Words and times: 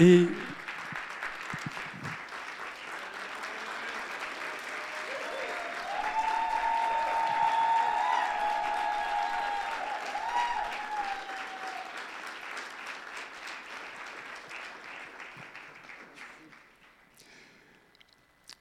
Et 0.00 0.26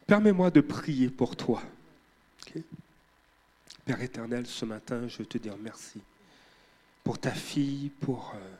Permets-moi 0.08 0.50
de 0.50 0.62
prier 0.62 1.10
pour 1.10 1.36
toi. 1.36 1.62
Père 3.86 4.02
éternel, 4.02 4.48
ce 4.48 4.66
matin, 4.66 5.08
je 5.08 5.22
te 5.22 5.38
dire 5.38 5.56
merci 5.62 6.02
pour 7.04 7.20
ta 7.20 7.32
fille, 7.32 7.90
pour 8.02 8.34
euh, 8.36 8.56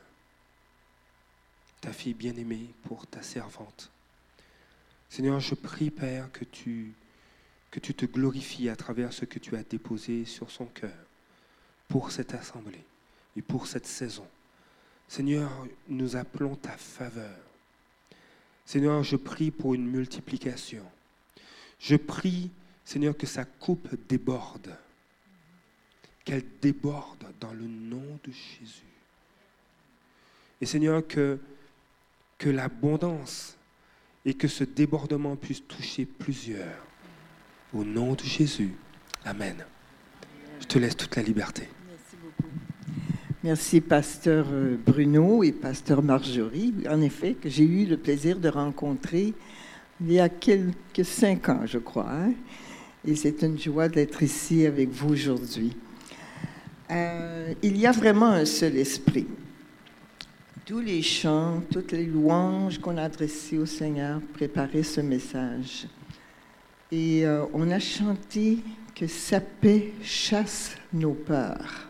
fille 1.98 2.14
bien-aimée, 2.14 2.70
pour 2.84 3.08
ta 3.08 3.22
servante. 3.22 3.90
Seigneur, 5.08 5.40
je 5.40 5.56
prie, 5.56 5.90
Père, 5.90 6.30
que 6.30 6.44
tu, 6.44 6.92
que 7.72 7.80
tu 7.80 7.92
te 7.92 8.06
glorifies 8.06 8.68
à 8.68 8.76
travers 8.76 9.12
ce 9.12 9.24
que 9.24 9.40
tu 9.40 9.56
as 9.56 9.64
déposé 9.64 10.24
sur 10.24 10.48
son 10.50 10.66
cœur 10.66 10.96
pour 11.88 12.12
cette 12.12 12.34
assemblée 12.34 12.84
et 13.36 13.42
pour 13.42 13.66
cette 13.66 13.86
saison. 13.86 14.26
Seigneur, 15.08 15.50
nous 15.88 16.14
appelons 16.14 16.54
ta 16.54 16.76
faveur. 16.76 17.36
Seigneur, 18.64 19.02
je 19.02 19.16
prie 19.16 19.50
pour 19.50 19.74
une 19.74 19.88
multiplication. 19.88 20.84
Je 21.80 21.96
prie, 21.96 22.50
Seigneur, 22.84 23.16
que 23.16 23.26
sa 23.26 23.44
coupe 23.44 23.88
déborde, 24.08 24.76
qu'elle 26.24 26.44
déborde 26.62 27.26
dans 27.40 27.52
le 27.52 27.66
nom 27.66 28.20
de 28.22 28.30
Jésus. 28.30 28.82
Et 30.60 30.66
Seigneur, 30.66 31.04
que, 31.04 31.40
que 32.38 32.48
l'abondance 32.48 33.56
et 34.24 34.34
que 34.34 34.48
ce 34.48 34.64
débordement 34.64 35.36
puisse 35.36 35.66
toucher 35.66 36.06
plusieurs. 36.06 36.86
Au 37.74 37.84
nom 37.84 38.14
de 38.14 38.22
Jésus. 38.22 38.72
Amen. 39.24 39.56
Je 40.60 40.66
te 40.66 40.78
laisse 40.78 40.96
toute 40.96 41.16
la 41.16 41.22
liberté. 41.22 41.68
Merci 41.86 42.16
beaucoup. 42.22 42.50
Merci, 43.44 43.80
pasteur 43.80 44.46
euh, 44.50 44.76
Bruno 44.86 45.42
et 45.42 45.52
pasteur 45.52 46.02
Marjorie. 46.02 46.72
En 46.88 47.00
effet, 47.02 47.34
que 47.34 47.48
j'ai 47.48 47.64
eu 47.64 47.84
le 47.84 47.96
plaisir 47.96 48.38
de 48.38 48.48
rencontrer 48.48 49.34
il 50.00 50.12
y 50.12 50.20
a 50.20 50.28
quelques 50.28 51.04
cinq 51.04 51.48
ans, 51.48 51.62
je 51.66 51.78
crois. 51.78 52.10
Hein. 52.10 52.32
Et 53.06 53.16
c'est 53.16 53.42
une 53.42 53.58
joie 53.58 53.88
d'être 53.88 54.22
ici 54.22 54.64
avec 54.64 54.90
vous 54.90 55.10
aujourd'hui. 55.12 55.76
Euh, 56.90 57.52
il 57.62 57.76
y 57.76 57.86
a 57.86 57.92
vraiment 57.92 58.30
un 58.30 58.44
seul 58.44 58.76
esprit. 58.76 59.26
Tous 60.68 60.80
les 60.80 61.00
chants, 61.00 61.62
toutes 61.72 61.92
les 61.92 62.04
louanges 62.04 62.78
qu'on 62.78 62.98
a 62.98 63.04
adressées 63.04 63.56
au 63.56 63.64
Seigneur 63.64 64.20
préparaient 64.34 64.82
ce 64.82 65.00
message. 65.00 65.86
Et 66.92 67.24
euh, 67.24 67.46
on 67.54 67.70
a 67.70 67.78
chanté 67.78 68.58
que 68.94 69.06
sa 69.06 69.40
paix 69.40 69.94
chasse 70.02 70.76
nos 70.92 71.14
peurs. 71.14 71.88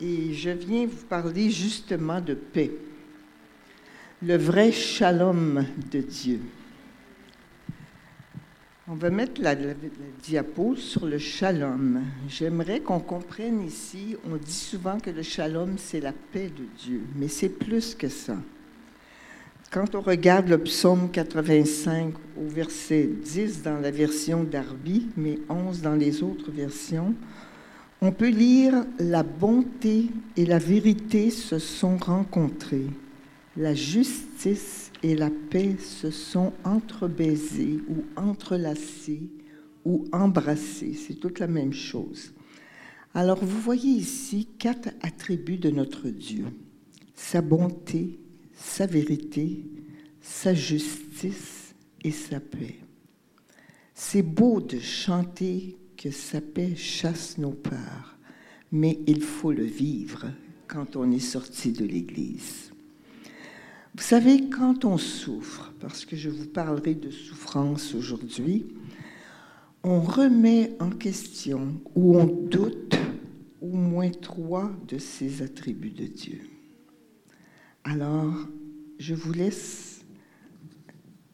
Et 0.00 0.32
je 0.32 0.50
viens 0.50 0.86
vous 0.86 1.04
parler 1.08 1.50
justement 1.50 2.20
de 2.20 2.34
paix, 2.34 2.70
le 4.22 4.36
vrai 4.36 4.70
shalom 4.70 5.66
de 5.90 5.98
Dieu. 6.02 6.40
On 8.92 8.96
va 8.96 9.10
mettre 9.10 9.40
la, 9.40 9.54
diapo 10.20 10.74
sur 10.74 11.06
le 11.06 11.16
shalom. 11.16 12.02
J'aimerais 12.28 12.80
qu'on 12.80 12.98
comprenne 12.98 13.62
ici, 13.62 14.16
on 14.28 14.34
dit 14.34 14.52
souvent 14.52 14.98
que 14.98 15.10
le 15.10 15.22
shalom, 15.22 15.76
c'est 15.78 16.00
la 16.00 16.12
paix 16.12 16.50
de 16.50 16.64
Dieu, 16.76 17.02
mais 17.14 17.28
c'est 17.28 17.50
plus 17.50 17.94
que 17.94 18.08
ça. 18.08 18.34
Quand 19.70 19.94
on 19.94 20.00
regarde 20.00 20.48
le 20.48 20.58
psaume 20.58 21.08
85 21.08 22.14
au 22.36 22.48
verset 22.48 23.08
10 23.22 23.62
dans 23.62 23.78
la 23.78 23.92
version 23.92 24.42
d'Arby, 24.42 25.06
mais 25.16 25.38
11 25.48 25.82
dans 25.82 25.94
les 25.94 26.24
autres 26.24 26.50
versions, 26.50 27.14
on 28.02 28.10
peut 28.10 28.30
lire 28.30 28.74
La 28.98 29.22
bonté 29.22 30.06
et 30.36 30.46
la 30.46 30.58
vérité 30.58 31.30
se 31.30 31.60
sont 31.60 31.96
rencontrées. 31.96 32.88
La 33.56 33.72
justice 33.72 34.89
et 35.02 35.14
la 35.14 35.30
paix 35.30 35.76
se 35.78 36.10
sont 36.10 36.52
entrebaisés 36.64 37.80
ou 37.88 38.04
entrelacés 38.16 39.30
ou 39.84 40.04
embrassés. 40.12 40.94
C'est 40.94 41.14
toute 41.14 41.38
la 41.38 41.46
même 41.46 41.72
chose. 41.72 42.32
Alors 43.14 43.44
vous 43.44 43.60
voyez 43.60 43.90
ici 43.90 44.48
quatre 44.58 44.90
attributs 45.02 45.58
de 45.58 45.70
notre 45.70 46.08
Dieu. 46.08 46.46
Sa 47.14 47.40
bonté, 47.40 48.20
sa 48.54 48.86
vérité, 48.86 49.64
sa 50.20 50.54
justice 50.54 51.74
et 52.04 52.12
sa 52.12 52.40
paix. 52.40 52.76
C'est 53.94 54.22
beau 54.22 54.60
de 54.60 54.78
chanter 54.78 55.76
que 55.96 56.10
sa 56.10 56.40
paix 56.40 56.74
chasse 56.76 57.36
nos 57.36 57.52
peurs, 57.52 58.16
mais 58.72 59.00
il 59.06 59.22
faut 59.22 59.52
le 59.52 59.64
vivre 59.64 60.26
quand 60.66 60.96
on 60.96 61.10
est 61.10 61.18
sorti 61.18 61.72
de 61.72 61.84
l'Église. 61.84 62.69
Vous 63.96 64.04
savez, 64.04 64.48
quand 64.48 64.84
on 64.84 64.98
souffre, 64.98 65.72
parce 65.80 66.04
que 66.04 66.14
je 66.14 66.30
vous 66.30 66.46
parlerai 66.46 66.94
de 66.94 67.10
souffrance 67.10 67.92
aujourd'hui, 67.94 68.66
on 69.82 70.00
remet 70.00 70.76
en 70.78 70.90
question 70.90 71.80
ou 71.96 72.16
on 72.16 72.26
doute 72.26 72.96
au 73.60 73.72
moins 73.72 74.10
trois 74.10 74.70
de 74.86 74.98
ces 74.98 75.42
attributs 75.42 75.90
de 75.90 76.06
Dieu. 76.06 76.40
Alors, 77.82 78.32
je 79.00 79.14
vous 79.14 79.32
laisse 79.32 80.04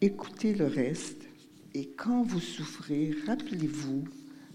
écouter 0.00 0.54
le 0.54 0.66
reste 0.66 1.28
et 1.74 1.90
quand 1.90 2.22
vous 2.22 2.40
souffrez, 2.40 3.14
rappelez-vous 3.26 4.04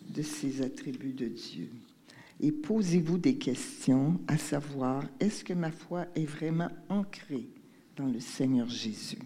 de 0.10 0.22
ces 0.24 0.64
attributs 0.64 1.14
de 1.14 1.28
Dieu 1.28 1.70
et 2.40 2.52
posez-vous 2.52 3.20
des 3.20 3.36
questions 3.36 4.20
à 4.28 4.40
savoir, 4.40 5.04
est-ce 5.20 5.44
que 5.44 5.54
ma 5.54 5.72
foi 5.72 6.08
est 6.16 6.26
vraiment 6.26 6.70
ancrée 6.90 7.48
le 8.08 8.20
Seigneur 8.20 8.70
Jésus. 8.70 9.20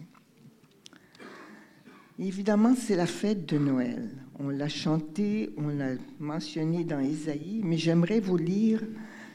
Évidemment, 2.18 2.74
c'est 2.74 2.96
la 2.96 3.06
fête 3.06 3.46
de 3.46 3.58
Noël. 3.58 4.10
On 4.38 4.48
l'a 4.48 4.68
chanté, 4.68 5.50
on 5.58 5.68
l'a 5.68 5.94
mentionné 6.18 6.84
dans 6.84 7.00
Isaïe, 7.00 7.60
mais 7.62 7.76
j'aimerais 7.76 8.20
vous 8.20 8.36
lire 8.36 8.82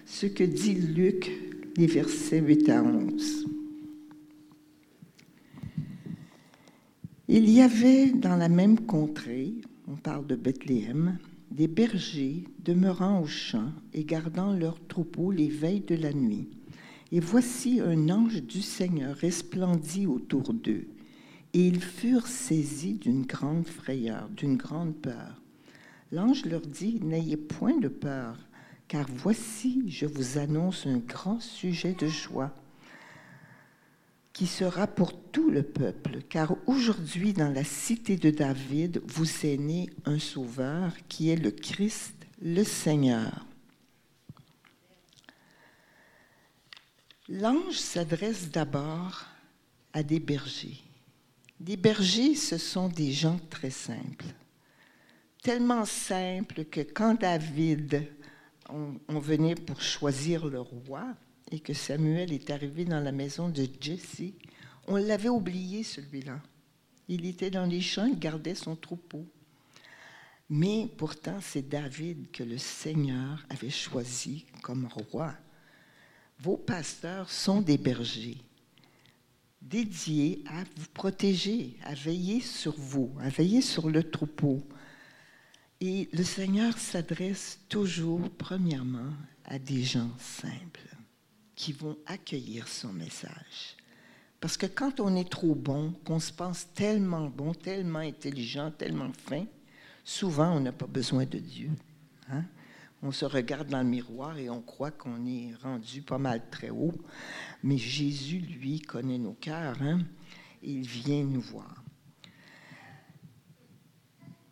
ce 0.06 0.26
que 0.26 0.44
dit 0.44 0.74
Luc, 0.74 1.32
les 1.78 1.88
versets 1.88 2.40
8 2.40 2.70
à 2.70 2.84
11. 2.84 3.48
Il 7.28 7.50
y 7.50 7.62
avait 7.62 8.12
dans 8.12 8.36
la 8.36 8.50
même 8.50 8.80
contrée, 8.80 9.54
on 9.88 9.96
parle 9.96 10.26
de 10.28 10.36
Bethléem, 10.36 11.18
des 11.52 11.68
bergers 11.68 12.44
demeurant 12.60 13.22
au 13.22 13.28
champ 13.28 13.72
et 13.94 14.04
gardant 14.04 14.54
leurs 14.54 14.86
troupeaux 14.88 15.32
les 15.32 15.50
veilles 15.50 15.82
de 15.82 15.96
la 15.96 16.14
nuit. 16.14 16.50
Et 17.12 17.20
voici 17.20 17.82
un 17.82 18.10
ange 18.10 18.42
du 18.42 18.62
Seigneur 18.62 19.16
resplendit 19.16 20.08
autour 20.08 20.54
d'eux. 20.54 20.88
Et 21.54 21.68
ils 21.68 21.82
furent 21.82 22.28
saisis 22.28 22.94
d'une 22.94 23.26
grande 23.26 23.68
frayeur, 23.68 24.30
d'une 24.30 24.56
grande 24.56 24.96
peur. 24.96 25.42
L'ange 26.12 26.46
leur 26.46 26.62
dit, 26.62 27.00
N'ayez 27.02 27.38
point 27.38 27.78
de 27.78 27.90
peur, 27.90 28.38
car 28.88 29.06
voici, 29.14 29.84
je 29.88 30.06
vous 30.06 30.38
annonce 30.38 30.86
un 30.86 31.00
grand 31.00 31.42
sujet 31.42 31.94
de 31.94 32.08
joie 32.08 32.54
qui 34.34 34.48
sera 34.48 34.88
pour 34.88 35.14
tout 35.14 35.50
le 35.50 35.64
peuple, 35.64 36.20
car 36.30 36.56
aujourd'hui 36.66 37.34
dans 37.34 37.54
la 37.54 37.66
cité 37.66 38.16
de 38.16 38.30
David 38.30 39.02
vous 39.06 39.46
est 39.46 39.58
né 39.58 39.90
un 40.06 40.20
sauveur 40.20 40.94
qui 41.10 41.30
est 41.30 41.36
le 41.36 41.52
Christ, 41.52 42.16
le 42.42 42.64
Seigneur. 42.64 43.46
L'ange 47.34 47.78
s'adresse 47.78 48.50
d'abord 48.50 49.26
à 49.94 50.04
des 50.04 50.20
bergers. 50.20 50.82
Des 51.62 51.78
bergers, 51.78 52.36
ce 52.36 52.58
sont 52.58 52.90
des 52.90 53.14
gens 53.14 53.40
très 53.50 53.70
simples. 53.70 54.26
Tellement 55.42 55.86
simples 55.86 56.66
que 56.66 56.82
quand 56.82 57.22
David, 57.22 58.06
on, 58.68 59.20
venait 59.20 59.56
pour 59.56 59.82
choisir 59.82 60.46
le 60.46 60.60
roi 60.60 61.06
et 61.52 61.62
que 61.62 61.74
Samuel 61.74 62.34
est 62.34 62.50
arrivé 62.50 62.84
dans 62.84 63.00
la 63.00 63.14
maison 63.14 63.48
de 63.48 63.66
Jesse, 63.80 64.34
on 64.90 64.98
l'avait 64.98 65.30
oublié 65.30 65.84
celui-là. 65.84 66.42
Il 67.08 67.26
était 67.26 67.50
dans 67.50 67.66
les 67.66 67.80
champs, 67.80 68.08
il 68.08 68.20
gardait 68.20 68.56
son 68.56 68.76
troupeau. 68.76 69.26
Mais 70.50 70.90
pourtant, 70.98 71.40
c'est 71.40 71.70
David 71.70 72.30
que 72.32 72.44
le 72.44 72.58
Seigneur 72.58 73.46
avait 73.50 73.70
choisi 73.70 74.46
comme 74.62 74.90
roi 75.14 75.34
vos 76.42 76.58
pasteurs 76.58 77.30
sont 77.30 77.62
des 77.62 77.78
bergers 77.78 78.38
dédiés 79.62 80.44
à 80.48 80.64
vous 80.76 80.88
protéger, 80.94 81.78
à 81.84 81.94
veiller 81.94 82.42
sur 82.42 82.74
vous, 82.78 83.16
à 83.22 83.30
veiller 83.30 83.62
sur 83.62 83.90
le 83.90 84.04
troupeau. 84.04 84.62
Et 85.80 86.10
le 86.12 86.24
Seigneur 86.24 86.78
s'adresse 86.78 87.60
toujours, 87.70 88.30
premièrement, 88.38 89.14
à 89.46 89.60
des 89.60 89.84
gens 89.84 90.10
simples 90.18 90.96
qui 91.56 91.74
vont 91.74 91.98
accueillir 92.08 92.68
son 92.68 92.92
message. 92.92 93.78
Parce 94.40 94.58
que 94.58 94.66
quand 94.66 95.00
on 95.00 95.16
est 95.16 95.30
trop 95.30 95.54
bon, 95.54 95.94
qu'on 96.04 96.20
se 96.20 96.34
pense 96.34 96.68
tellement 96.74 97.30
bon, 97.30 97.54
tellement 97.54 98.00
intelligent, 98.00 98.72
tellement 98.72 99.12
fin, 99.28 99.46
souvent 100.04 100.58
on 100.58 100.60
n'a 100.60 100.72
pas 100.72 100.88
besoin 100.88 101.26
de 101.26 101.38
Dieu. 101.38 101.70
Hein? 102.30 102.44
On 103.04 103.12
se 103.12 103.26
regarde 103.26 103.68
dans 103.68 103.82
le 103.82 103.90
miroir 103.90 104.38
et 104.38 104.50
on 104.50 104.62
croit 104.62 104.92
qu'on 104.92 105.26
est 105.26 105.54
rendu 105.64 106.02
pas 106.04 106.20
mal 106.20 106.50
très 106.52 106.70
haut. 106.70 106.94
Mais 107.64 107.78
Jésus, 107.78 108.40
lui, 108.40 108.80
connaît 108.80 109.18
nos 109.18 109.34
cœurs. 109.34 109.82
Hein? 109.82 110.02
Il 110.62 110.82
vient 110.82 111.24
nous 111.24 111.42
voir. 111.42 111.84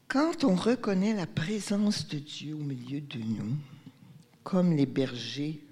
Quand 0.08 0.44
on 0.44 0.56
reconnaît 0.56 1.14
la 1.14 1.28
présence 1.28 2.08
de 2.08 2.18
Dieu 2.18 2.56
au 2.56 2.64
milieu 2.64 3.02
de 3.02 3.20
nous, 3.20 3.56
comme 4.44 4.76
les 4.76 4.88
bergers 4.88 5.64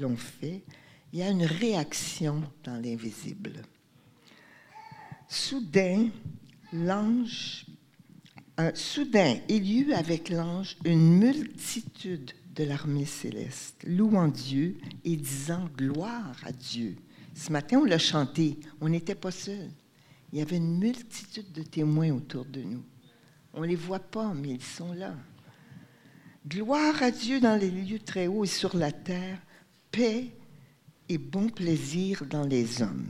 l'ont 0.00 0.16
fait, 0.16 0.64
il 1.12 1.18
y 1.18 1.22
a 1.22 1.28
une 1.28 1.44
réaction 1.44 2.42
dans 2.64 2.82
l'invisible. 2.82 3.60
Soudain, 5.28 6.08
l'ange, 6.72 7.66
soudain, 8.74 9.36
il 9.48 9.64
y 9.64 9.80
eut 9.80 9.92
avec 9.92 10.28
l'ange 10.28 10.76
une 10.84 11.18
multitude 11.18 12.32
de 12.54 12.64
l'armée 12.64 13.04
céleste, 13.04 13.82
louant 13.84 14.28
Dieu 14.28 14.76
et 15.04 15.16
disant 15.16 15.68
gloire 15.76 16.36
à 16.44 16.52
Dieu. 16.52 16.96
Ce 17.34 17.50
matin, 17.50 17.78
on 17.78 17.84
l'a 17.84 17.98
chanté, 17.98 18.58
on 18.80 18.88
n'était 18.88 19.16
pas 19.16 19.32
seuls. 19.32 19.70
Il 20.32 20.38
y 20.38 20.42
avait 20.42 20.56
une 20.56 20.78
multitude 20.78 21.52
de 21.52 21.62
témoins 21.62 22.12
autour 22.12 22.44
de 22.44 22.60
nous. 22.60 22.82
On 23.52 23.62
ne 23.62 23.66
les 23.66 23.76
voit 23.76 24.00
pas, 24.00 24.32
mais 24.34 24.50
ils 24.50 24.62
sont 24.62 24.92
là. 24.92 25.14
Gloire 26.46 27.02
à 27.02 27.10
Dieu 27.10 27.40
dans 27.40 27.58
les 27.58 27.70
lieux 27.70 27.98
très 27.98 28.26
hauts 28.26 28.44
et 28.44 28.48
sur 28.48 28.76
la 28.76 28.92
terre, 28.92 29.38
paix 29.90 30.30
et 31.08 31.18
bon 31.18 31.48
plaisir 31.48 32.24
dans 32.26 32.44
les 32.44 32.82
hommes. 32.82 33.08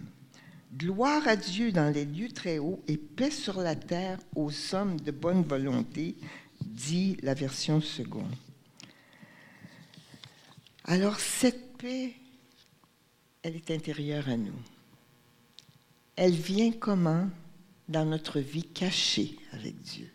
Gloire 0.77 1.29
à 1.29 1.37
Dieu 1.37 1.71
dans 1.71 1.93
les 1.93 2.05
lieux 2.05 2.31
très 2.31 2.59
hauts 2.59 2.83
et 2.89 2.97
paix 2.97 3.31
sur 3.31 3.61
la 3.61 3.77
terre 3.77 4.19
aux 4.35 4.51
hommes 4.75 4.99
de 5.01 5.13
bonne 5.13 5.43
volonté, 5.43 6.17
dit 6.61 7.17
la 7.23 7.35
version 7.35 7.81
seconde. 7.81 8.35
Alors 10.85 11.21
cette 11.21 11.77
paix, 11.79 12.15
elle 13.43 13.57
est 13.57 13.71
intérieure 13.71 14.29
à 14.29 14.37
nous. 14.37 14.59
Elle 16.17 16.35
vient 16.35 16.73
comment 16.73 17.29
Dans 17.89 18.07
notre 18.07 18.41
vie 18.41 18.65
cachée 18.65 19.37
avec 19.53 19.81
Dieu? 19.83 20.11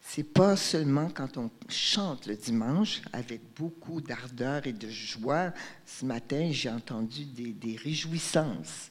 C'est 0.00 0.24
pas 0.24 0.56
seulement 0.56 1.10
quand 1.10 1.36
on 1.36 1.50
chante 1.68 2.26
le 2.26 2.34
dimanche 2.34 3.02
avec 3.12 3.42
beaucoup 3.54 4.00
d'ardeur 4.00 4.66
et 4.66 4.72
de 4.72 4.88
joie. 4.88 5.52
Ce 5.84 6.04
matin, 6.04 6.48
j'ai 6.50 6.70
entendu 6.70 7.26
des, 7.26 7.76
réjouissances. 7.76 8.90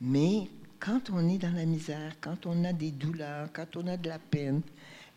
Mais 0.00 0.48
quand 0.78 1.10
on 1.10 1.28
est 1.28 1.38
dans 1.38 1.54
la 1.54 1.64
misère, 1.64 2.14
quand 2.20 2.46
on 2.46 2.64
a 2.64 2.72
des 2.72 2.90
douleurs, 2.90 3.48
quand 3.52 3.76
on 3.76 3.86
a 3.86 3.96
de 3.96 4.08
la 4.08 4.18
peine, 4.18 4.62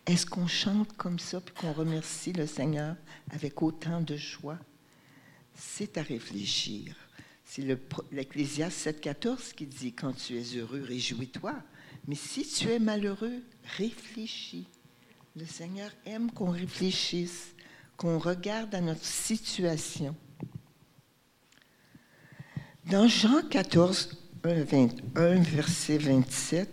est-ce 0.06 0.26
qu'on 0.26 0.46
chante 0.46 0.96
comme 0.96 1.18
ça 1.18 1.40
puis 1.40 1.54
qu'on 1.54 1.72
remercie 1.72 2.32
le 2.32 2.46
Seigneur 2.46 2.96
avec 3.30 3.62
autant 3.62 4.00
de 4.00 4.16
joie? 4.16 4.58
C'est 5.54 5.98
à 5.98 6.02
réfléchir. 6.02 6.96
C'est 7.44 7.66
l'Ecclésiaste 8.12 8.86
7,14 8.86 9.54
qui 9.54 9.66
dit 9.66 9.92
Quand 9.92 10.12
tu 10.12 10.38
es 10.38 10.56
heureux, 10.56 10.82
réjouis-toi. 10.82 11.54
Mais 12.08 12.14
si 12.14 12.46
tu 12.46 12.68
es 12.68 12.78
malheureux, 12.78 13.42
réfléchis. 13.76 14.66
Le 15.36 15.44
Seigneur 15.44 15.90
aime 16.06 16.30
qu'on 16.32 16.50
réfléchisse, 16.50 17.54
qu'on 17.96 18.18
regarde 18.18 18.74
à 18.74 18.80
notre 18.80 19.04
situation. 19.04 20.16
Dans 22.86 23.06
Jean 23.06 23.42
14, 23.48 24.19
21, 24.42 25.40
verset 25.40 25.98
27, 25.98 26.68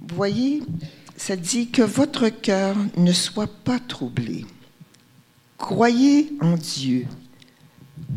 vous 0.00 0.16
voyez, 0.16 0.62
ça 1.16 1.34
dit 1.34 1.70
que 1.70 1.82
votre 1.82 2.28
cœur 2.28 2.76
ne 2.96 3.12
soit 3.12 3.52
pas 3.64 3.80
troublé. 3.80 4.46
Croyez 5.58 6.32
en 6.40 6.56
Dieu. 6.56 7.06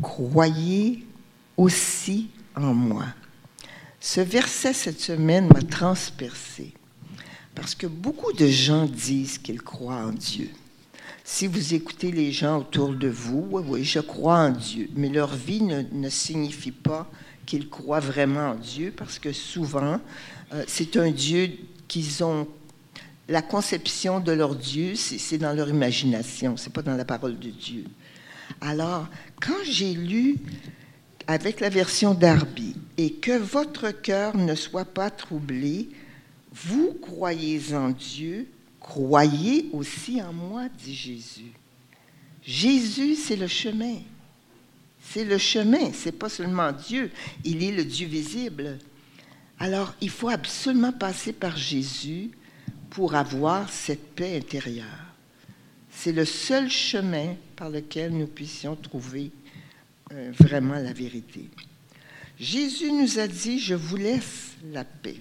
Croyez 0.01 1.05
aussi 1.57 2.29
en 2.55 2.73
moi. 2.73 3.05
Ce 3.99 4.21
verset 4.21 4.73
cette 4.73 5.01
semaine 5.01 5.47
m'a 5.47 5.61
transpercé. 5.61 6.73
Parce 7.55 7.73
que 7.73 7.87
beaucoup 7.87 8.33
de 8.33 8.47
gens 8.47 8.85
disent 8.85 9.37
qu'ils 9.39 9.61
croient 9.61 10.05
en 10.05 10.11
Dieu. 10.11 10.49
Si 11.23 11.47
vous 11.47 11.73
écoutez 11.73 12.11
les 12.11 12.31
gens 12.31 12.59
autour 12.59 12.89
de 12.89 13.07
vous, 13.07 13.63
je 13.81 13.99
crois 13.99 14.39
en 14.39 14.49
Dieu, 14.49 14.89
mais 14.95 15.09
leur 15.09 15.35
vie 15.35 15.61
ne, 15.61 16.09
signifie 16.09 16.71
pas 16.71 17.09
qu'ils 17.49 17.67
croient 17.67 17.99
vraiment 17.99 18.51
en 18.51 18.55
Dieu, 18.55 18.93
parce 18.95 19.17
que 19.17 19.33
souvent, 19.33 19.99
euh, 20.53 20.63
c'est 20.67 20.95
un 20.97 21.09
Dieu 21.09 21.49
qu'ils 21.87 22.23
ont... 22.23 22.47
La 23.27 23.41
conception 23.41 24.19
de 24.19 24.31
leur 24.31 24.53
Dieu, 24.55 24.93
c'est 24.95 25.39
dans 25.39 25.53
leur 25.53 25.67
imagination, 25.67 26.57
c'est 26.57 26.71
pas 26.71 26.83
dans 26.83 26.95
la 26.95 27.05
parole 27.05 27.39
de 27.39 27.49
Dieu. 27.49 27.85
Alors, 28.61 29.07
quand 29.41 29.63
j'ai 29.63 29.93
lu 29.93 30.35
avec 31.25 31.59
la 31.59 31.69
version 31.69 32.13
d'Arby, 32.13 32.75
et 32.97 33.13
que 33.13 33.37
votre 33.37 33.89
cœur 33.89 34.37
ne 34.37 34.53
soit 34.53 34.85
pas 34.85 35.09
troublé, 35.09 35.89
vous 36.53 36.97
croyez 37.01 37.73
en 37.73 37.89
Dieu, 37.89 38.47
croyez 38.79 39.69
aussi 39.73 40.21
en 40.21 40.33
moi, 40.33 40.63
dit 40.83 40.95
Jésus. 40.95 41.51
Jésus, 42.43 43.15
c'est 43.15 43.35
le 43.35 43.47
chemin. 43.47 43.97
C'est 45.01 45.25
le 45.25 45.37
chemin, 45.37 45.91
c'est 45.93 46.11
pas 46.11 46.29
seulement 46.29 46.71
Dieu, 46.71 47.11
il 47.43 47.63
est 47.63 47.71
le 47.71 47.85
Dieu 47.85 48.07
visible. 48.07 48.77
Alors, 49.59 49.93
il 50.01 50.09
faut 50.09 50.29
absolument 50.29 50.93
passer 50.93 51.33
par 51.33 51.57
Jésus 51.57 52.31
pour 52.89 53.15
avoir 53.15 53.69
cette 53.69 54.15
paix 54.15 54.37
intérieure. 54.37 54.85
C'est 55.91 56.11
le 56.11 56.25
seul 56.25 56.69
chemin 56.69 57.35
par 57.55 57.69
lequel 57.69 58.11
nous 58.11 58.27
puissions 58.27 58.75
trouver 58.75 59.31
euh, 60.13 60.31
vraiment 60.39 60.75
la 60.75 60.93
vérité. 60.93 61.49
Jésus 62.39 62.91
nous 62.91 63.19
a 63.19 63.27
dit, 63.27 63.59
je 63.59 63.75
vous 63.75 63.97
laisse 63.97 64.55
la 64.71 64.85
paix. 64.85 65.19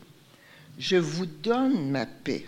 Je 0.79 0.97
vous 0.97 1.27
donne 1.27 1.91
ma 1.91 2.07
paix. 2.07 2.47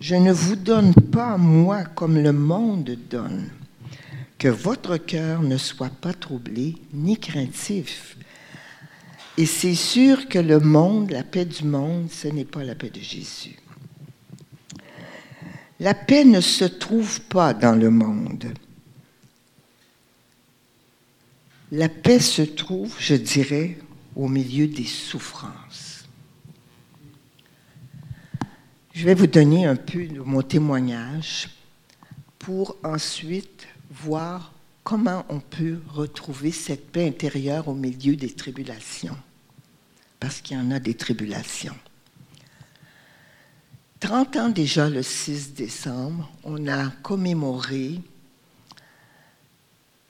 Je 0.00 0.16
ne 0.16 0.32
vous 0.32 0.56
donne 0.56 0.92
pas 0.92 1.38
moi 1.38 1.84
comme 1.84 2.20
le 2.20 2.32
monde 2.32 2.98
donne. 3.08 3.50
Que 4.38 4.48
votre 4.48 4.96
cœur 4.96 5.42
ne 5.42 5.56
soit 5.56 5.90
pas 5.90 6.12
troublé 6.12 6.76
ni 6.92 7.18
craintif. 7.18 8.16
Et 9.36 9.46
c'est 9.46 9.74
sûr 9.74 10.28
que 10.28 10.38
le 10.38 10.60
monde, 10.60 11.10
la 11.10 11.24
paix 11.24 11.44
du 11.44 11.64
monde, 11.64 12.10
ce 12.10 12.28
n'est 12.28 12.44
pas 12.44 12.62
la 12.62 12.74
paix 12.74 12.90
de 12.90 13.00
Jésus. 13.00 13.56
La 15.80 15.94
paix 15.94 16.24
ne 16.24 16.40
se 16.40 16.64
trouve 16.64 17.20
pas 17.22 17.52
dans 17.52 17.74
le 17.74 17.90
monde. 17.90 18.54
La 21.72 21.88
paix 21.88 22.20
se 22.20 22.42
trouve, 22.42 22.94
je 23.00 23.14
dirais, 23.16 23.78
au 24.14 24.28
milieu 24.28 24.68
des 24.68 24.84
souffrances. 24.84 26.04
Je 28.92 29.04
vais 29.04 29.14
vous 29.14 29.26
donner 29.26 29.66
un 29.66 29.74
peu 29.74 30.06
de 30.06 30.20
mon 30.20 30.42
témoignage 30.42 31.48
pour 32.38 32.76
ensuite 32.84 33.66
voir 34.02 34.52
comment 34.82 35.24
on 35.28 35.40
peut 35.40 35.80
retrouver 35.88 36.52
cette 36.52 36.90
paix 36.90 37.08
intérieure 37.08 37.68
au 37.68 37.74
milieu 37.74 38.16
des 38.16 38.30
tribulations. 38.30 39.16
Parce 40.20 40.40
qu'il 40.40 40.56
y 40.56 40.60
en 40.60 40.70
a 40.70 40.78
des 40.78 40.94
tribulations. 40.94 41.76
30 44.00 44.36
ans 44.36 44.48
déjà, 44.50 44.90
le 44.90 45.02
6 45.02 45.54
décembre, 45.54 46.30
on 46.44 46.68
a 46.68 46.88
commémoré 47.02 48.00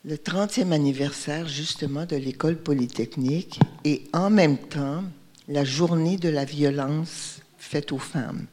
le 0.05 0.17
30e 0.17 0.73
anniversaire 0.73 1.49
justement 1.49 2.05
de 2.05 2.17
l'école 2.17 2.57
polytechnique 2.57 3.61
et 3.85 4.05
en 4.13 4.31
même 4.31 4.59
temps 4.59 5.05
la 5.49 5.65
journée 5.65 6.17
de 6.17 6.29
la 6.29 6.45
violence 6.45 7.41
faite 7.57 7.93
aux 7.93 7.99
femmes 7.99 8.47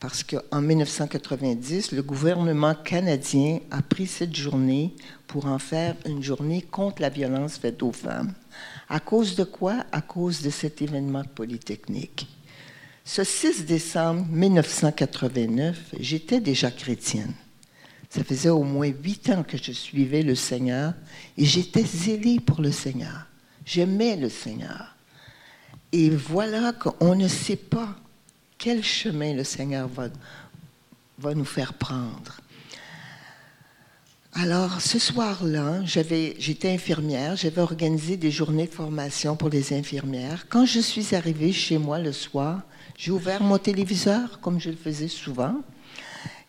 parce 0.00 0.22
qu'en 0.22 0.60
1990, 0.60 1.92
le 1.92 2.02
gouvernement 2.02 2.74
canadien 2.74 3.58
a 3.70 3.82
pris 3.82 4.06
cette 4.06 4.34
journée 4.34 4.94
pour 5.26 5.46
en 5.46 5.58
faire 5.58 5.96
une 6.06 6.22
journée 6.22 6.62
contre 6.62 7.02
la 7.02 7.08
violence 7.08 7.58
faite 7.58 7.82
aux 7.82 7.92
femmes. 7.92 8.32
À 8.88 9.00
cause 9.00 9.34
de 9.34 9.44
quoi? 9.44 9.84
À 9.90 10.00
cause 10.00 10.40
de 10.42 10.50
cet 10.50 10.82
événement 10.82 11.24
polytechnique. 11.34 12.28
Ce 13.04 13.24
6 13.24 13.64
décembre 13.64 14.24
1989, 14.30 15.94
j'étais 15.98 16.40
déjà 16.40 16.70
chrétienne. 16.70 17.34
Ça 18.08 18.22
faisait 18.22 18.50
au 18.50 18.62
moins 18.62 18.88
huit 18.88 19.28
ans 19.30 19.42
que 19.42 19.58
je 19.58 19.72
suivais 19.72 20.22
le 20.22 20.34
Seigneur 20.34 20.94
et 21.36 21.44
j'étais 21.44 21.84
zélée 21.84 22.38
pour 22.38 22.60
le 22.60 22.70
Seigneur. 22.70 23.26
J'aimais 23.66 24.16
le 24.16 24.28
Seigneur. 24.28 24.94
Et 25.90 26.08
voilà 26.10 26.72
qu'on 26.72 27.14
ne 27.14 27.28
sait 27.28 27.56
pas 27.56 27.96
quel 28.58 28.82
chemin 28.82 29.34
le 29.34 29.44
Seigneur 29.44 29.88
va, 29.88 30.08
va 31.18 31.34
nous 31.34 31.44
faire 31.44 31.74
prendre. 31.74 32.40
Alors, 34.34 34.80
ce 34.80 34.98
soir-là, 34.98 35.80
j'étais 35.84 36.70
infirmière, 36.70 37.36
j'avais 37.36 37.60
organisé 37.60 38.16
des 38.16 38.30
journées 38.30 38.66
de 38.66 38.74
formation 38.74 39.36
pour 39.36 39.48
les 39.48 39.72
infirmières. 39.72 40.46
Quand 40.48 40.66
je 40.66 40.80
suis 40.80 41.14
arrivée 41.14 41.52
chez 41.52 41.78
moi 41.78 41.98
le 41.98 42.12
soir, 42.12 42.62
j'ai 42.96 43.10
ouvert 43.10 43.42
mon 43.42 43.58
téléviseur, 43.58 44.40
comme 44.40 44.60
je 44.60 44.70
le 44.70 44.76
faisais 44.76 45.08
souvent, 45.08 45.60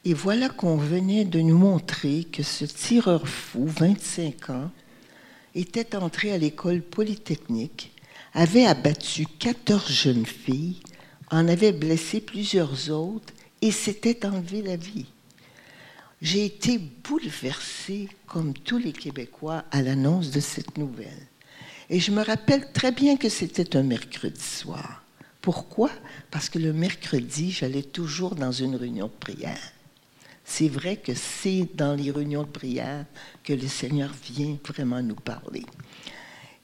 et 0.06 0.14
voilà 0.14 0.50
qu'on 0.50 0.78
venait 0.78 1.26
de 1.26 1.40
nous 1.40 1.58
montrer 1.58 2.26
que 2.26 2.44
ce 2.44 2.66
tireur 2.66 3.28
fou, 3.28 3.66
25 3.66 4.50
ans, 4.50 4.72
était 5.56 5.96
entré 5.96 6.32
à 6.32 6.38
l'école 6.38 6.82
polytechnique, 6.82 7.92
avait 8.34 8.66
abattu 8.66 9.26
14 9.40 9.92
jeunes 9.92 10.26
filles, 10.26 10.80
en 11.32 11.48
avait 11.48 11.72
blessé 11.72 12.22
plusieurs 12.22 12.90
autres 12.90 13.34
et 13.62 13.72
s'était 13.72 14.26
enlevé 14.26 14.62
la 14.62 14.76
vie. 14.76 15.06
J'ai 16.22 16.46
été 16.46 16.78
bouleversée, 16.78 18.10
comme 18.28 18.54
tous 18.54 18.78
les 18.78 18.92
Québécois, 18.92 19.64
à 19.72 19.82
l'annonce 19.82 20.32
de 20.32 20.40
cette 20.40 20.78
nouvelle. 20.78 21.28
Et 21.90 22.00
je 22.00 22.12
me 22.12 22.24
rappelle 22.24 22.72
très 22.74 22.92
bien 22.92 23.16
que 23.16 23.30
c'était 23.30 23.78
un 23.78 23.84
mercredi 23.84 24.42
soir. 24.42 25.04
Pourquoi? 25.42 25.90
Parce 26.30 26.50
que 26.50 26.60
le 26.60 26.74
mercredi, 26.74 27.52
j'allais 27.52 27.84
toujours 27.84 28.36
dans 28.36 28.52
une 28.52 28.76
réunion 28.76 29.08
de 29.08 29.12
prière. 29.12 29.72
C'est 30.44 30.68
vrai 30.68 30.98
que 30.98 31.14
c'est 31.14 31.70
dans 31.76 31.96
les 31.96 32.12
réunions 32.12 32.44
de 32.44 32.50
prière 32.50 33.06
que 33.44 33.54
le 33.54 33.68
Seigneur 33.68 34.12
vient 34.24 34.58
vraiment 34.68 35.02
nous 35.02 35.16
parler. 35.16 35.66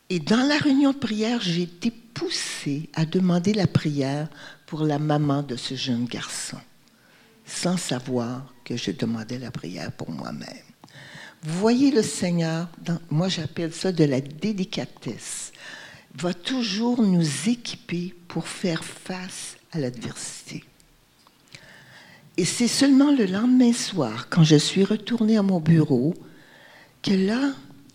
Et 0.10 0.20
dans 0.20 0.46
la 0.48 0.58
réunion 0.58 0.92
de 0.92 0.98
prière, 0.98 1.40
j'ai 1.42 1.64
été 1.64 1.92
poussée 1.92 2.90
à 2.94 3.06
demander 3.06 3.54
la 3.54 3.68
prière 3.68 4.28
pour 4.66 4.84
la 4.84 5.00
maman 5.00 5.44
de 5.44 5.56
ce 5.56 5.76
jeune 5.76 6.06
garçon, 6.06 6.58
sans 7.46 7.78
savoir 7.78 8.54
que 8.64 8.78
je 8.78 8.92
demandais 8.92 9.38
la 9.38 9.52
prière 9.52 9.92
pour 9.92 10.10
moi-même. 10.10 10.48
Vous 11.44 11.60
voyez 11.60 11.92
le 11.92 12.02
Seigneur, 12.02 12.68
moi 13.10 13.30
j'appelle 13.30 13.74
ça 13.74 13.92
de 13.92 14.04
la 14.04 14.22
délicatesse, 14.22 15.52
va 16.16 16.34
toujours 16.34 17.02
nous 17.04 17.28
équiper 17.48 18.16
pour 18.28 18.48
faire 18.48 18.84
face 18.84 19.58
à 19.72 19.80
l'adversité. 19.80 20.64
Et 22.38 22.46
c'est 22.46 22.68
seulement 22.68 23.12
le 23.12 23.26
lendemain 23.26 23.74
soir, 23.74 24.28
quand 24.30 24.44
je 24.44 24.56
suis 24.56 24.84
retournée 24.84 25.38
à 25.38 25.44
mon 25.44 25.60
bureau, 25.60 26.14
que 27.02 27.14
là, 27.14 27.54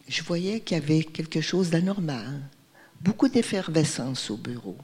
je 0.08 0.22
voyais 0.22 0.60
qu'il 0.60 0.76
y 0.76 0.80
avait 0.80 1.02
quelque 1.02 1.40
chose 1.40 1.70
d'anormal. 1.70 2.40
Beaucoup 3.00 3.28
d'effervescence 3.28 4.30
au 4.30 4.36
bureau. 4.36 4.76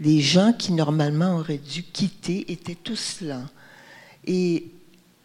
Les 0.00 0.20
gens 0.20 0.54
qui 0.54 0.72
normalement 0.72 1.36
auraient 1.36 1.58
dû 1.58 1.82
quitter 1.82 2.50
étaient 2.50 2.74
tous 2.74 3.18
là. 3.20 3.42
Et 4.26 4.70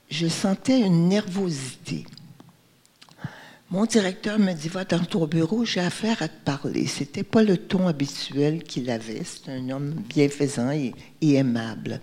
je 0.09 0.27
sentais 0.27 0.81
une 0.81 1.07
nervosité. 1.07 2.05
Mon 3.71 3.85
directeur 3.85 4.37
me 4.37 4.53
dit 4.53 4.69
Va 4.69 4.83
dans 4.83 5.03
ton 5.03 5.25
bureau, 5.25 5.65
j'ai 5.65 5.79
affaire 5.79 6.21
à 6.21 6.27
te 6.27 6.43
parler. 6.43 6.85
Ce 6.87 6.99
n'était 6.99 7.23
pas 7.23 7.41
le 7.41 7.57
ton 7.57 7.87
habituel 7.87 8.63
qu'il 8.63 8.89
avait. 8.91 9.23
C'est 9.23 9.51
un 9.51 9.69
homme 9.69 9.91
bienfaisant 10.09 10.71
et, 10.71 10.93
aimable. 11.21 12.01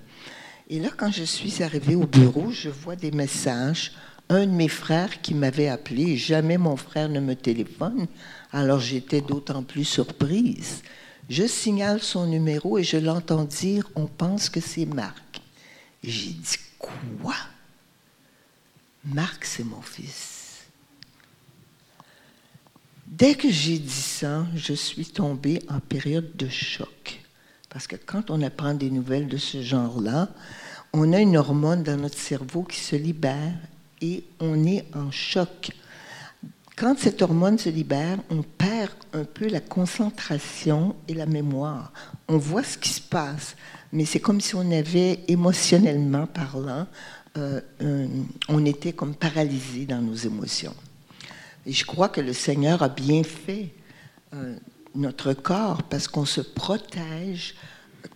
Et 0.68 0.80
là, 0.80 0.88
quand 0.96 1.12
je 1.12 1.24
suis 1.24 1.62
arrivée 1.62 1.94
au 1.94 2.06
bureau, 2.06 2.50
je 2.50 2.68
vois 2.68 2.96
des 2.96 3.10
messages. 3.10 3.92
Un 4.28 4.46
de 4.46 4.52
mes 4.52 4.68
frères 4.68 5.20
qui 5.20 5.34
m'avait 5.34 5.68
appelé, 5.68 6.16
jamais 6.16 6.56
mon 6.56 6.76
frère 6.76 7.08
ne 7.08 7.20
me 7.20 7.34
téléphone, 7.34 8.06
alors 8.50 8.80
j'étais 8.80 9.20
d'autant 9.20 9.62
plus 9.62 9.84
surprise. 9.84 10.82
Je 11.28 11.46
signale 11.46 12.02
son 12.02 12.26
numéro 12.26 12.78
et 12.78 12.84
je 12.84 12.96
l'entends 12.96 13.44
dire 13.44 13.88
On 13.94 14.06
pense 14.06 14.48
que 14.48 14.60
c'est 14.60 14.86
Marc. 14.86 15.40
J'ai 16.02 16.30
dit 16.30 16.56
Quoi? 16.78 17.34
Marc, 19.04 19.44
c'est 19.44 19.64
mon 19.64 19.82
fils. 19.82 20.42
Dès 23.06 23.34
que 23.34 23.50
j'ai 23.50 23.78
dit 23.78 23.90
ça, 23.90 24.46
je 24.54 24.72
suis 24.72 25.06
tombée 25.06 25.62
en 25.68 25.80
période 25.80 26.34
de 26.36 26.48
choc. 26.48 27.20
Parce 27.68 27.86
que 27.86 27.96
quand 27.96 28.30
on 28.30 28.42
apprend 28.42 28.74
des 28.74 28.90
nouvelles 28.90 29.28
de 29.28 29.36
ce 29.36 29.62
genre-là, 29.62 30.28
on 30.92 31.12
a 31.12 31.20
une 31.20 31.36
hormone 31.36 31.82
dans 31.82 31.96
notre 31.96 32.18
cerveau 32.18 32.62
qui 32.62 32.80
se 32.80 32.96
libère 32.96 33.54
et 34.00 34.24
on 34.40 34.66
est 34.66 34.86
en 34.94 35.10
choc. 35.10 35.70
Quand 36.82 36.98
cette 36.98 37.22
hormone 37.22 37.60
se 37.60 37.68
libère, 37.68 38.18
on 38.28 38.42
perd 38.42 38.90
un 39.12 39.22
peu 39.22 39.46
la 39.46 39.60
concentration 39.60 40.96
et 41.06 41.14
la 41.14 41.26
mémoire. 41.26 41.92
On 42.26 42.38
voit 42.38 42.64
ce 42.64 42.76
qui 42.76 42.88
se 42.88 43.00
passe, 43.00 43.54
mais 43.92 44.04
c'est 44.04 44.18
comme 44.18 44.40
si 44.40 44.56
on 44.56 44.68
avait, 44.72 45.20
émotionnellement 45.28 46.26
parlant, 46.26 46.88
euh, 47.38 47.60
on 48.48 48.64
était 48.64 48.94
comme 48.94 49.14
paralysé 49.14 49.86
dans 49.86 50.02
nos 50.02 50.16
émotions. 50.16 50.74
Et 51.66 51.72
je 51.72 51.86
crois 51.86 52.08
que 52.08 52.20
le 52.20 52.32
Seigneur 52.32 52.82
a 52.82 52.88
bien 52.88 53.22
fait 53.22 53.68
euh, 54.34 54.56
notre 54.96 55.34
corps 55.34 55.84
parce 55.84 56.08
qu'on 56.08 56.26
se 56.26 56.40
protège 56.40 57.54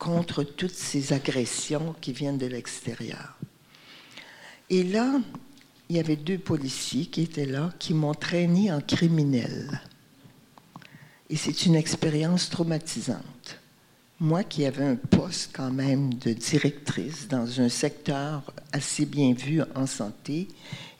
contre 0.01 0.43
toutes 0.43 0.75
ces 0.75 1.13
agressions 1.13 1.95
qui 2.01 2.13
viennent 2.13 2.37
de 2.37 2.47
l'extérieur. 2.47 3.39
Et 4.71 4.83
là, 4.83 5.21
il 5.89 5.97
y 5.97 6.01
avait 6.01 6.17
deux 6.17 6.39
policiers 6.39 7.07
qui 7.07 7.23
étaient 7.23 7.47
là, 7.47 7.73
qui 7.79 7.95
m'ont 7.95 8.15
traîné 8.15 8.73
en 8.73 8.81
criminel. 8.81 9.81
Et 11.31 11.37
c'est 11.37 11.67
une 11.67 11.75
expérience 11.75 12.51
traumatisante 12.51 13.61
moi 14.19 14.45
qui 14.45 14.65
avais 14.65 14.85
un 14.85 14.97
poste 14.97 15.51
quand 15.53 15.71
même 15.71 16.15
de 16.15 16.33
directrice 16.33 17.29
dans 17.29 17.61
un 17.61 17.69
secteur 17.69 18.43
assez 18.73 19.05
bien 19.05 19.35
vu 19.35 19.61
en 19.75 19.87
santé, 19.87 20.49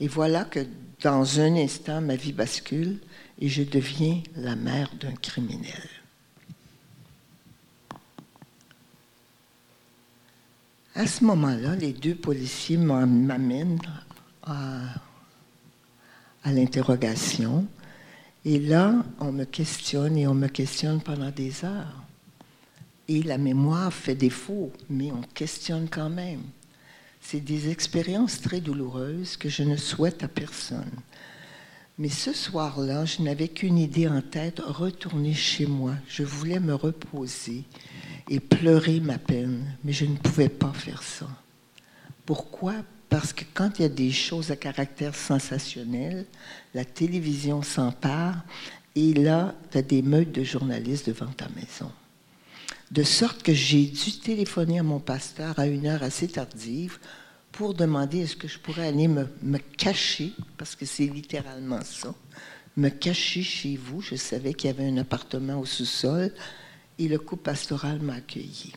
et 0.01 0.09
voilà 0.09 0.45
que 0.45 0.61
dans 1.03 1.41
un 1.41 1.57
instant, 1.57 2.01
ma 2.01 2.17
vie 2.17 2.33
bascule 2.33 2.99
et 3.39 3.49
je 3.49 3.63
deviens 3.63 4.23
la 4.35 4.57
mère 4.57 4.91
d'un 5.01 5.13
criminel. 5.13 5.89
À 10.95 11.07
ce 11.07 11.25
moment-là, 11.25 11.77
les 11.77 11.93
deux 11.93 12.15
policiers 12.15 12.79
m'amènent 12.79 13.79
à, 14.47 14.81
l'interrogation. 16.45 17.67
Et 18.45 18.61
là, 18.61 18.95
on 19.19 19.33
me 19.33 19.45
questionne 19.45 20.17
et 20.17 20.27
on 20.27 20.35
me 20.35 20.47
questionne 20.47 21.01
pendant 21.01 21.31
des 21.31 21.65
heures. 21.65 22.03
Et 23.09 23.23
la 23.23 23.39
mémoire 23.39 23.93
fait 23.93 24.15
défaut, 24.15 24.73
mais 24.89 25.11
on 25.11 25.23
questionne 25.35 25.89
quand 25.89 26.11
même. 26.11 26.43
C'est 27.21 27.41
des 27.41 27.71
expériences 27.71 28.41
très 28.41 28.61
douloureuses 28.61 29.37
que 29.37 29.49
je 29.49 29.65
ne 29.65 29.77
souhaite 29.77 30.23
à 30.23 30.29
personne. 30.29 30.91
Mais 31.99 32.09
ce 32.09 32.33
soir-là, 32.33 33.05
je 33.07 33.23
n'avais 33.23 33.49
qu'une 33.49 33.79
idée 33.79 34.07
en 34.07 34.21
tête, 34.21 34.61
retourner 34.61 35.35
chez 35.35 35.67
moi. 35.67 35.95
Je 36.07 36.23
voulais 36.23 36.61
me 36.61 36.75
reposer 36.75 37.65
et 38.29 38.39
pleurer 38.39 39.01
ma 39.01 39.19
peine, 39.19 39.65
mais 39.83 39.93
je 39.93 40.05
ne 40.05 40.17
pouvais 40.17 40.49
pas 40.51 40.73
faire 40.73 41.03
ça. 41.03 41.27
Pourquoi 42.27 42.75
Parce 43.19 43.33
que 43.33 43.45
quand 43.55 43.79
il 43.79 43.83
y 43.83 43.85
a 43.87 43.89
des 43.89 44.13
choses 44.13 44.51
à 44.51 44.57
caractère 44.57 45.15
sensationnel, 45.15 46.27
la 46.75 46.85
télévision 46.85 47.63
s'empare 47.63 48.45
et 48.95 49.15
là, 49.15 49.55
tu 49.71 49.79
as 49.79 49.83
des 49.83 50.03
meutes 50.03 50.33
de 50.33 50.45
journalistes 50.45 51.07
devant 51.07 51.33
ta 51.33 51.49
maison. 51.49 51.91
De 52.91 53.03
sorte 53.03 53.43
que 53.43 53.55
j'ai 53.55 53.87
dû 53.87 54.19
téléphoner 54.19 54.81
à 54.81 54.83
mon 54.83 55.01
pasteur 55.01 55.59
à 55.59 55.67
une 55.67 55.87
heure 55.87 56.03
assez 56.03 56.29
tardive 56.29 56.99
pour 57.53 57.73
demander 57.73 58.19
est-ce 58.19 58.37
que 58.37 58.49
je 58.49 58.59
pourrais 58.59 58.89
aller 58.89 59.09
me, 59.09 59.25
cacher, 59.79 60.35
parce 60.59 60.77
que 60.77 60.85
c'est 60.85 61.07
littéralement 61.07 61.81
ça, 61.85 62.15
me 62.77 62.91
cacher 62.91 63.43
chez 63.43 63.79
vous. 63.79 64.03
Je 64.03 64.17
savais 64.17 64.53
qu'il 64.53 64.69
y 64.69 64.75
avait 64.75 64.91
un 64.91 64.99
appartement 64.99 65.59
au 65.59 65.65
sous-sol 65.65 66.35
et 66.99 67.09
le 67.09 67.19
couple 67.19 67.45
pastoral 67.45 67.99
m'a 68.01 68.17
accueilli. 68.17 68.75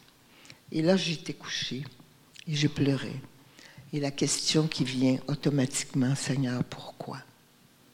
Et 0.72 0.82
là, 0.82 0.96
j'étais 0.96 1.34
couchée 1.34 1.84
et 2.48 2.56
je 2.56 2.70
pleurais. 2.70 3.20
Et 3.92 4.00
la 4.00 4.12
question 4.12 4.68
qui 4.68 4.84
vient 4.84 5.18
automatiquement, 5.28 6.16
Seigneur, 6.16 6.64
pourquoi? 6.64 7.20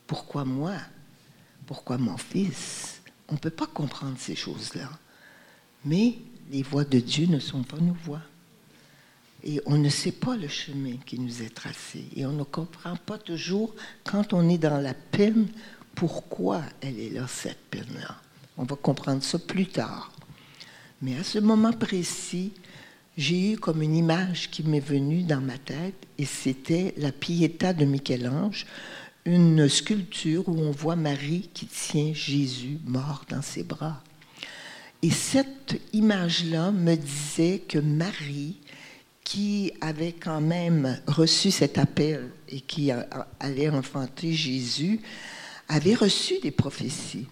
Pourquoi 0.08 0.44
moi? 0.44 0.75
Pourquoi 1.66 1.98
mon 1.98 2.18
fils? 2.18 3.02
On 3.30 3.34
ne 3.34 3.40
peut 3.40 3.50
pas 3.50 3.68
comprendre 3.68 4.18
ces 4.20 4.36
choses-là. 4.36 4.90
Mais 5.86 6.16
les 6.52 6.64
voies 6.64 6.84
de 6.84 7.00
Dieu 7.00 7.28
ne 7.28 7.40
sont 7.40 7.64
pas 7.64 7.78
nos 7.78 7.96
voies. 8.04 8.22
Et 9.44 9.62
on 9.66 9.78
ne 9.78 9.90
sait 9.90 10.12
pas 10.12 10.36
le 10.36 10.48
chemin 10.48 10.98
qui 11.06 11.20
nous 11.20 11.42
est 11.42 11.54
tracé. 11.54 12.04
Et 12.16 12.25
on 12.25 12.34
ne 12.34 12.44
comprend 12.44 12.96
pas 12.96 13.18
toujours, 13.18 13.74
quand 14.04 14.34
on 14.34 14.50
est 14.50 14.58
dans 14.58 14.82
la 14.82 14.94
peine, 14.94 15.48
pourquoi 15.94 16.62
elle 16.82 17.00
est 17.00 17.12
là, 17.12 17.28
cette 17.28 17.64
peine-là. 17.70 18.18
On 18.58 18.64
va 18.64 18.75
comprendre 18.75 19.24
ça 19.24 19.40
plus 19.40 19.68
tard. 19.68 20.12
Mais 21.02 21.18
à 21.18 21.24
ce 21.24 21.40
moment 21.40 21.74
précis, 21.74 22.52
j'ai 23.17 23.53
eu 23.53 23.57
comme 23.57 23.81
une 23.81 23.95
image 23.95 24.50
qui 24.51 24.63
m'est 24.63 24.79
venue 24.79 25.24
dans 25.24 25.41
ma 25.41 25.57
tête, 25.57 25.95
et 26.17 26.25
c'était 26.25 26.93
la 26.98 27.12
Pietà 27.12 27.74
de 27.74 27.86
Michel-Ange, 27.86 28.65
une 29.25 29.67
sculpture 29.69 30.48
où 30.48 30.60
on 30.60 30.72
voit 30.72 30.95
Marie 30.95 31.50
qui 31.53 31.65
tient 31.65 32.13
Jésus 32.13 32.77
mort 32.86 33.25
dans 33.29 33.41
ses 33.41 33.63
bras. 33.63 34.03
Et 35.01 35.12
cette 35.12 35.79
image-là 35.93 36.72
me 36.72 36.95
disait 36.95 37.60
que 37.67 37.79
Marie, 37.79 38.57
qui 39.24 39.72
avait 39.81 40.13
quand 40.13 40.41
même 40.41 41.00
reçu 41.07 41.51
cet 41.51 41.77
appel 41.77 42.29
et 42.50 42.62
qui 42.62 42.91
allait 43.39 43.69
enfanter 43.69 44.34
Jésus, 44.34 45.00
avait 45.67 45.95
reçu 45.95 46.39
des 46.41 46.51
prophéties 46.51 47.27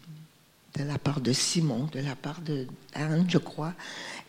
de 0.77 0.83
la 0.83 0.97
part 0.97 1.21
de 1.21 1.33
Simon, 1.33 1.87
de 1.91 1.99
la 1.99 2.15
part 2.15 2.41
de 2.41 2.67
Anne, 2.93 3.25
je 3.27 3.37
crois. 3.37 3.73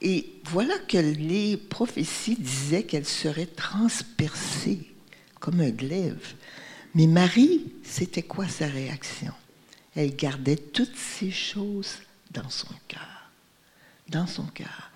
Et 0.04 0.34
voilà 0.44 0.78
que 0.86 0.98
les 0.98 1.56
prophéties 1.56 2.36
disaient 2.36 2.82
qu'elle 2.82 3.06
serait 3.06 3.46
transpercée 3.46 4.90
comme 5.40 5.60
un 5.60 5.70
glaive. 5.70 6.34
Mais 6.94 7.06
Marie, 7.06 7.72
c'était 7.82 8.22
quoi 8.22 8.46
sa 8.46 8.66
réaction? 8.66 9.32
Elle 9.96 10.14
gardait 10.14 10.56
toutes 10.56 10.94
ces 10.94 11.30
choses 11.30 11.96
dans 12.30 12.50
son 12.50 12.68
cœur. 12.86 13.30
Dans 14.10 14.26
son 14.26 14.44
cœur. 14.44 14.90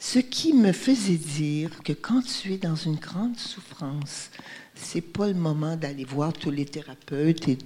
Ce 0.00 0.18
qui 0.18 0.52
me 0.52 0.72
faisait 0.72 1.16
dire 1.16 1.82
que 1.84 1.92
quand 1.92 2.22
tu 2.22 2.54
es 2.54 2.58
dans 2.58 2.74
une 2.74 2.96
grande 2.96 3.38
souffrance, 3.38 4.30
c'est 4.74 5.00
pas 5.00 5.28
le 5.28 5.34
moment 5.34 5.76
d'aller 5.76 6.04
voir 6.04 6.32
tous 6.32 6.50
les 6.50 6.66
thérapeutes 6.66 7.46
et 7.46 7.58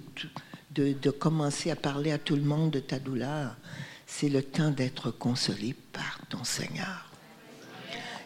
de, 0.72 0.92
de, 0.92 1.10
commencer 1.10 1.70
à 1.70 1.76
parler 1.76 2.12
à 2.12 2.18
tout 2.18 2.36
le 2.36 2.42
monde 2.42 2.70
de 2.70 2.80
ta 2.80 2.98
douleur. 2.98 3.56
C'est 4.14 4.28
le 4.28 4.42
temps 4.42 4.70
d'être 4.70 5.10
consolé 5.10 5.74
par 5.92 6.18
ton 6.28 6.44
Seigneur. 6.44 7.10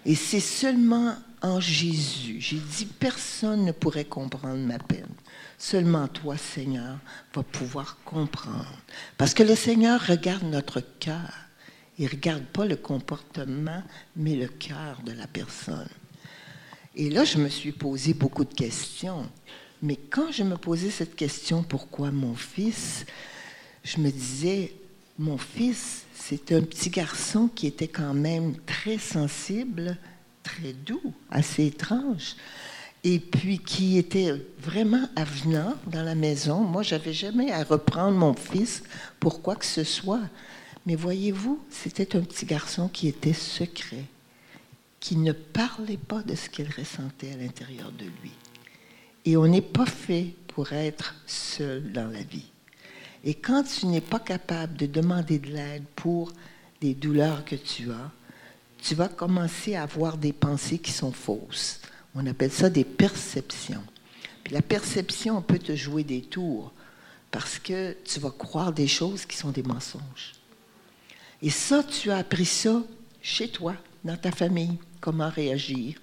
Et 0.04 0.16
c'est 0.16 0.40
seulement 0.40 1.14
en 1.40 1.60
Jésus. 1.60 2.38
J'ai 2.40 2.58
dit, 2.58 2.86
personne 2.86 3.64
ne 3.64 3.70
pourrait 3.72 4.04
comprendre 4.04 4.58
ma 4.58 4.80
peine. 4.80 5.14
Seulement 5.56 6.08
toi, 6.08 6.36
Seigneur, 6.36 6.98
vas 7.32 7.42
pouvoir 7.44 7.98
comprendre. 8.04 8.76
Parce 9.16 9.32
que 9.32 9.44
le 9.44 9.54
Seigneur 9.54 10.04
regarde 10.04 10.42
notre 10.42 10.80
cœur. 10.98 11.32
Il 11.98 12.06
ne 12.06 12.10
regarde 12.10 12.44
pas 12.44 12.66
le 12.66 12.76
comportement, 12.76 13.82
mais 14.16 14.34
le 14.34 14.48
cœur 14.48 15.00
de 15.06 15.12
la 15.12 15.28
personne. 15.28 15.88
Et 16.96 17.10
là, 17.10 17.24
je 17.24 17.38
me 17.38 17.48
suis 17.48 17.72
posé 17.72 18.12
beaucoup 18.12 18.44
de 18.44 18.52
questions. 18.52 19.30
Mais 19.82 19.96
quand 19.96 20.32
je 20.32 20.42
me 20.42 20.56
posais 20.56 20.90
cette 20.90 21.14
question, 21.14 21.62
pourquoi 21.62 22.10
mon 22.10 22.34
fils, 22.34 23.06
je 23.84 23.98
me 23.98 24.10
disais, 24.10 24.74
mon 25.18 25.38
fils, 25.38 26.04
c'est 26.14 26.52
un 26.52 26.62
petit 26.62 26.90
garçon 26.90 27.48
qui 27.48 27.66
était 27.66 27.88
quand 27.88 28.14
même 28.14 28.56
très 28.66 28.98
sensible, 28.98 29.96
très 30.42 30.72
doux, 30.72 31.12
assez 31.30 31.66
étrange, 31.66 32.36
et 33.04 33.18
puis 33.18 33.58
qui 33.58 33.98
était 33.98 34.32
vraiment 34.58 35.08
avenant 35.14 35.74
dans 35.86 36.02
la 36.02 36.14
maison. 36.14 36.60
Moi, 36.60 36.82
j'avais 36.82 37.12
jamais 37.12 37.52
à 37.52 37.62
reprendre 37.62 38.18
mon 38.18 38.34
fils 38.34 38.82
pour 39.20 39.42
quoi 39.42 39.56
que 39.56 39.64
ce 39.64 39.84
soit. 39.84 40.22
Mais 40.84 40.96
voyez-vous, 40.96 41.60
c'était 41.70 42.16
un 42.16 42.20
petit 42.20 42.46
garçon 42.46 42.88
qui 42.88 43.08
était 43.08 43.32
secret, 43.32 44.04
qui 45.00 45.16
ne 45.16 45.32
parlait 45.32 45.96
pas 45.96 46.22
de 46.22 46.34
ce 46.34 46.48
qu'il 46.48 46.68
ressentait 46.76 47.32
à 47.32 47.36
l'intérieur 47.36 47.90
de 47.92 48.04
lui. 48.04 48.32
Et 49.24 49.36
on 49.36 49.46
n'est 49.46 49.62
pas 49.62 49.86
fait 49.86 50.34
pour 50.48 50.72
être 50.72 51.14
seul 51.26 51.92
dans 51.92 52.08
la 52.08 52.22
vie. 52.22 52.50
Et 53.26 53.34
quand 53.34 53.64
tu 53.64 53.86
n'es 53.86 54.00
pas 54.00 54.20
capable 54.20 54.76
de 54.76 54.86
demander 54.86 55.40
de 55.40 55.48
l'aide 55.48 55.82
pour 55.96 56.32
des 56.80 56.94
douleurs 56.94 57.44
que 57.44 57.56
tu 57.56 57.90
as, 57.90 58.12
tu 58.80 58.94
vas 58.94 59.08
commencer 59.08 59.74
à 59.74 59.82
avoir 59.82 60.16
des 60.16 60.32
pensées 60.32 60.78
qui 60.78 60.92
sont 60.92 61.10
fausses. 61.10 61.80
On 62.14 62.24
appelle 62.24 62.52
ça 62.52 62.70
des 62.70 62.84
perceptions. 62.84 63.82
Puis 64.44 64.54
la 64.54 64.62
perception 64.62 65.42
peut 65.42 65.58
te 65.58 65.74
jouer 65.74 66.04
des 66.04 66.22
tours 66.22 66.72
parce 67.32 67.58
que 67.58 67.96
tu 68.04 68.20
vas 68.20 68.30
croire 68.30 68.72
des 68.72 68.86
choses 68.86 69.26
qui 69.26 69.36
sont 69.36 69.50
des 69.50 69.64
mensonges. 69.64 70.34
Et 71.42 71.50
ça, 71.50 71.82
tu 71.82 72.12
as 72.12 72.18
appris 72.18 72.46
ça 72.46 72.80
chez 73.22 73.48
toi, 73.48 73.74
dans 74.04 74.16
ta 74.16 74.30
famille, 74.30 74.78
comment 75.00 75.28
réagir. 75.28 75.98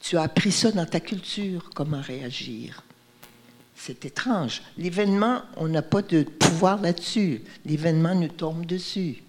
Tu 0.00 0.16
as 0.16 0.22
appris 0.22 0.50
ça 0.50 0.72
dans 0.72 0.86
ta 0.86 0.98
culture, 0.98 1.70
comment 1.72 2.00
réagir. 2.00 2.82
C'est 3.86 4.06
étrange. 4.06 4.62
L'événement, 4.78 5.42
on 5.58 5.68
n'a 5.68 5.82
pas 5.82 6.00
de 6.00 6.22
pouvoir 6.22 6.80
là-dessus. 6.80 7.42
L'événement 7.66 8.14
nous 8.14 8.28
tombe 8.28 8.64
dessus. 8.64 9.22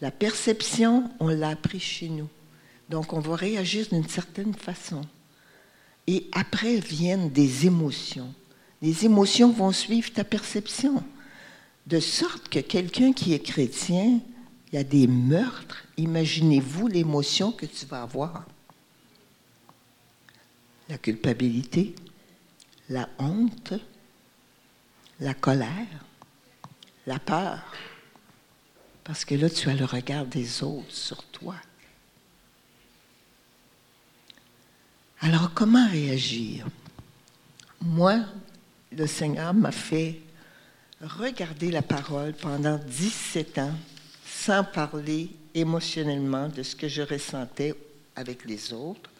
La 0.00 0.10
perception, 0.10 1.08
on 1.20 1.28
l'a 1.28 1.50
appris 1.50 1.78
chez 1.78 2.08
nous. 2.08 2.28
Donc, 2.88 3.12
on 3.12 3.20
va 3.20 3.36
réagir 3.36 3.86
d'une 3.92 4.08
certaine 4.08 4.52
façon. 4.52 5.02
Et 6.08 6.26
après 6.32 6.78
viennent 6.80 7.30
des 7.30 7.64
émotions. 7.64 8.34
Les 8.80 9.04
émotions 9.04 9.52
vont 9.52 9.70
suivre 9.70 10.12
ta 10.12 10.24
perception. 10.24 11.04
De 11.86 12.00
sorte 12.00 12.48
que 12.48 12.58
quelqu'un 12.58 13.12
qui 13.12 13.32
est 13.32 13.38
chrétien 13.38 14.18
il 14.72 14.76
y 14.76 14.78
a 14.78 14.82
des 14.82 15.06
meurtres. 15.06 15.84
Imaginez-vous 15.98 16.88
l'émotion 16.88 17.52
que 17.52 17.66
tu 17.66 17.86
vas 17.86 18.02
avoir. 18.02 18.44
La 20.88 20.98
culpabilité, 20.98 21.94
la 22.92 23.08
honte, 23.18 23.72
la 25.20 25.34
colère, 25.34 26.04
la 27.06 27.18
peur. 27.18 27.60
Parce 29.02 29.24
que 29.24 29.34
là, 29.34 29.48
tu 29.50 29.68
as 29.68 29.74
le 29.74 29.84
regard 29.84 30.26
des 30.26 30.62
autres 30.62 30.90
sur 30.94 31.24
toi. 31.24 31.56
Alors, 35.20 35.52
comment 35.54 35.88
réagir? 35.88 36.66
Moi, 37.80 38.20
le 38.92 39.06
Seigneur 39.06 39.54
m'a 39.54 39.72
fait 39.72 40.20
regarder 41.00 41.70
la 41.70 41.82
parole 41.82 42.34
pendant 42.34 42.78
17 42.78 43.58
ans 43.58 43.74
sans 44.24 44.64
parler 44.64 45.30
émotionnellement 45.54 46.48
de 46.48 46.62
ce 46.62 46.76
que 46.76 46.88
je 46.88 47.02
ressentais 47.02 47.74
avec 48.14 48.44
les 48.44 48.72
autres, 48.72 49.10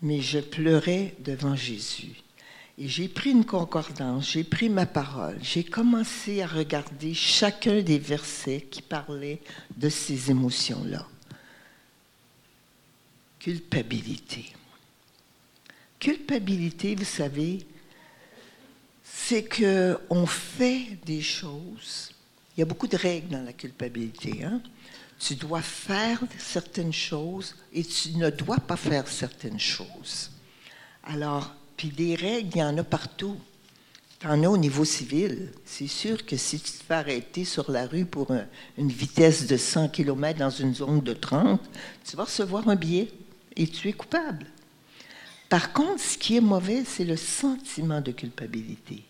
mais 0.00 0.20
je 0.20 0.40
pleurais 0.40 1.14
devant 1.20 1.54
Jésus. 1.54 2.22
Et 2.78 2.88
j'ai 2.88 3.08
pris 3.08 3.30
une 3.30 3.44
concordance, 3.44 4.30
j'ai 4.30 4.44
pris 4.44 4.68
ma 4.68 4.86
parole, 4.86 5.38
j'ai 5.42 5.62
commencé 5.62 6.42
à 6.42 6.46
regarder 6.46 7.12
chacun 7.12 7.82
des 7.82 7.98
versets 7.98 8.62
qui 8.70 8.80
parlaient 8.80 9.42
de 9.76 9.88
ces 9.88 10.30
émotions-là. 10.30 11.06
Culpabilité. 13.38 14.52
Culpabilité, 15.98 16.94
vous 16.94 17.04
savez, 17.04 17.66
c'est 19.04 19.44
qu'on 19.44 20.26
fait 20.26 20.98
des 21.04 21.20
choses 21.20 22.12
il 22.56 22.60
y 22.60 22.62
a 22.62 22.66
beaucoup 22.66 22.86
de 22.86 22.96
règles 22.96 23.28
dans 23.28 23.42
la 23.42 23.52
culpabilité. 23.52 24.44
Hein? 24.44 24.60
Tu 25.18 25.36
dois 25.36 25.62
faire 25.62 26.20
certaines 26.38 26.92
choses 26.92 27.54
et 27.72 27.84
tu 27.84 28.16
ne 28.16 28.28
dois 28.28 28.58
pas 28.58 28.76
faire 28.76 29.08
certaines 29.08 29.60
choses. 29.60 30.30
Alors, 31.04 31.54
puis 31.82 31.90
des 31.90 32.14
règles, 32.14 32.50
il 32.54 32.58
y 32.58 32.62
en 32.62 32.78
a 32.78 32.84
partout. 32.84 33.36
Tu 34.20 34.28
en 34.28 34.44
as 34.44 34.48
au 34.48 34.56
niveau 34.56 34.84
civil. 34.84 35.48
C'est 35.64 35.88
sûr 35.88 36.24
que 36.24 36.36
si 36.36 36.60
tu 36.60 36.70
te 36.70 36.84
fais 36.84 36.94
arrêter 36.94 37.44
sur 37.44 37.72
la 37.72 37.88
rue 37.88 38.04
pour 38.04 38.28
une 38.78 38.88
vitesse 38.88 39.48
de 39.48 39.56
100 39.56 39.88
km 39.88 40.38
dans 40.38 40.50
une 40.50 40.76
zone 40.76 41.00
de 41.00 41.12
30, 41.12 41.60
tu 42.08 42.16
vas 42.16 42.22
recevoir 42.22 42.68
un 42.68 42.76
billet 42.76 43.08
et 43.56 43.66
tu 43.66 43.88
es 43.88 43.92
coupable. 43.92 44.46
Par 45.48 45.72
contre, 45.72 46.00
ce 46.00 46.16
qui 46.16 46.36
est 46.36 46.40
mauvais, 46.40 46.84
c'est 46.86 47.04
le 47.04 47.16
sentiment 47.16 48.00
de 48.00 48.12
culpabilité. 48.12 49.02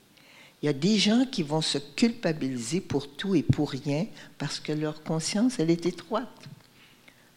Il 0.62 0.66
y 0.66 0.70
a 0.70 0.72
des 0.72 0.96
gens 0.96 1.26
qui 1.30 1.42
vont 1.42 1.60
se 1.60 1.76
culpabiliser 1.76 2.80
pour 2.80 3.06
tout 3.06 3.34
et 3.34 3.42
pour 3.42 3.70
rien 3.70 4.06
parce 4.38 4.60
que 4.60 4.72
leur 4.72 5.02
conscience, 5.02 5.58
elle 5.58 5.70
est 5.70 5.84
étroite. 5.84 6.48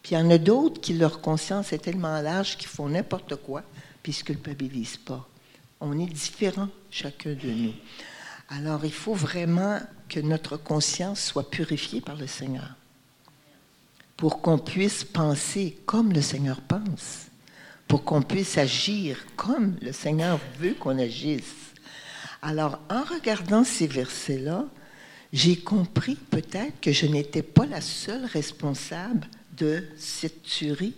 Puis 0.02 0.14
il 0.14 0.18
y 0.18 0.22
en 0.22 0.30
a 0.30 0.38
d'autres 0.38 0.80
qui, 0.80 0.94
leur 0.94 1.20
conscience 1.20 1.74
est 1.74 1.78
tellement 1.78 2.22
large 2.22 2.56
qu'ils 2.56 2.68
font 2.68 2.88
n'importe 2.88 3.36
quoi, 3.36 3.64
puis 4.06 4.12
se 4.12 4.22
culpabilisent 4.22 4.98
pas. 4.98 5.28
On 5.80 5.98
est 5.98 6.06
différents, 6.06 6.68
chacun 6.92 7.32
de 7.32 7.48
nous. 7.48 7.72
Alors, 8.50 8.84
il 8.84 8.92
faut 8.92 9.14
vraiment 9.14 9.80
que 10.08 10.20
notre 10.20 10.56
conscience 10.56 11.20
soit 11.20 11.50
purifiée 11.50 12.00
par 12.00 12.14
le 12.14 12.28
Seigneur 12.28 12.76
pour 14.16 14.42
qu'on 14.42 14.58
puisse 14.58 15.02
penser 15.02 15.76
comme 15.86 16.12
le 16.12 16.22
Seigneur 16.22 16.60
pense, 16.60 17.26
pour 17.88 18.04
qu'on 18.04 18.22
puisse 18.22 18.56
agir 18.58 19.18
comme 19.34 19.76
le 19.82 19.90
Seigneur 19.90 20.38
veut 20.60 20.74
qu'on 20.74 21.00
agisse. 21.00 21.74
Alors, 22.42 22.78
en 22.88 23.02
regardant 23.02 23.64
ces 23.64 23.88
versets-là, 23.88 24.66
j'ai 25.32 25.56
compris 25.56 26.14
peut-être 26.14 26.78
que 26.80 26.92
je 26.92 27.06
n'étais 27.06 27.42
pas 27.42 27.66
la 27.66 27.80
seule 27.80 28.26
responsable 28.26 29.26
de 29.56 29.82
cette 29.98 30.44
tuerie. 30.44 30.94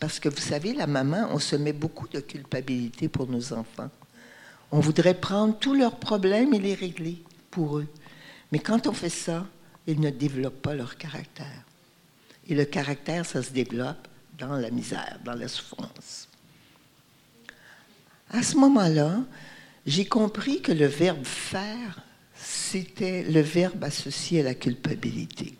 Parce 0.00 0.20
que 0.20 0.28
vous 0.28 0.40
savez, 0.40 0.72
la 0.74 0.86
maman, 0.86 1.28
on 1.32 1.38
se 1.38 1.56
met 1.56 1.72
beaucoup 1.72 2.08
de 2.08 2.20
culpabilité 2.20 3.08
pour 3.08 3.28
nos 3.28 3.52
enfants. 3.52 3.90
On 4.70 4.80
voudrait 4.80 5.14
prendre 5.14 5.58
tous 5.58 5.74
leurs 5.74 5.96
problèmes 5.96 6.54
et 6.54 6.58
les 6.58 6.74
régler 6.74 7.22
pour 7.50 7.78
eux. 7.78 7.88
Mais 8.52 8.58
quand 8.58 8.86
on 8.86 8.92
fait 8.92 9.08
ça, 9.08 9.46
ils 9.86 10.00
ne 10.00 10.10
développent 10.10 10.62
pas 10.62 10.74
leur 10.74 10.96
caractère. 10.96 11.64
Et 12.46 12.54
le 12.54 12.64
caractère, 12.64 13.26
ça 13.26 13.42
se 13.42 13.50
développe 13.50 14.08
dans 14.38 14.56
la 14.56 14.70
misère, 14.70 15.18
dans 15.24 15.34
la 15.34 15.48
souffrance. 15.48 16.28
À 18.30 18.42
ce 18.42 18.56
moment-là, 18.56 19.20
j'ai 19.86 20.04
compris 20.04 20.60
que 20.60 20.72
le 20.72 20.86
verbe 20.86 21.24
faire, 21.24 22.02
c'était 22.34 23.22
le 23.22 23.40
verbe 23.40 23.82
associé 23.82 24.40
à 24.40 24.44
la 24.44 24.54
culpabilité. 24.54 25.56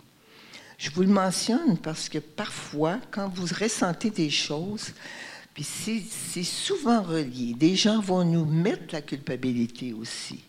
Je 0.79 0.91
vous 0.91 1.03
le 1.03 1.09
mentionne 1.09 1.77
parce 1.77 2.09
que 2.09 2.19
parfois, 2.19 3.01
quand 3.11 3.29
vous 3.29 3.47
ressentez 3.53 4.11
des 4.11 4.31
choses, 4.31 4.93
puis 5.53 5.65
c'est 5.65 6.45
souvent 6.45 7.03
relié, 7.03 7.53
des 7.55 7.75
gens 7.75 8.01
vont 8.01 8.25
nous 8.25 8.45
mettre 8.45 8.95
la 8.95 9.03
culpabilité 9.03 9.93
aussi. 9.93 10.45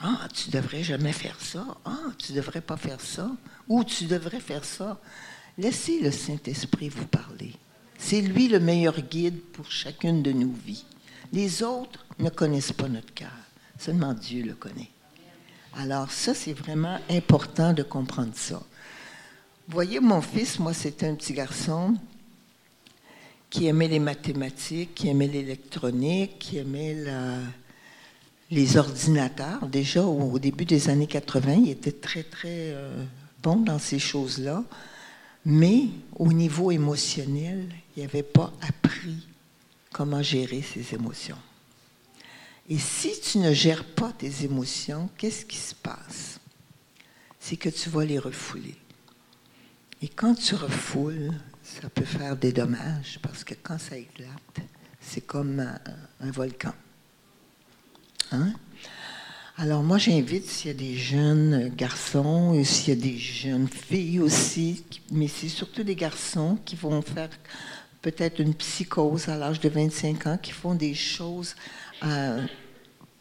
Ah, 0.00 0.26
tu 0.34 0.50
devrais 0.50 0.82
jamais 0.82 1.12
faire 1.12 1.40
ça. 1.40 1.64
Ah, 1.84 2.10
tu 2.18 2.32
devrais 2.32 2.60
pas 2.60 2.76
faire 2.76 3.00
ça. 3.00 3.30
Ou 3.68 3.84
tu 3.84 4.06
devrais 4.06 4.40
faire 4.40 4.64
ça. 4.64 5.00
Laissez 5.56 6.00
le 6.00 6.10
Saint-Esprit 6.10 6.88
vous 6.88 7.06
parler. 7.06 7.52
C'est 7.98 8.20
lui 8.20 8.48
le 8.48 8.58
meilleur 8.58 9.00
guide 9.00 9.40
pour 9.52 9.70
chacune 9.70 10.24
de 10.24 10.32
nos 10.32 10.52
vies. 10.66 10.84
Les 11.32 11.62
autres 11.62 12.04
ne 12.18 12.30
connaissent 12.30 12.72
pas 12.72 12.88
notre 12.88 13.14
cœur. 13.14 13.30
Seulement 13.78 14.12
Dieu 14.12 14.42
le 14.42 14.54
connaît. 14.54 14.90
Alors 15.76 16.10
ça, 16.10 16.34
c'est 16.34 16.52
vraiment 16.52 16.98
important 17.08 17.72
de 17.72 17.84
comprendre 17.84 18.34
ça. 18.34 18.60
Voyez, 19.72 20.00
mon 20.00 20.20
fils, 20.20 20.58
moi, 20.58 20.74
c'était 20.74 21.06
un 21.06 21.14
petit 21.14 21.32
garçon 21.32 21.94
qui 23.48 23.68
aimait 23.68 23.88
les 23.88 24.00
mathématiques, 24.00 24.94
qui 24.94 25.08
aimait 25.08 25.28
l'électronique, 25.28 26.38
qui 26.38 26.58
aimait 26.58 26.94
les 28.50 28.76
ordinateurs. 28.76 29.66
Déjà, 29.66 30.04
au, 30.04 30.38
début 30.38 30.66
des 30.66 30.90
années 30.90 31.06
80, 31.06 31.54
il 31.54 31.70
était 31.70 31.92
très, 31.92 32.22
très 32.22 32.74
euh, 32.74 33.02
bon 33.42 33.56
dans 33.56 33.78
ces 33.78 33.98
choses-là. 33.98 34.62
Mais 35.46 35.84
au 36.16 36.34
niveau 36.34 36.70
émotionnel, 36.70 37.66
il 37.96 38.02
n'avait 38.02 38.22
pas 38.22 38.52
appris 38.60 39.26
comment 39.90 40.22
gérer 40.22 40.60
ses 40.60 40.94
émotions. 40.94 41.38
Et 42.68 42.76
si 42.76 43.18
tu 43.22 43.38
ne 43.38 43.54
gères 43.54 43.86
pas 43.86 44.12
tes 44.12 44.44
émotions, 44.44 45.08
qu'est-ce 45.16 45.46
qui 45.46 45.56
se 45.56 45.74
passe? 45.74 46.40
C'est 47.40 47.56
que 47.56 47.70
tu 47.70 47.88
vas 47.88 48.04
les 48.04 48.18
refouler. 48.18 48.76
Et 50.02 50.08
quand 50.08 50.34
tu 50.34 50.56
refoules, 50.56 51.30
ça 51.62 51.88
peut 51.88 52.04
faire 52.04 52.36
des 52.36 52.52
dommages 52.52 53.20
parce 53.22 53.44
que 53.44 53.54
quand 53.62 53.78
ça 53.78 53.96
éclate, 53.96 54.60
c'est 55.00 55.20
comme 55.20 55.60
un, 55.60 56.30
volcan. 56.32 56.74
Hein? 58.32 58.52
Alors 59.56 59.84
moi, 59.84 59.98
j'invite 59.98 60.48
s'il 60.48 60.68
y 60.68 60.70
a 60.70 60.76
des 60.76 60.96
jeunes 60.96 61.68
garçons, 61.68 62.52
et 62.52 62.64
s'il 62.64 62.94
y 62.94 62.98
a 62.98 63.00
des 63.00 63.16
jeunes 63.16 63.68
filles 63.68 64.18
aussi, 64.18 64.84
mais 65.12 65.28
c'est 65.28 65.48
surtout 65.48 65.84
des 65.84 65.94
garçons 65.94 66.58
qui 66.64 66.74
vont 66.74 67.00
faire 67.00 67.30
peut-être 68.00 68.40
une 68.40 68.54
psychose 68.54 69.28
à 69.28 69.36
l'âge 69.36 69.60
de 69.60 69.68
25 69.68 70.26
ans, 70.26 70.38
qui 70.38 70.50
font 70.50 70.74
des 70.74 70.94
choses 70.94 71.54
euh, 72.02 72.44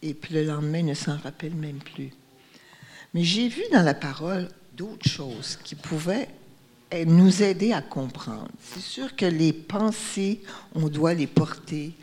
et 0.01 0.15
puis 0.15 0.33
le 0.33 0.45
lendemain, 0.45 0.79
ils 0.79 0.85
ne 0.85 0.93
s'en 0.95 1.17
rappellent 1.17 1.53
même 1.53 1.77
plus. 1.77 2.09
Mais 3.13 3.23
j'ai 3.23 3.49
vu 3.49 3.61
dans 3.71 3.83
la 3.83 3.93
parole 3.93 4.47
d'autres 4.75 5.07
choses 5.07 5.59
qui 5.63 5.75
pouvaient 5.75 6.27
nous 7.05 7.41
aider 7.43 7.73
à 7.73 7.81
comprendre. 7.81 8.49
C'est 8.61 8.81
sûr 8.81 9.15
que 9.15 9.25
les 9.25 9.53
pensées, 9.53 10.41
on 10.75 10.87
doit 10.87 11.13
les 11.13 11.27
porter 11.27 11.93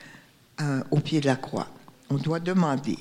euh, 0.61 0.83
au 0.91 1.01
pied 1.01 1.21
de 1.21 1.27
la 1.27 1.37
croix. 1.37 1.69
On 2.11 2.17
doit 2.17 2.41
demander. 2.41 2.99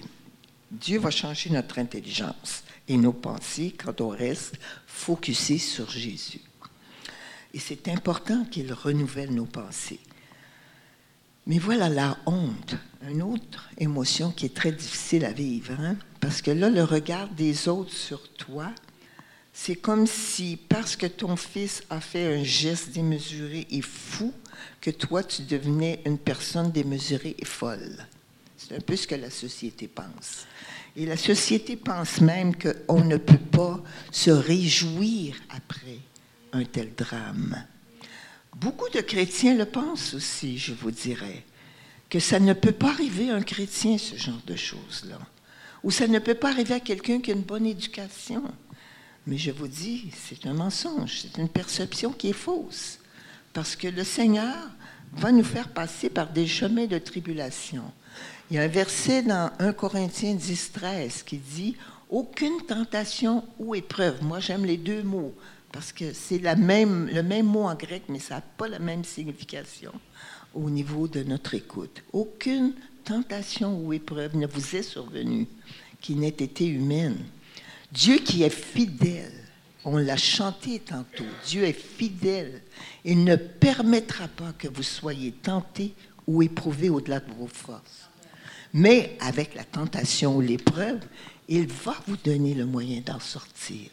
Dieu 0.69 1.00
va 1.00 1.12
changer 1.12 1.50
notre 1.50 1.80
intelligence 1.80 2.63
et 2.88 2.97
nos 2.97 3.13
pensées 3.13 3.73
quand 3.78 4.02
on 4.02 4.10
reste 4.10 4.56
focusé 4.86 5.58
sur 5.58 5.89
Jésus. 5.89 6.41
Et 7.54 7.60
c'est 7.60 7.88
important 7.88 8.45
qu'il 8.45 8.71
renouvelle 8.73 9.34
nos 9.34 9.45
pensées. 9.45 10.00
Mais 11.47 11.60
voilà 11.60 11.88
la 11.88 12.17
honte, 12.26 12.76
une 13.10 13.21
autre 13.21 13.69
émotion 13.78 14.32
qui 14.32 14.45
est 14.45 14.54
très 14.54 14.73
difficile 14.73 15.23
à 15.23 15.32
vivre, 15.32 15.71
hein? 15.80 15.95
parce 16.19 16.41
que 16.41 16.52
là, 16.52 16.69
le 16.69 16.84
regard 16.84 17.30
des 17.30 17.69
autres 17.69 17.93
sur 17.93 18.30
toi, 18.34 18.73
c'est 19.59 19.75
comme 19.75 20.05
si, 20.05 20.55
parce 20.69 20.95
que 20.95 21.07
ton 21.07 21.35
fils 21.35 21.81
a 21.89 21.99
fait 21.99 22.37
un 22.37 22.43
geste 22.43 22.91
démesuré 22.91 23.65
et 23.71 23.81
fou, 23.81 24.31
que 24.79 24.91
toi, 24.91 25.23
tu 25.23 25.41
devenais 25.41 25.99
une 26.05 26.19
personne 26.19 26.71
démesurée 26.71 27.35
et 27.39 27.43
folle. 27.43 28.05
C'est 28.55 28.75
un 28.75 28.79
peu 28.79 28.95
ce 28.95 29.07
que 29.07 29.15
la 29.15 29.31
société 29.31 29.87
pense. 29.87 30.45
Et 30.95 31.07
la 31.07 31.17
société 31.17 31.75
pense 31.75 32.21
même 32.21 32.53
qu'on 32.55 33.03
ne 33.03 33.17
peut 33.17 33.39
pas 33.39 33.83
se 34.11 34.29
réjouir 34.29 35.35
après 35.49 35.99
un 36.53 36.63
tel 36.63 36.93
drame. 36.93 37.65
Beaucoup 38.55 38.89
de 38.89 39.01
chrétiens 39.01 39.55
le 39.55 39.65
pensent 39.65 40.13
aussi, 40.13 40.59
je 40.59 40.73
vous 40.73 40.91
dirais, 40.91 41.43
que 42.11 42.19
ça 42.19 42.39
ne 42.39 42.53
peut 42.53 42.71
pas 42.71 42.91
arriver 42.91 43.31
à 43.31 43.35
un 43.35 43.43
chrétien, 43.43 43.97
ce 43.97 44.17
genre 44.17 44.41
de 44.45 44.55
choses-là. 44.55 45.19
Ou 45.83 45.89
ça 45.89 46.07
ne 46.07 46.19
peut 46.19 46.35
pas 46.35 46.51
arriver 46.51 46.75
à 46.75 46.79
quelqu'un 46.79 47.19
qui 47.19 47.31
a 47.31 47.33
une 47.33 47.41
bonne 47.41 47.65
éducation. 47.65 48.43
Mais 49.27 49.37
je 49.37 49.51
vous 49.51 49.67
dis, 49.67 50.09
c'est 50.15 50.47
un 50.47 50.53
mensonge, 50.53 51.19
c'est 51.21 51.37
une 51.39 51.49
perception 51.49 52.13
qui 52.13 52.29
est 52.29 52.33
fausse. 52.33 52.99
Parce 53.51 53.75
que 53.75 53.89
le 53.89 54.05
Seigneur 54.05 54.55
va 55.13 55.33
nous 55.33 55.43
faire 55.43 55.67
passer 55.67 56.09
par 56.09 56.29
des 56.29 56.47
chemins 56.47 56.85
de 56.85 56.97
tribulation. 56.97 57.83
Il 58.49 58.55
y 58.55 58.59
a 58.59 58.63
un 58.63 58.67
verset 58.67 59.23
dans 59.23 59.51
1 59.59 59.73
Corinthiens 59.73 60.33
10, 60.33 60.71
13 60.71 61.23
qui 61.23 61.37
dit 61.37 61.75
Aucune 62.09 62.61
tentation 62.65 63.43
ou 63.59 63.75
épreuve. 63.75 64.23
Moi, 64.23 64.39
j'aime 64.39 64.63
les 64.63 64.77
deux 64.77 65.03
mots 65.03 65.33
parce 65.73 65.91
que 65.91 66.13
c'est 66.13 66.39
le 66.39 66.55
même 66.55 67.45
mot 67.45 67.63
en 67.63 67.75
grec, 67.75 68.03
mais 68.07 68.19
ça 68.19 68.35
n'a 68.35 68.41
pas 68.41 68.69
la 68.69 68.79
même 68.79 69.03
signification 69.03 69.91
au 70.53 70.69
niveau 70.69 71.09
de 71.09 71.23
notre 71.23 71.53
écoute. 71.53 72.01
Aucune 72.13 72.73
tentation 73.03 73.77
ou 73.77 73.91
épreuve 73.91 74.37
ne 74.37 74.47
vous 74.47 74.77
est 74.77 74.83
survenue 74.83 75.47
qui 75.99 76.15
n'ait 76.15 76.29
été 76.29 76.65
humaine. 76.65 77.17
Dieu 77.91 78.17
qui 78.17 78.43
est 78.43 78.50
fidèle, 78.50 79.32
on 79.86 79.97
l'a 79.97 80.17
chanté 80.17 80.80
tantôt, 80.80 81.26
Dieu 81.45 81.63
est 81.63 81.71
fidèle. 81.71 82.62
Il 83.06 83.23
ne 83.23 83.38
permettra 83.38 84.28
pas 84.28 84.54
que 84.58 84.67
vous 84.67 84.84
soyez 84.84 85.32
tentés 85.32 85.93
ou 86.28 86.41
éprouvés 86.41 86.89
au-delà 86.89 87.21
de 87.21 87.32
vos 87.34 87.47
forces. 87.47 88.10
Mais 88.73 89.17
avec 89.21 89.56
la 89.56 89.63
tentation 89.63 90.36
ou 90.36 90.41
l'épreuve, 90.41 91.00
il 91.47 91.67
va 91.67 91.95
vous 92.08 92.17
donner 92.17 92.54
le 92.54 92.65
moyen 92.65 93.00
d'en 93.00 93.21
sortir 93.21 93.89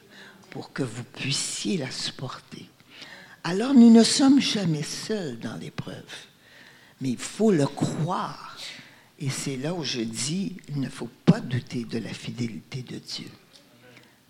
pour 0.51 0.73
que 0.73 0.83
vous 0.83 1.05
puissiez 1.05 1.77
la 1.77 1.91
supporter. 1.91 2.69
Alors 3.45 3.75
nous 3.75 3.93
ne 3.93 4.03
sommes 4.03 4.41
jamais 4.41 4.83
seuls 4.83 5.39
dans 5.39 5.57
l'épreuve, 5.57 6.03
mais 7.01 7.11
il 7.11 7.19
faut 7.19 7.53
le 7.53 7.67
croire. 7.67 8.57
Et 9.21 9.31
c'est 9.31 9.57
là 9.57 9.73
où 9.73 9.85
je 9.85 10.01
dis, 10.01 10.57
il 10.69 10.81
ne 10.81 10.89
faut 10.89 11.11
pas 11.25 11.39
douter 11.39 11.85
de 11.85 11.99
la 11.99 12.13
fidélité 12.13 12.83
de 12.83 12.99
Dieu. 12.99 13.31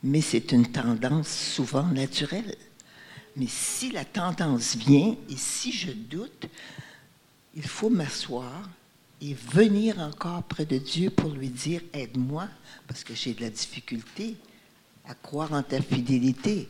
Mais 0.05 0.21
c'est 0.21 0.53
une 0.53 0.67
tendance 0.67 1.29
souvent 1.29 1.87
naturelle. 1.87 2.55
Mais 3.37 3.47
si 3.49 3.91
la 3.91 4.05
tendance 4.05 4.77
vient 4.77 5.17
et 5.29 5.37
si 5.37 5.73
je 5.73 5.91
doute, 5.91 6.47
il 7.57 7.67
faut 7.67 7.91
m'asseoir 7.91 8.69
et 9.21 9.35
venir 9.35 9.99
encore 9.99 10.43
près 10.43 10.67
de 10.67 10.79
Dieu 10.79 11.11
pour 11.11 11.31
lui 11.31 11.49
dire, 11.49 11.81
aide-moi, 11.93 12.49
parce 12.87 13.03
que 13.03 13.15
j'ai 13.15 13.33
de 13.33 13.41
la 13.41 13.51
difficulté 13.51 14.37
à 15.09 15.15
croire 15.15 15.53
en 15.53 15.63
ta 15.63 15.81
fidélité. 15.81 16.69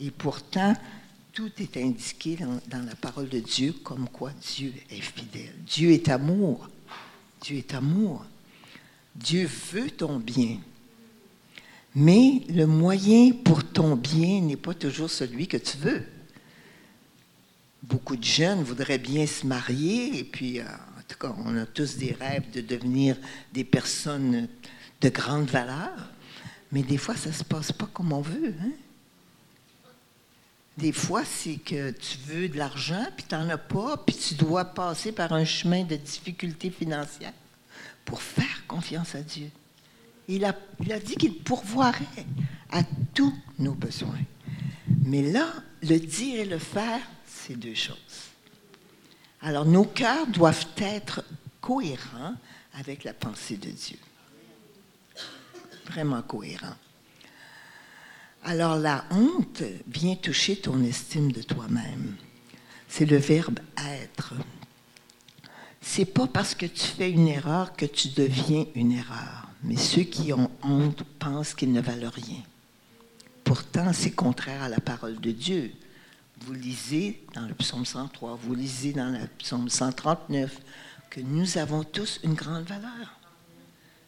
Et 0.00 0.12
pourtant, 0.12 0.74
tout 1.32 1.50
est 1.58 1.76
indiqué 1.76 2.36
dans, 2.36 2.84
la 2.84 2.94
parole 2.94 3.28
de 3.28 3.40
Dieu 3.40 3.72
comme 3.82 4.08
quoi 4.08 4.32
Dieu 4.40 4.72
est 4.90 5.00
fidèle. 5.00 5.54
Dieu 5.66 5.90
est 5.90 6.08
amour. 6.08 6.68
Dieu 7.40 7.56
est 7.56 7.74
amour. 7.74 8.24
Dieu 9.14 9.48
veut 9.72 9.90
ton 9.90 10.18
bien. 10.18 10.58
Mais 11.94 12.42
le 12.48 12.66
moyen 12.66 13.32
pour 13.32 13.64
ton 13.64 13.96
bien 13.96 14.40
n'est 14.40 14.56
pas 14.56 14.74
toujours 14.74 15.10
celui 15.10 15.48
que 15.48 15.56
tu 15.56 15.78
veux. 15.78 16.04
Beaucoup 17.82 18.16
de 18.16 18.24
jeunes 18.24 18.62
voudraient 18.62 18.98
bien 18.98 19.26
se 19.26 19.46
marier, 19.46 20.18
et 20.18 20.24
puis, 20.24 20.60
euh, 20.60 20.64
en 20.64 21.02
tout 21.08 21.18
cas, 21.18 21.34
on 21.44 21.56
a 21.56 21.64
tous 21.64 21.96
des 21.96 22.12
rêves 22.12 22.50
de 22.50 22.60
devenir 22.60 23.16
des 23.52 23.64
personnes 23.64 24.48
de 25.00 25.08
grande 25.08 25.48
valeur. 25.48 26.10
Mais 26.70 26.82
des 26.82 26.98
fois, 26.98 27.16
ça 27.16 27.30
ne 27.30 27.34
se 27.34 27.44
passe 27.44 27.72
pas 27.72 27.88
comme 27.92 28.12
on 28.12 28.20
veut. 28.20 28.54
Hein? 28.60 28.72
Des 30.76 30.92
fois, 30.92 31.24
c'est 31.24 31.56
que 31.56 31.90
tu 31.90 32.18
veux 32.26 32.48
de 32.48 32.56
l'argent, 32.56 33.04
puis 33.16 33.26
tu 33.28 33.34
n'en 33.34 33.48
as 33.48 33.58
pas, 33.58 33.96
puis 33.96 34.14
tu 34.14 34.34
dois 34.34 34.64
passer 34.64 35.12
par 35.12 35.32
un 35.32 35.44
chemin 35.44 35.82
de 35.82 35.96
difficulté 35.96 36.70
financière 36.70 37.32
pour 38.04 38.22
faire 38.22 38.66
confiance 38.68 39.14
à 39.14 39.22
Dieu. 39.22 39.50
Il 40.28 40.44
a, 40.44 40.54
dit 41.04 41.16
qu'il 41.16 41.38
pourvoirait 41.38 42.04
à 42.70 42.82
tous 43.14 43.34
nos 43.58 43.74
besoins. 43.74 44.20
Mais 45.04 45.22
là, 45.22 45.48
le 45.82 45.98
dire 45.98 46.40
et 46.40 46.44
le 46.44 46.58
faire, 46.58 47.00
c'est 47.26 47.58
deux 47.58 47.74
choses. 47.74 47.96
Alors, 49.40 49.64
nos 49.64 49.84
cœurs 49.84 50.26
doivent 50.26 50.66
être 50.76 51.24
cohérents 51.60 52.34
avec 52.74 53.04
la 53.04 53.14
pensée 53.14 53.56
de 53.56 53.70
Dieu 53.70 53.98
vraiment 55.88 56.22
cohérent. 56.22 56.76
Alors 58.44 58.76
la 58.76 59.04
honte 59.10 59.62
vient 59.88 60.14
toucher 60.14 60.56
ton 60.56 60.82
estime 60.84 61.32
de 61.32 61.42
toi-même. 61.42 62.16
C'est 62.88 63.06
le 63.06 63.16
verbe 63.16 63.58
être. 63.76 64.34
C'est 65.80 66.04
pas 66.04 66.26
parce 66.26 66.54
que 66.54 66.66
tu 66.66 66.86
fais 66.86 67.10
une 67.10 67.28
erreur 67.28 67.74
que 67.74 67.86
tu 67.86 68.08
deviens 68.08 68.66
une 68.74 68.92
erreur. 68.92 69.47
Mais 69.62 69.76
ceux 69.76 70.02
qui 70.02 70.32
ont 70.32 70.50
honte 70.62 71.02
pensent 71.18 71.54
qu'ils 71.54 71.72
ne 71.72 71.80
valent 71.80 72.10
rien. 72.10 72.42
pourtant 73.44 73.92
c'est 73.92 74.10
contraire 74.10 74.62
à 74.62 74.68
la 74.68 74.80
parole 74.80 75.20
de 75.20 75.30
Dieu. 75.30 75.72
Vous 76.40 76.52
lisez 76.52 77.22
dans 77.34 77.46
le 77.46 77.54
psaume 77.54 77.86
103, 77.86 78.38
vous 78.42 78.54
lisez 78.54 78.92
dans 78.92 79.10
le 79.10 79.26
psaume 79.38 79.68
139 79.68 80.60
que 81.10 81.20
nous 81.20 81.58
avons 81.58 81.82
tous 81.82 82.20
une 82.22 82.34
grande 82.34 82.64
valeur. 82.64 83.18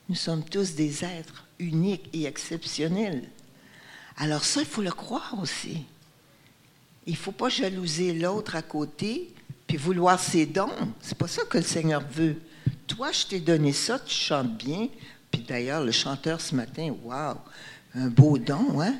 Nous 0.08 0.14
sommes 0.14 0.44
tous 0.44 0.74
des 0.74 1.04
êtres 1.04 1.46
uniques 1.58 2.08
et 2.12 2.24
exceptionnels. 2.24 3.24
Alors 4.16 4.44
ça, 4.44 4.60
il 4.60 4.66
faut 4.66 4.82
le 4.82 4.90
croire 4.90 5.36
aussi. 5.40 5.84
Il 7.06 7.12
ne 7.12 7.18
faut 7.18 7.32
pas 7.32 7.48
jalouser 7.48 8.12
l'autre 8.12 8.56
à 8.56 8.62
côté 8.62 9.32
puis 9.66 9.76
vouloir 9.76 10.18
ses 10.18 10.46
dons. 10.46 10.70
C'est 11.00 11.16
pas 11.16 11.28
ça 11.28 11.42
que 11.44 11.58
le 11.58 11.64
Seigneur 11.64 12.02
veut. 12.10 12.40
Toi, 12.86 13.12
je 13.12 13.26
t'ai 13.26 13.40
donné 13.40 13.72
ça, 13.72 14.00
tu 14.00 14.14
chantes 14.14 14.56
bien. 14.56 14.88
Puis 15.30 15.42
d'ailleurs, 15.42 15.84
le 15.84 15.92
chanteur 15.92 16.40
ce 16.40 16.54
matin, 16.54 16.94
waouh, 17.04 17.36
un 17.94 18.08
beau 18.08 18.38
don, 18.38 18.80
hein? 18.80 18.94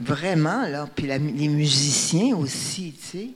Vraiment, 0.00 0.66
là. 0.66 0.88
Puis 0.94 1.06
les 1.06 1.48
musiciens 1.48 2.36
aussi, 2.36 2.92
tu 2.92 3.06
sais. 3.06 3.30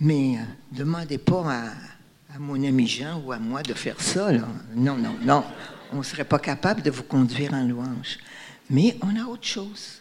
Mais 0.00 0.36
euh, 0.36 0.42
demandez 0.72 1.18
pas 1.18 1.44
à, 1.48 2.38
mon 2.40 2.60
ami 2.64 2.88
Jean 2.88 3.22
ou 3.24 3.30
à 3.30 3.38
moi 3.38 3.62
de 3.62 3.72
faire 3.72 4.00
ça, 4.00 4.32
là. 4.32 4.48
Non, 4.74 4.96
non, 4.96 5.14
non. 5.22 5.44
On 5.92 5.98
ne 5.98 6.02
serait 6.02 6.24
pas 6.24 6.40
capable 6.40 6.82
de 6.82 6.90
vous 6.90 7.04
conduire 7.04 7.54
en 7.54 7.62
louange. 7.62 8.18
Mais 8.68 8.96
on 9.02 9.14
a 9.20 9.24
autre 9.26 9.46
chose. 9.46 10.00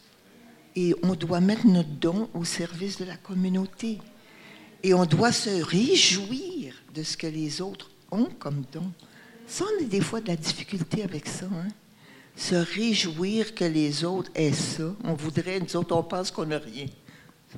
Et 0.76 0.96
on 1.04 1.14
doit 1.14 1.40
mettre 1.40 1.68
notre 1.68 1.90
don 1.90 2.30
au 2.34 2.46
service 2.46 2.98
de 2.98 3.06
la 3.06 3.18
communauté. 3.18 4.00
Et 4.82 4.96
on 4.96 5.06
doit 5.06 5.32
se 5.32 5.62
réjouir 5.62 6.74
de 6.96 7.04
ce 7.04 7.16
que 7.16 7.28
les 7.28 7.62
autres 7.62 7.92
ont 8.10 8.30
comme 8.40 8.64
don. 8.72 8.92
Ça, 9.52 9.66
on 9.66 9.84
a 9.84 9.86
des 9.86 10.00
fois 10.00 10.22
de 10.22 10.30
la 10.30 10.38
difficulté 10.38 11.04
avec 11.04 11.28
ça. 11.28 11.46
Hein? 11.46 11.68
Se 12.38 12.56
réjouir 12.56 13.54
que 13.54 13.66
les 13.66 14.06
autres 14.06 14.32
aient 14.34 14.54
ça. 14.54 14.96
On 15.04 15.14
voudrait, 15.14 15.60
nous 15.60 15.76
autres, 15.76 15.94
on 15.94 16.04
pense 16.04 16.32
qu'on 16.32 16.46
n'a 16.46 16.58
rien. 16.58 16.86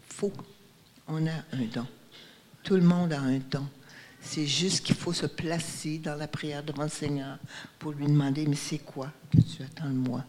Faux. 0.10 0.34
On 1.08 1.28
a 1.28 1.36
un 1.52 1.66
don. 1.72 1.86
Tout 2.64 2.74
le 2.78 2.82
monde 2.82 3.14
a 3.14 3.20
un 3.20 3.38
don. 3.38 3.68
C'est 4.20 4.48
juste 4.48 4.84
qu'il 4.84 4.96
faut 4.96 5.14
se 5.14 5.28
placer 5.28 6.00
dans 6.00 6.16
la 6.16 6.28
prière 6.28 6.64
devant 6.64 6.82
le 6.82 6.90
Seigneur 6.90 7.38
pour 7.78 7.92
lui 7.92 8.08
demander, 8.08 8.48
mais 8.48 8.56
c'est 8.56 8.80
quoi 8.80 9.12
que 9.32 9.38
tu 9.42 9.62
attends 9.62 9.92
de 9.92 10.10
moi? 10.10 10.26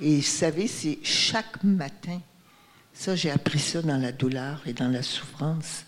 Et 0.00 0.18
vous 0.18 0.22
savez, 0.22 0.68
c'est 0.68 1.00
chaque 1.02 1.64
matin. 1.64 2.20
Ça, 2.92 3.16
j'ai 3.16 3.32
appris 3.32 3.58
ça 3.58 3.82
dans 3.82 4.00
la 4.00 4.12
douleur 4.12 4.62
et 4.64 4.72
dans 4.72 4.88
la 4.88 5.02
souffrance. 5.02 5.82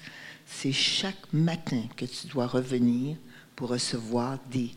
C'est 0.45 0.73
chaque 0.73 1.33
matin 1.33 1.85
que 1.97 2.05
tu 2.05 2.27
dois 2.27 2.49
revenir 2.49 3.17
pour 3.55 3.69
recevoir 3.69 4.41
des 4.51 4.73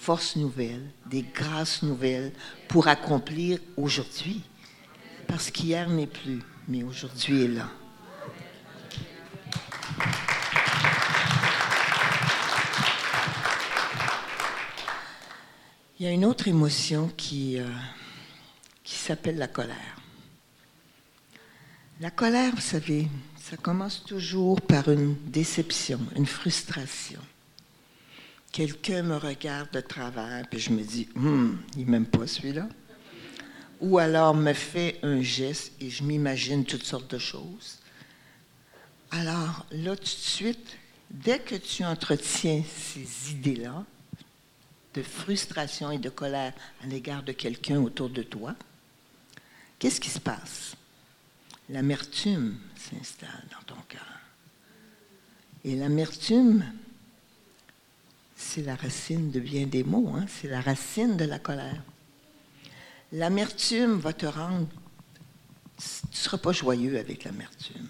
forces 0.00 0.36
nouvelles, 0.36 0.90
des 1.04 1.20
grâces 1.22 1.82
nouvelles 1.82 2.32
pour 2.68 2.88
accomplir 2.88 3.58
aujourd'hui. 3.76 4.42
Parce 5.28 5.50
qu'hier 5.50 5.90
n'est 5.90 6.06
plus, 6.06 6.42
mais 6.66 6.82
aujourd'hui 6.82 7.44
est 7.44 7.48
là. 7.48 7.68
Il 15.98 16.06
y 16.06 16.08
a 16.08 16.12
une 16.12 16.24
autre 16.24 16.48
émotion 16.48 17.12
qui, 17.14 17.58
euh, 17.58 17.68
qui 18.82 18.94
s'appelle 18.94 19.36
la 19.36 19.48
colère. 19.48 20.00
La 22.00 22.10
colère, 22.10 22.54
vous 22.54 22.62
savez, 22.62 23.06
ça 23.38 23.58
commence 23.58 24.02
toujours 24.02 24.62
par 24.62 24.88
une 24.88 25.14
déception, 25.26 26.00
une 26.16 26.24
frustration. 26.24 27.20
Quelqu'un 28.52 29.02
me 29.02 29.16
regarde 29.16 29.70
de 29.72 29.80
travers, 29.80 30.46
puis 30.48 30.58
je 30.58 30.70
me 30.70 30.82
dis, 30.82 31.08
hum, 31.14 31.60
il 31.76 31.86
m'aime 31.86 32.06
pas 32.06 32.26
celui-là. 32.26 32.68
Ou 33.80 33.98
alors 33.98 34.34
me 34.34 34.52
fait 34.52 34.98
un 35.02 35.22
geste 35.22 35.72
et 35.80 35.88
je 35.88 36.02
m'imagine 36.02 36.64
toutes 36.64 36.82
sortes 36.82 37.10
de 37.10 37.18
choses. 37.18 37.78
Alors 39.12 39.66
là, 39.70 39.96
tout 39.96 40.02
de 40.02 40.08
suite, 40.08 40.76
dès 41.10 41.38
que 41.38 41.54
tu 41.54 41.84
entretiens 41.84 42.62
ces 42.68 43.32
idées-là, 43.32 43.84
de 44.94 45.02
frustration 45.02 45.90
et 45.90 45.98
de 45.98 46.10
colère 46.10 46.52
à 46.82 46.86
l'égard 46.86 47.22
de 47.22 47.32
quelqu'un 47.32 47.80
autour 47.80 48.10
de 48.10 48.22
toi, 48.22 48.54
qu'est-ce 49.78 50.00
qui 50.00 50.10
se 50.10 50.20
passe? 50.20 50.74
L'amertume 51.68 52.58
s'installe 52.76 53.44
dans 53.52 53.74
ton 53.74 53.80
cœur. 53.88 54.20
Et 55.64 55.76
l'amertume, 55.76 56.64
c'est 58.52 58.62
la 58.62 58.74
racine 58.74 59.30
de 59.30 59.38
bien 59.38 59.66
des 59.66 59.84
mots, 59.84 60.12
hein? 60.16 60.26
c'est 60.26 60.48
la 60.48 60.60
racine 60.60 61.16
de 61.16 61.24
la 61.24 61.38
colère. 61.38 61.82
L'amertume 63.12 64.00
va 64.00 64.12
te 64.12 64.26
rendre, 64.26 64.66
tu 65.78 66.06
ne 66.10 66.16
seras 66.16 66.38
pas 66.38 66.50
joyeux 66.50 66.98
avec 66.98 67.22
l'amertume. 67.22 67.86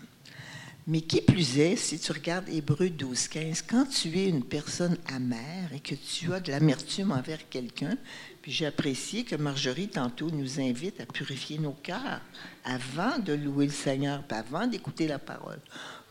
Mais 0.87 1.01
qui 1.01 1.23
plus 1.23 1.59
est, 1.59 1.77
si 1.77 1.99
tu 1.99 2.13
regardes 2.13 2.49
Hébreu 2.51 2.91
12, 2.91 3.29
15, 3.29 3.63
quand 3.63 3.87
tu 3.87 4.19
es 4.19 4.29
une 4.29 4.45
personne 4.45 4.99
amère 5.15 5.73
et 5.75 5.81
que 5.81 5.95
tu 5.95 6.33
as 6.35 6.41
de 6.41 6.51
l'amertume 6.51 7.13
envers 7.13 7.49
quelqu'un, 7.49 7.97
puis 8.43 8.53
j'ai 8.53 8.67
apprécié 8.67 9.25
que 9.25 9.37
Marjorie 9.37 9.89
tantôt 9.89 10.31
nous 10.31 10.61
invite 10.61 11.01
à 11.01 11.07
purifier 11.07 11.59
nos 11.59 11.73
cœurs 11.73 12.21
avant 12.65 13.19
de 13.19 13.33
louer 13.33 13.67
le 13.67 13.73
Seigneur, 13.73 14.23
puis 14.25 14.37
avant 14.37 14.67
d'écouter 14.67 15.07
la 15.07 15.19
parole. 15.19 15.61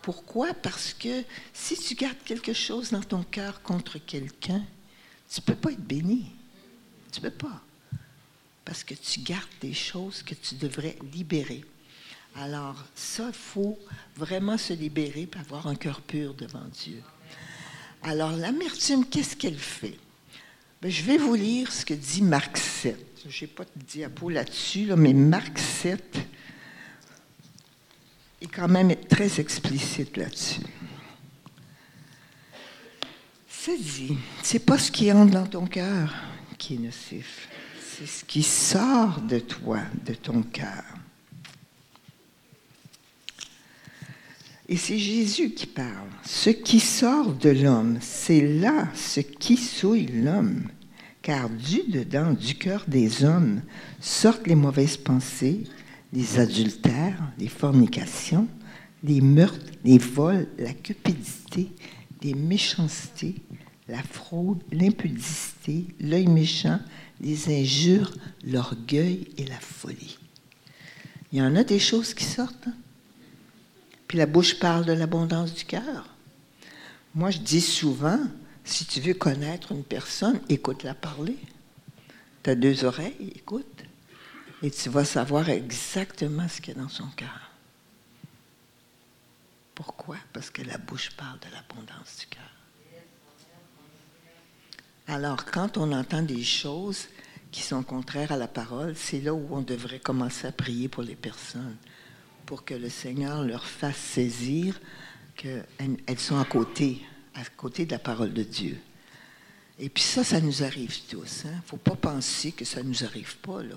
Pourquoi? 0.01 0.53
Parce 0.53 0.93
que 0.93 1.23
si 1.53 1.77
tu 1.77 1.95
gardes 1.95 2.17
quelque 2.23 2.53
chose 2.53 2.91
dans 2.91 3.03
ton 3.03 3.23
cœur 3.23 3.61
contre 3.61 3.97
quelqu'un, 3.97 4.63
tu 5.29 5.41
ne 5.41 5.45
peux 5.45 5.55
pas 5.55 5.71
être 5.71 5.85
béni. 5.85 6.31
Tu 7.11 7.19
ne 7.21 7.29
peux 7.29 7.35
pas. 7.35 7.61
Parce 8.65 8.83
que 8.83 8.93
tu 8.93 9.19
gardes 9.21 9.47
des 9.61 9.73
choses 9.73 10.23
que 10.23 10.35
tu 10.35 10.55
devrais 10.55 10.97
libérer. 11.13 11.63
Alors, 12.35 12.85
ça, 12.95 13.25
il 13.27 13.33
faut 13.33 13.77
vraiment 14.15 14.57
se 14.57 14.73
libérer 14.73 15.27
et 15.33 15.39
avoir 15.39 15.67
un 15.67 15.75
cœur 15.75 16.01
pur 16.01 16.33
devant 16.33 16.65
Dieu. 16.73 17.01
Alors, 18.03 18.31
l'amertume, 18.31 19.05
qu'est-ce 19.05 19.35
qu'elle 19.35 19.57
fait? 19.57 19.97
Ben, 20.81 20.89
je 20.89 21.03
vais 21.03 21.17
vous 21.17 21.35
lire 21.35 21.71
ce 21.71 21.83
que 21.83 21.93
dit 21.93 22.21
Marc 22.21 22.57
7. 22.57 22.97
Je 23.27 23.43
n'ai 23.43 23.47
pas 23.47 23.65
de 23.65 23.83
diapo 23.83 24.29
là-dessus, 24.29 24.93
mais 24.95 25.13
Marc 25.13 25.57
7 25.57 26.17
est 28.41 28.47
quand 28.47 28.67
même 28.67 28.95
très 29.07 29.39
explicite 29.39 30.17
là-dessus. 30.17 30.61
C'est 33.47 33.77
dit, 33.77 34.17
c'est 34.41 34.65
pas 34.65 34.77
ce 34.77 34.91
qui 34.91 35.11
entre 35.11 35.31
dans 35.31 35.45
ton 35.45 35.65
cœur 35.65 36.13
qui 36.57 36.75
est 36.75 36.79
nocif, 36.79 37.49
c'est 37.81 38.07
ce 38.07 38.23
qui 38.25 38.43
sort 38.43 39.21
de 39.21 39.39
toi, 39.39 39.79
de 40.05 40.13
ton 40.13 40.41
cœur. 40.43 40.83
Et 44.69 44.77
c'est 44.77 44.99
Jésus 44.99 45.49
qui 45.49 45.65
parle. 45.65 46.09
Ce 46.23 46.51
qui 46.51 46.79
sort 46.79 47.33
de 47.33 47.49
l'homme, 47.49 47.97
c'est 48.01 48.41
là 48.41 48.87
ce 48.93 49.19
qui 49.19 49.57
souille 49.57 50.05
l'homme. 50.05 50.69
Car 51.23 51.49
du 51.49 51.81
dedans, 51.87 52.33
du 52.33 52.53
cœur 52.53 52.85
des 52.87 53.25
hommes, 53.25 53.61
sortent 53.99 54.47
les 54.47 54.55
mauvaises 54.55 54.95
pensées, 54.95 55.63
les 56.13 56.39
adultères, 56.39 57.21
les 57.37 57.47
fornications, 57.47 58.47
les 59.03 59.21
meurtres, 59.21 59.71
les 59.83 59.97
vols, 59.97 60.47
la 60.57 60.73
cupidité, 60.73 61.71
les 62.21 62.33
méchancetés, 62.33 63.35
la 63.87 64.03
fraude, 64.03 64.61
l'impudicité, 64.71 65.87
l'œil 65.99 66.27
méchant, 66.27 66.79
les 67.21 67.61
injures, 67.61 68.13
l'orgueil 68.45 69.27
et 69.37 69.45
la 69.45 69.59
folie. 69.59 70.17
Il 71.31 71.39
y 71.39 71.41
en 71.41 71.55
a 71.55 71.63
des 71.63 71.79
choses 71.79 72.13
qui 72.13 72.23
sortent. 72.23 72.67
Hein? 72.67 72.73
Puis 74.07 74.17
la 74.17 74.25
bouche 74.25 74.59
parle 74.59 74.85
de 74.85 74.93
l'abondance 74.93 75.53
du 75.53 75.65
cœur. 75.65 76.15
Moi, 77.13 77.31
je 77.31 77.39
dis 77.39 77.61
souvent, 77.61 78.19
si 78.63 78.85
tu 78.85 78.99
veux 78.99 79.13
connaître 79.13 79.71
une 79.71 79.83
personne, 79.83 80.39
écoute-la 80.49 80.95
parler. 80.95 81.37
Tu 82.43 82.49
as 82.49 82.55
deux 82.55 82.85
oreilles, 82.85 83.33
écoute. 83.35 83.83
Et 84.61 84.71
tu 84.71 84.89
vas 84.89 85.05
savoir 85.05 85.49
exactement 85.49 86.47
ce 86.47 86.59
qu'il 86.59 86.75
y 86.75 86.77
a 86.77 86.81
dans 86.81 86.89
son 86.89 87.07
cœur. 87.15 87.51
Pourquoi? 89.73 90.17
Parce 90.33 90.49
que 90.49 90.61
la 90.61 90.77
bouche 90.77 91.11
parle 91.11 91.39
de 91.39 91.47
l'abondance 91.53 92.17
du 92.19 92.25
cœur. 92.27 92.43
Alors, 95.07 95.45
quand 95.45 95.77
on 95.77 95.91
entend 95.91 96.21
des 96.21 96.43
choses 96.43 97.07
qui 97.51 97.61
sont 97.61 97.81
contraires 97.81 98.31
à 98.31 98.37
la 98.37 98.47
parole, 98.47 98.95
c'est 98.95 99.21
là 99.21 99.33
où 99.33 99.47
on 99.51 99.61
devrait 99.61 99.99
commencer 99.99 100.47
à 100.47 100.51
prier 100.51 100.87
pour 100.87 101.03
les 101.03 101.15
personnes 101.15 101.77
pour 102.45 102.65
que 102.65 102.73
le 102.73 102.89
Seigneur 102.89 103.43
leur 103.43 103.63
fasse 103.63 103.95
saisir 103.95 104.79
qu'elles 105.35 106.19
sont 106.19 106.39
à 106.39 106.45
côté, 106.45 106.99
à 107.35 107.45
côté 107.45 107.85
de 107.85 107.91
la 107.91 107.99
parole 107.99 108.33
de 108.33 108.41
Dieu. 108.41 108.79
Et 109.77 109.87
puis 109.87 110.03
ça, 110.03 110.23
ça 110.23 110.41
nous 110.41 110.63
arrive 110.63 110.99
tous. 111.07 111.43
Il 111.43 111.49
hein. 111.49 111.55
ne 111.55 111.61
faut 111.61 111.77
pas 111.77 111.95
penser 111.95 112.51
que 112.51 112.65
ça 112.65 112.83
ne 112.83 112.89
nous 112.89 113.03
arrive 113.03 113.37
pas. 113.37 113.63
Là. 113.63 113.75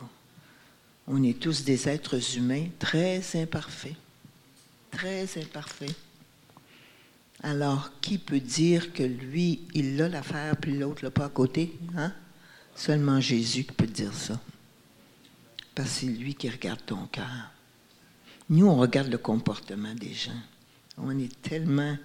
On 1.06 1.22
est 1.22 1.38
tous 1.38 1.64
des 1.64 1.88
êtres 1.88 2.36
humains 2.36 2.66
très 2.78 3.22
imparfaits. 3.34 3.96
Très 4.90 5.26
imparfaits. 5.38 5.94
Alors, 7.42 7.90
qui 8.00 8.18
peut 8.18 8.40
dire 8.40 8.92
que 8.92 9.02
lui, 9.02 9.62
il 9.74 10.00
a 10.00 10.08
l'affaire, 10.08 10.56
puis 10.56 10.78
l'autre 10.78 11.02
l'a 11.02 11.10
pas 11.10 11.24
à 11.24 11.28
côté? 11.28 11.76
Hein? 11.96 12.12
Seulement 12.76 13.20
Jésus 13.20 13.64
qui 13.64 13.72
peut 13.72 13.86
dire 13.86 14.14
ça. 14.14 14.40
Parce 15.74 15.88
que 15.88 15.94
c'est 15.94 16.06
lui 16.06 16.34
qui 16.34 16.48
regarde 16.48 16.80
ton 16.86 17.06
cœur. 17.06 17.50
Nous, 18.48 18.66
on 18.66 18.76
regarde 18.76 19.08
le 19.08 19.18
comportement 19.18 19.94
des 19.94 20.14
gens. 20.14 20.30
On 20.98 21.18
est 21.18 21.40
tellement 21.42 21.96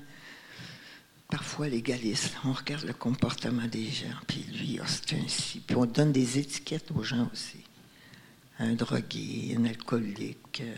parfois 1.29 1.67
légaliste. 1.67 2.33
On 2.45 2.53
regarde 2.53 2.86
le 2.86 2.93
comportement 2.93 3.67
des 3.67 3.89
gens, 3.89 4.15
puis 4.25 4.43
lui, 4.53 4.79
oh, 4.81 4.86
c'est 4.88 5.17
ainsi. 5.17 5.60
Puis 5.60 5.75
on 5.75 5.86
donne 5.86 6.12
des 6.12 6.39
étiquettes 6.39 6.89
aux 6.95 7.03
gens 7.03 7.29
aussi. 7.31 7.60
Un 8.59 8.73
drogué, 8.73 9.55
un 9.57 9.65
alcoolique. 9.65 10.61
Euh, 10.61 10.75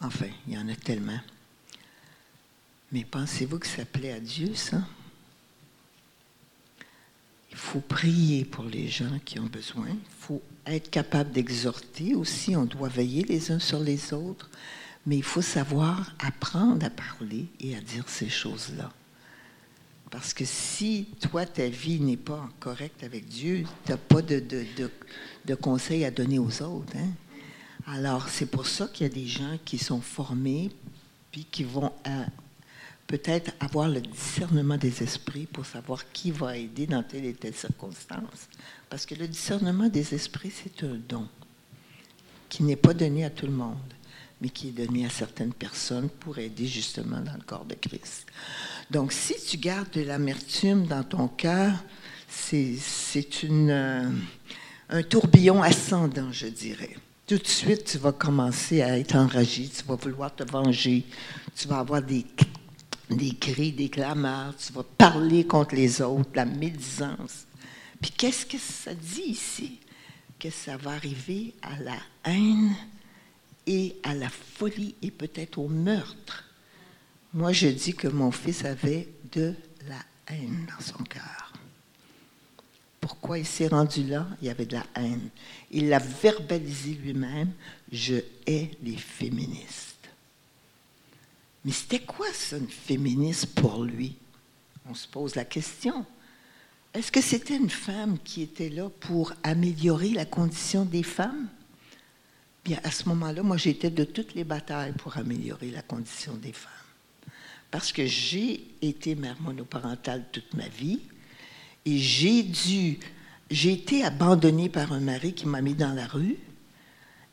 enfin, 0.00 0.28
il 0.46 0.54
y 0.54 0.58
en 0.58 0.68
a 0.68 0.74
tellement. 0.74 1.20
Mais 2.90 3.04
pensez-vous 3.04 3.58
que 3.58 3.66
ça 3.66 3.84
plaît 3.84 4.12
à 4.12 4.20
Dieu, 4.20 4.54
ça? 4.54 4.82
Il 7.50 7.56
faut 7.56 7.80
prier 7.80 8.44
pour 8.44 8.64
les 8.64 8.88
gens 8.88 9.18
qui 9.24 9.38
ont 9.38 9.46
besoin. 9.46 9.88
Il 9.88 10.20
faut 10.20 10.42
être 10.64 10.90
capable 10.90 11.32
d'exhorter 11.32 12.14
aussi. 12.14 12.56
On 12.56 12.64
doit 12.64 12.88
veiller 12.88 13.24
les 13.24 13.50
uns 13.50 13.58
sur 13.58 13.80
les 13.80 14.12
autres. 14.12 14.48
Mais 15.06 15.16
il 15.16 15.24
faut 15.24 15.42
savoir 15.42 16.14
apprendre 16.18 16.86
à 16.86 16.90
parler 16.90 17.46
et 17.60 17.76
à 17.76 17.80
dire 17.80 18.08
ces 18.08 18.28
choses-là. 18.28 18.92
Parce 20.10 20.32
que 20.32 20.44
si 20.44 21.08
toi, 21.20 21.44
ta 21.44 21.68
vie 21.68 22.00
n'est 22.00 22.16
pas 22.16 22.48
correcte 22.60 23.02
avec 23.04 23.28
Dieu, 23.28 23.64
tu 23.84 23.90
n'as 23.90 23.98
pas 23.98 24.22
de, 24.22 24.40
de, 24.40 24.64
de, 25.44 25.54
conseils 25.54 26.04
à 26.04 26.10
donner 26.10 26.38
aux 26.38 26.62
autres. 26.62 26.96
Hein? 26.96 27.10
Alors, 27.86 28.28
c'est 28.28 28.46
pour 28.46 28.66
ça 28.66 28.88
qu'il 28.88 29.06
y 29.06 29.10
a 29.10 29.12
des 29.12 29.26
gens 29.26 29.58
qui 29.64 29.78
sont 29.78 30.00
formés, 30.00 30.70
puis 31.30 31.44
qui 31.44 31.64
vont 31.64 31.92
euh, 32.06 32.24
peut-être 33.06 33.52
avoir 33.60 33.88
le 33.88 34.00
discernement 34.00 34.76
des 34.76 35.02
esprits 35.02 35.46
pour 35.46 35.66
savoir 35.66 36.10
qui 36.12 36.30
va 36.30 36.56
aider 36.56 36.86
dans 36.86 37.02
telle 37.02 37.26
et 37.26 37.34
telle 37.34 37.54
circonstance. 37.54 38.48
Parce 38.88 39.04
que 39.04 39.14
le 39.14 39.28
discernement 39.28 39.88
des 39.88 40.14
esprits, 40.14 40.52
c'est 40.52 40.84
un 40.84 40.98
don 41.08 41.28
qui 42.48 42.62
n'est 42.62 42.76
pas 42.76 42.94
donné 42.94 43.24
à 43.24 43.30
tout 43.30 43.46
le 43.46 43.52
monde, 43.52 43.76
mais 44.40 44.50
qui 44.50 44.68
est 44.68 44.72
donné 44.72 45.06
à 45.06 45.10
certaines 45.10 45.52
personnes 45.52 46.08
pour 46.08 46.38
aider 46.38 46.66
justement 46.66 47.20
dans 47.20 47.34
le 47.34 47.42
corps 47.44 47.64
de 47.64 47.74
Christ. 47.74 48.26
Donc, 48.90 49.12
si 49.12 49.34
tu 49.46 49.56
gardes 49.56 49.90
de 49.92 50.02
l'amertume 50.02 50.86
dans 50.86 51.02
ton 51.02 51.28
cœur, 51.28 51.72
c'est 52.28 52.78
euh, 53.44 54.10
un 54.88 55.02
tourbillon 55.02 55.62
ascendant, 55.62 56.30
je 56.32 56.46
dirais. 56.46 56.96
Tout 57.26 57.38
de 57.38 57.46
suite, 57.46 57.84
tu 57.84 57.98
vas 57.98 58.12
commencer 58.12 58.80
à 58.80 58.98
être 58.98 59.16
enragé, 59.16 59.68
tu 59.68 59.84
vas 59.84 59.96
vouloir 59.96 60.34
te 60.34 60.44
venger, 60.44 61.04
tu 61.54 61.68
vas 61.68 61.80
avoir 61.80 62.00
des 62.00 62.24
des 63.10 63.34
cris, 63.34 63.72
des 63.72 63.88
clameurs, 63.88 64.54
tu 64.56 64.72
vas 64.72 64.82
parler 64.82 65.46
contre 65.46 65.74
les 65.74 66.02
autres, 66.02 66.30
la 66.34 66.44
médisance. 66.44 67.46
Puis 68.00 68.10
qu'est-ce 68.10 68.46
que 68.46 68.58
ça 68.58 68.94
dit 68.94 69.22
ici? 69.28 69.78
Que 70.38 70.50
ça 70.50 70.76
va 70.76 70.92
arriver 70.92 71.54
à 71.62 71.82
la 71.82 71.98
haine 72.24 72.74
et 73.68 73.96
à 74.02 74.14
la 74.14 74.30
folie 74.30 74.94
et 75.02 75.10
peut-être 75.10 75.58
au 75.58 75.68
meurtre. 75.68 76.44
Moi, 77.34 77.52
je 77.52 77.68
dis 77.68 77.94
que 77.94 78.08
mon 78.08 78.32
fils 78.32 78.64
avait 78.64 79.08
de 79.30 79.54
la 79.86 80.00
haine 80.26 80.66
dans 80.66 80.82
son 80.82 81.04
cœur. 81.04 81.52
Pourquoi 82.98 83.38
il 83.38 83.46
s'est 83.46 83.68
rendu 83.68 84.04
là? 84.04 84.26
Il 84.40 84.46
y 84.46 84.50
avait 84.50 84.64
de 84.64 84.74
la 84.74 84.86
haine. 84.96 85.28
Il 85.70 85.90
l'a 85.90 85.98
verbalisé 85.98 86.94
lui-même. 86.94 87.52
Je 87.92 88.16
hais 88.46 88.70
les 88.82 88.96
féministes. 88.96 90.08
Mais 91.64 91.72
c'était 91.72 92.00
quoi 92.00 92.32
ça, 92.32 92.56
une 92.56 92.68
féministe 92.68 93.54
pour 93.54 93.84
lui? 93.84 94.16
On 94.86 94.94
se 94.94 95.06
pose 95.06 95.34
la 95.34 95.44
question. 95.44 96.06
Est-ce 96.94 97.12
que 97.12 97.20
c'était 97.20 97.56
une 97.56 97.68
femme 97.68 98.18
qui 98.24 98.40
était 98.40 98.70
là 98.70 98.88
pour 99.00 99.34
améliorer 99.42 100.10
la 100.10 100.24
condition 100.24 100.86
des 100.86 101.02
femmes? 101.02 101.48
À 102.82 102.90
ce 102.90 103.08
moment-là, 103.08 103.42
moi, 103.42 103.56
j'étais 103.56 103.90
de 103.90 104.04
toutes 104.04 104.34
les 104.34 104.44
batailles 104.44 104.92
pour 104.92 105.16
améliorer 105.16 105.70
la 105.70 105.82
condition 105.82 106.34
des 106.34 106.52
femmes. 106.52 106.72
Parce 107.70 107.92
que 107.92 108.06
j'ai 108.06 108.66
été 108.80 109.14
mère 109.14 109.40
monoparentale 109.40 110.24
toute 110.32 110.54
ma 110.54 110.68
vie 110.68 111.00
et 111.84 111.98
j'ai 111.98 112.42
dû, 112.42 112.98
j'ai 113.50 113.72
été 113.72 114.04
abandonnée 114.04 114.68
par 114.68 114.92
un 114.92 115.00
mari 115.00 115.34
qui 115.34 115.46
m'a 115.46 115.60
mis 115.60 115.74
dans 115.74 115.92
la 115.92 116.06
rue 116.06 116.38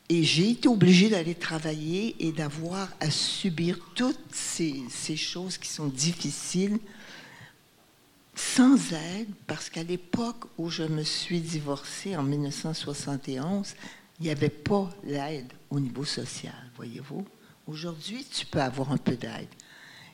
et 0.08 0.22
j'ai 0.22 0.50
été 0.50 0.68
obligée 0.68 1.08
d'aller 1.08 1.34
travailler 1.34 2.16
et 2.20 2.32
d'avoir 2.32 2.88
à 3.00 3.10
subir 3.10 3.78
toutes 3.94 4.18
ces, 4.32 5.16
choses 5.16 5.58
qui 5.58 5.68
sont 5.68 5.88
difficiles 5.88 6.78
sans 8.34 8.92
aide, 8.92 9.28
parce 9.46 9.70
qu'à 9.70 9.82
l'époque 9.82 10.44
où 10.58 10.68
je 10.68 10.82
me 10.82 11.02
suis 11.02 11.40
divorcée 11.40 12.16
en 12.16 12.22
1971, 12.22 13.74
il 14.18 14.24
n'y 14.24 14.30
avait 14.30 14.48
pas 14.48 14.90
l'aide 15.04 15.52
au 15.70 15.78
niveau 15.78 16.04
social, 16.04 16.54
voyez-vous. 16.76 17.26
Aujourd'hui, 17.66 18.24
tu 18.24 18.46
peux 18.46 18.60
avoir 18.60 18.92
un 18.92 18.96
peu 18.96 19.16
d'aide. 19.16 19.48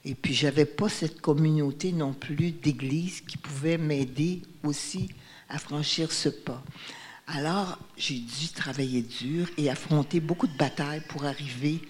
Et 0.04 0.14
puis, 0.14 0.34
j'avais 0.34 0.64
pas 0.64 0.88
cette 0.88 1.20
communauté 1.20 1.92
non 1.92 2.12
plus 2.12 2.50
d'église 2.50 3.20
qui 3.20 3.36
pouvait 3.36 3.78
m'aider 3.78 4.42
aussi 4.64 5.10
à 5.48 5.58
franchir 5.58 6.10
ce 6.10 6.28
pas. 6.28 6.62
Alors, 7.28 7.78
j'ai 7.96 8.18
dû 8.18 8.48
travailler 8.48 9.02
dur 9.02 9.48
et 9.56 9.70
affronter 9.70 10.18
beaucoup 10.18 10.48
de 10.48 10.56
batailles 10.56 11.02
pour 11.08 11.24
arriver 11.24 11.80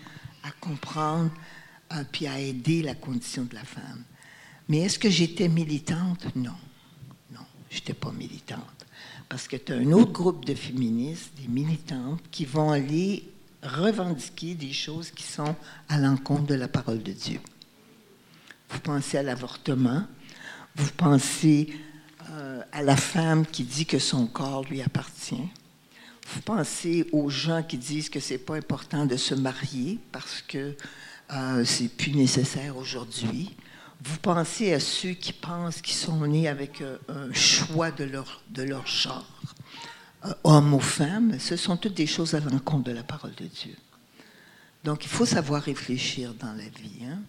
à 0.42 0.50
comprendre 0.50 1.30
euh, 1.92 2.04
puis 2.10 2.26
à 2.26 2.38
aider 2.38 2.82
la 2.82 2.94
condition 2.94 3.44
de 3.44 3.54
la 3.54 3.64
femme. 3.64 4.04
Mais 4.68 4.78
est-ce 4.78 4.98
que 4.98 5.10
j'étais 5.10 5.48
militante? 5.48 6.26
Non. 6.36 6.54
Non, 7.32 7.46
je 7.70 7.76
n'étais 7.76 7.94
pas 7.94 8.12
militante. 8.12 8.60
Parce 9.32 9.48
que 9.48 9.56
tu 9.56 9.72
as 9.72 9.76
un 9.76 9.92
autre 9.92 10.12
groupe 10.12 10.44
de 10.44 10.54
féministes, 10.54 11.32
des 11.40 11.48
militantes, 11.48 12.20
qui 12.30 12.44
vont 12.44 12.70
aller 12.70 13.26
revendiquer 13.62 14.54
des 14.54 14.74
choses 14.74 15.10
qui 15.10 15.22
sont 15.22 15.56
à 15.88 15.96
l'encontre 15.96 16.42
de 16.42 16.54
la 16.54 16.68
parole 16.68 17.02
de 17.02 17.12
Dieu. 17.12 17.40
Vous 18.68 18.80
pensez 18.80 19.16
à 19.16 19.22
l'avortement, 19.22 20.04
vous 20.76 20.90
pensez 20.98 21.72
euh, 22.30 22.60
à 22.72 22.82
la 22.82 22.94
femme 22.94 23.46
qui 23.46 23.64
dit 23.64 23.86
que 23.86 23.98
son 23.98 24.26
corps 24.26 24.64
lui 24.64 24.82
appartient. 24.82 25.48
Vous 26.28 26.42
pensez 26.42 27.08
aux 27.12 27.30
gens 27.30 27.62
qui 27.62 27.78
disent 27.78 28.10
que 28.10 28.20
c'est 28.20 28.36
pas 28.36 28.56
important 28.56 29.06
de 29.06 29.16
se 29.16 29.34
marier 29.34 29.98
parce 30.12 30.42
que 30.42 30.76
euh, 31.32 31.64
c'est 31.64 31.88
plus 31.88 32.12
nécessaire 32.12 32.76
aujourd'hui. 32.76 33.56
Vous 34.04 34.18
pensez 34.18 34.72
à 34.72 34.80
ceux 34.80 35.12
qui 35.12 35.32
pensent 35.32 35.80
qu'ils 35.80 35.94
sont 35.94 36.26
nés 36.26 36.48
avec 36.48 36.80
euh, 36.80 36.98
un 37.08 37.32
choix 37.32 37.90
de 37.90 38.04
leur, 38.04 38.42
de 38.50 38.62
leur 38.62 38.86
genre, 38.86 39.26
homme 40.44 40.74
ou 40.74 40.80
femme. 40.80 41.38
Ce 41.38 41.56
sont 41.56 41.76
toutes 41.76 41.94
des 41.94 42.06
choses 42.06 42.34
à 42.34 42.40
l'encontre 42.40 42.84
de 42.84 42.92
la 42.92 43.04
parole 43.04 43.34
de 43.34 43.46
Dieu. 43.46 43.76
Donc, 44.82 45.04
il 45.04 45.08
faut 45.08 45.26
savoir 45.26 45.62
réfléchir 45.62 46.34
dans 46.34 46.52
la 46.52 46.64
vie. 46.64 47.04
Hein. 47.04 47.20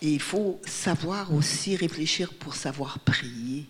Et 0.00 0.12
il 0.12 0.20
faut 0.20 0.60
savoir 0.64 1.34
aussi 1.34 1.76
réfléchir 1.76 2.32
pour 2.32 2.54
savoir 2.54 2.98
prier 3.00 3.66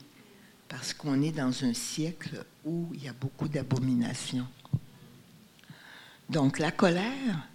parce 0.68 0.92
qu'on 0.92 1.22
est 1.22 1.32
dans 1.32 1.64
un 1.64 1.72
siècle 1.72 2.44
où 2.64 2.90
il 2.94 3.04
y 3.04 3.08
a 3.08 3.14
beaucoup 3.14 3.48
d'abominations. 3.48 4.46
Donc 6.28 6.58
la 6.58 6.70
colère, 6.70 7.48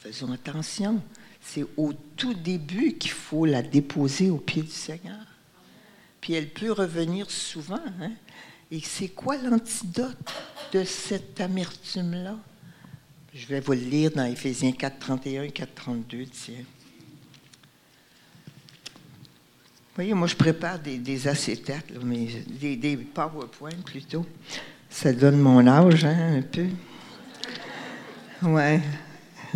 faisons 0.00 0.32
attention, 0.32 1.00
c'est 1.44 1.64
au 1.76 1.92
tout 2.16 2.34
début 2.34 2.94
qu'il 2.94 3.10
faut 3.10 3.44
la 3.44 3.62
déposer 3.62 4.30
au 4.30 4.38
pied 4.38 4.62
du 4.62 4.70
Seigneur. 4.70 5.26
Puis 6.20 6.32
elle 6.32 6.48
peut 6.48 6.72
revenir 6.72 7.30
souvent. 7.30 7.82
Hein? 8.00 8.12
Et 8.70 8.80
c'est 8.80 9.08
quoi 9.08 9.36
l'antidote 9.36 10.32
de 10.72 10.84
cette 10.84 11.40
amertume-là? 11.40 12.36
Je 13.34 13.46
vais 13.46 13.60
vous 13.60 13.72
le 13.72 13.78
lire 13.78 14.10
dans 14.10 14.24
Éphésiens 14.24 14.72
4, 14.72 14.98
31 14.98 15.42
et 15.42 15.50
4, 15.50 15.74
32, 15.74 16.24
tiens. 16.26 16.54
voyez, 19.94 20.14
moi, 20.14 20.26
je 20.26 20.34
prépare 20.34 20.78
des, 20.78 21.28
acétates, 21.28 21.90
mais 22.02 22.26
des, 22.46 22.76
des 22.76 22.96
PowerPoint 22.96 23.82
plutôt. 23.84 24.26
Ça 24.88 25.12
donne 25.12 25.38
mon 25.38 25.66
âge, 25.66 26.04
hein, 26.04 26.38
un 26.38 26.42
peu. 26.42 26.66
Ouais. 28.42 28.80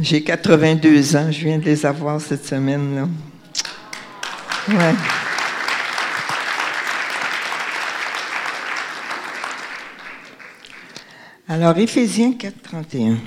J'ai 0.01 0.23
82 0.23 1.17
ans. 1.17 1.33
Je 1.33 1.41
viens 1.41 1.59
de 1.59 1.65
les 1.65 1.85
avoir 1.85 2.21
cette 2.21 2.47
semaine, 2.47 2.95
là. 2.95 3.09
Alors, 11.49 11.77
Éphésiens 11.79 12.33
4, 12.35 12.63
31. 12.63 13.19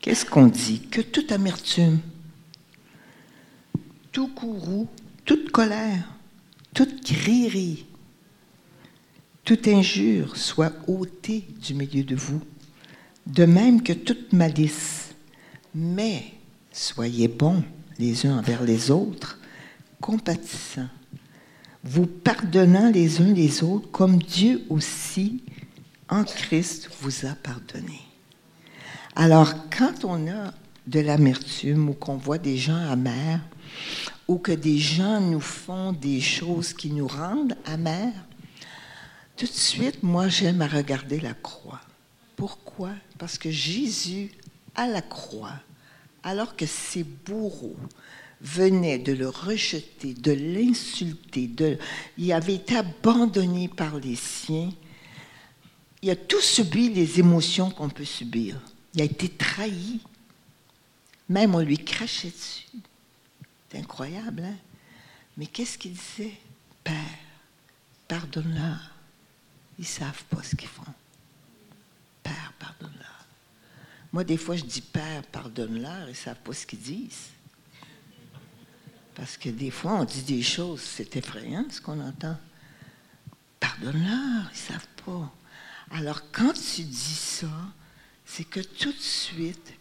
Qu'est-ce 0.00 0.26
qu'on 0.26 0.46
dit? 0.46 0.80
Que 0.90 1.00
toute 1.00 1.30
amertume, 1.30 2.00
tout 4.10 4.28
courroux, 4.28 4.88
toute 5.24 5.52
colère, 5.52 6.02
toute 6.74 7.04
grillerie, 7.04 7.86
toute 9.44 9.68
injure 9.68 10.36
soit 10.36 10.72
ôtée 10.88 11.44
du 11.60 11.74
milieu 11.74 12.02
de 12.02 12.16
vous, 12.16 12.40
de 13.26 13.44
même 13.44 13.82
que 13.82 13.92
toute 13.92 14.32
malice. 14.32 15.01
Mais 15.74 16.24
soyez 16.70 17.28
bons 17.28 17.64
les 17.98 18.26
uns 18.26 18.38
envers 18.38 18.62
les 18.62 18.90
autres, 18.90 19.38
compatissants, 20.00 20.88
vous 21.84 22.06
pardonnant 22.06 22.90
les 22.90 23.20
uns 23.20 23.32
les 23.32 23.62
autres 23.62 23.90
comme 23.90 24.18
Dieu 24.18 24.62
aussi, 24.68 25.42
en 26.08 26.24
Christ, 26.24 26.90
vous 27.00 27.26
a 27.26 27.34
pardonné. 27.34 28.00
Alors, 29.16 29.54
quand 29.70 30.04
on 30.04 30.28
a 30.28 30.52
de 30.86 31.00
l'amertume 31.00 31.88
ou 31.88 31.92
qu'on 31.94 32.16
voit 32.16 32.38
des 32.38 32.56
gens 32.56 32.76
amers 32.76 33.40
ou 34.28 34.38
que 34.38 34.52
des 34.52 34.78
gens 34.78 35.20
nous 35.20 35.40
font 35.40 35.92
des 35.92 36.20
choses 36.20 36.72
qui 36.72 36.90
nous 36.90 37.06
rendent 37.06 37.56
amers, 37.64 38.12
tout 39.36 39.46
de 39.46 39.52
suite, 39.52 40.02
moi, 40.02 40.28
j'aime 40.28 40.62
à 40.62 40.66
regarder 40.66 41.18
la 41.20 41.34
croix. 41.34 41.80
Pourquoi? 42.36 42.90
Parce 43.18 43.38
que 43.38 43.50
Jésus, 43.50 44.30
à 44.74 44.86
la 44.86 45.02
croix, 45.02 45.54
alors 46.22 46.56
que 46.56 46.66
ses 46.66 47.04
bourreaux 47.04 47.76
venaient 48.40 48.98
de 48.98 49.12
le 49.12 49.28
rejeter, 49.28 50.14
de 50.14 50.32
l'insulter, 50.32 51.46
de... 51.46 51.78
il 52.18 52.32
avait 52.32 52.56
été 52.56 52.76
abandonné 52.76 53.68
par 53.68 53.98
les 53.98 54.16
siens, 54.16 54.70
il 56.02 56.10
a 56.10 56.16
tout 56.16 56.40
subi 56.40 56.90
les 56.90 57.20
émotions 57.20 57.70
qu'on 57.70 57.88
peut 57.88 58.04
subir. 58.04 58.60
Il 58.94 59.00
a 59.00 59.04
été 59.04 59.28
trahi. 59.28 60.00
Même 61.28 61.54
on 61.54 61.60
lui 61.60 61.78
crachait 61.78 62.30
dessus. 62.30 62.66
C'est 63.70 63.78
incroyable, 63.78 64.42
hein? 64.44 64.56
Mais 65.36 65.46
qu'est-ce 65.46 65.78
qu'il 65.78 65.92
disait? 65.92 66.36
Père, 66.84 66.94
pardonne-leur. 68.08 68.90
Ils 69.78 69.82
ne 69.82 69.86
savent 69.86 70.24
pas 70.24 70.42
ce 70.42 70.56
qu'ils 70.56 70.68
font. 70.68 70.82
Père, 72.22 72.52
pardonne-leur. 72.58 73.11
Moi, 74.12 74.24
des 74.24 74.36
fois, 74.36 74.56
je 74.56 74.64
dis 74.64 74.82
Père, 74.82 75.22
pardonne-leur, 75.32 76.06
ils 76.06 76.10
ne 76.10 76.14
savent 76.14 76.40
pas 76.42 76.52
ce 76.52 76.66
qu'ils 76.66 76.80
disent. 76.80 77.30
Parce 79.14 79.36
que 79.36 79.48
des 79.48 79.70
fois, 79.70 79.92
on 79.92 80.04
dit 80.04 80.22
des 80.22 80.42
choses, 80.42 80.80
c'est 80.80 81.16
effrayant 81.16 81.64
ce 81.70 81.80
qu'on 81.80 82.00
entend. 82.00 82.36
Pardonne-leur, 83.60 84.50
ils 84.50 84.52
ne 84.52 84.72
savent 84.72 84.88
pas. 85.04 85.32
Alors, 85.90 86.30
quand 86.30 86.52
tu 86.52 86.82
dis 86.82 86.96
ça, 86.96 87.50
c'est 88.24 88.44
que 88.44 88.60
tout 88.60 88.92
de 88.92 89.00
suite, 89.00 89.74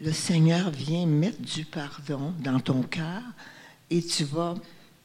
le 0.00 0.12
Seigneur 0.12 0.70
vient 0.70 1.06
mettre 1.06 1.40
du 1.40 1.64
pardon 1.64 2.32
dans 2.40 2.58
ton 2.58 2.82
cœur 2.82 3.22
et 3.90 4.02
tu 4.02 4.24
vas 4.24 4.54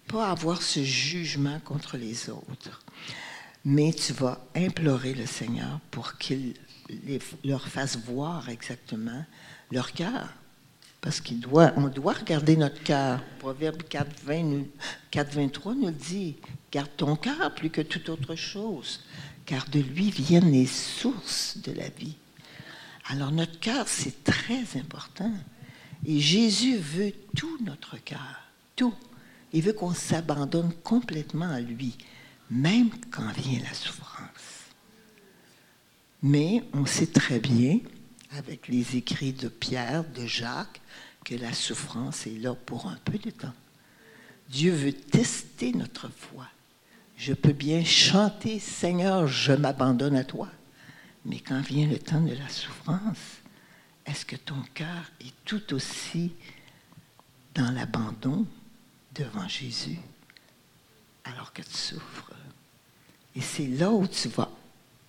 pas 0.07 0.29
avoir 0.29 0.61
ce 0.61 0.83
jugement 0.83 1.59
contre 1.59 1.97
les 1.97 2.29
autres, 2.29 2.83
mais 3.65 3.91
tu 3.93 4.13
vas 4.13 4.45
implorer 4.55 5.13
le 5.13 5.25
Seigneur 5.25 5.79
pour 5.91 6.17
qu'il 6.17 6.53
leur 7.43 7.67
fasse 7.67 7.97
voir 7.97 8.49
exactement 8.49 9.25
leur 9.71 9.91
cœur. 9.93 10.29
Parce 11.01 11.21
qu'on 11.21 11.35
doit, 11.35 11.67
doit 11.67 12.13
regarder 12.13 12.57
notre 12.57 12.81
cœur. 12.81 13.21
Proverbe 13.39 13.83
4, 13.83 14.07
23 15.13 15.75
nous 15.75 15.91
dit, 15.91 16.35
garde 16.71 16.89
ton 16.97 17.15
cœur 17.15 17.53
plus 17.53 17.69
que 17.69 17.81
toute 17.81 18.09
autre 18.09 18.35
chose, 18.35 19.01
car 19.45 19.69
de 19.69 19.79
lui 19.79 20.09
viennent 20.09 20.51
les 20.51 20.65
sources 20.65 21.57
de 21.57 21.71
la 21.73 21.89
vie. 21.89 22.15
Alors 23.07 23.31
notre 23.31 23.59
cœur, 23.59 23.87
c'est 23.87 24.23
très 24.23 24.63
important. 24.79 25.31
Et 26.05 26.19
Jésus 26.19 26.77
veut 26.77 27.13
tout 27.35 27.57
notre 27.63 28.03
cœur, 28.03 28.49
tout. 28.75 28.93
Il 29.53 29.61
veut 29.61 29.73
qu'on 29.73 29.93
s'abandonne 29.93 30.73
complètement 30.83 31.49
à 31.49 31.61
lui, 31.61 31.95
même 32.49 32.89
quand 33.11 33.31
vient 33.33 33.61
la 33.61 33.73
souffrance. 33.73 34.34
Mais 36.27 36.63
on 36.73 36.87
sait 36.87 37.05
très 37.05 37.37
bien, 37.37 37.77
avec 38.35 38.67
les 38.67 38.95
écrits 38.95 39.31
de 39.31 39.47
Pierre, 39.47 40.03
de 40.03 40.25
Jacques, 40.25 40.81
que 41.23 41.35
la 41.35 41.53
souffrance 41.53 42.25
est 42.25 42.39
là 42.39 42.55
pour 42.55 42.87
un 42.87 42.97
peu 43.05 43.19
de 43.19 43.29
temps. 43.29 43.53
Dieu 44.49 44.71
veut 44.71 44.91
tester 44.91 45.71
notre 45.73 46.09
foi. 46.09 46.47
Je 47.15 47.33
peux 47.33 47.53
bien 47.53 47.83
chanter, 47.83 48.57
Seigneur, 48.57 49.27
je 49.27 49.51
m'abandonne 49.51 50.15
à 50.15 50.23
toi. 50.23 50.49
Mais 51.25 51.39
quand 51.39 51.61
vient 51.61 51.85
le 51.85 51.99
temps 51.99 52.21
de 52.21 52.33
la 52.33 52.49
souffrance, 52.49 53.37
est-ce 54.07 54.25
que 54.25 54.35
ton 54.35 54.63
cœur 54.73 55.11
est 55.21 55.33
tout 55.45 55.75
aussi 55.75 56.31
dans 57.53 57.69
l'abandon 57.69 58.47
devant 59.13 59.47
Jésus 59.47 59.99
alors 61.23 61.53
que 61.53 61.61
tu 61.61 61.77
souffres? 61.77 62.31
Et 63.35 63.41
c'est 63.41 63.67
là 63.67 63.91
où 63.91 64.07
tu 64.07 64.27
vas 64.29 64.49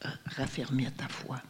raffermir 0.03 0.95
ta 0.95 1.09
foi. 1.09 1.41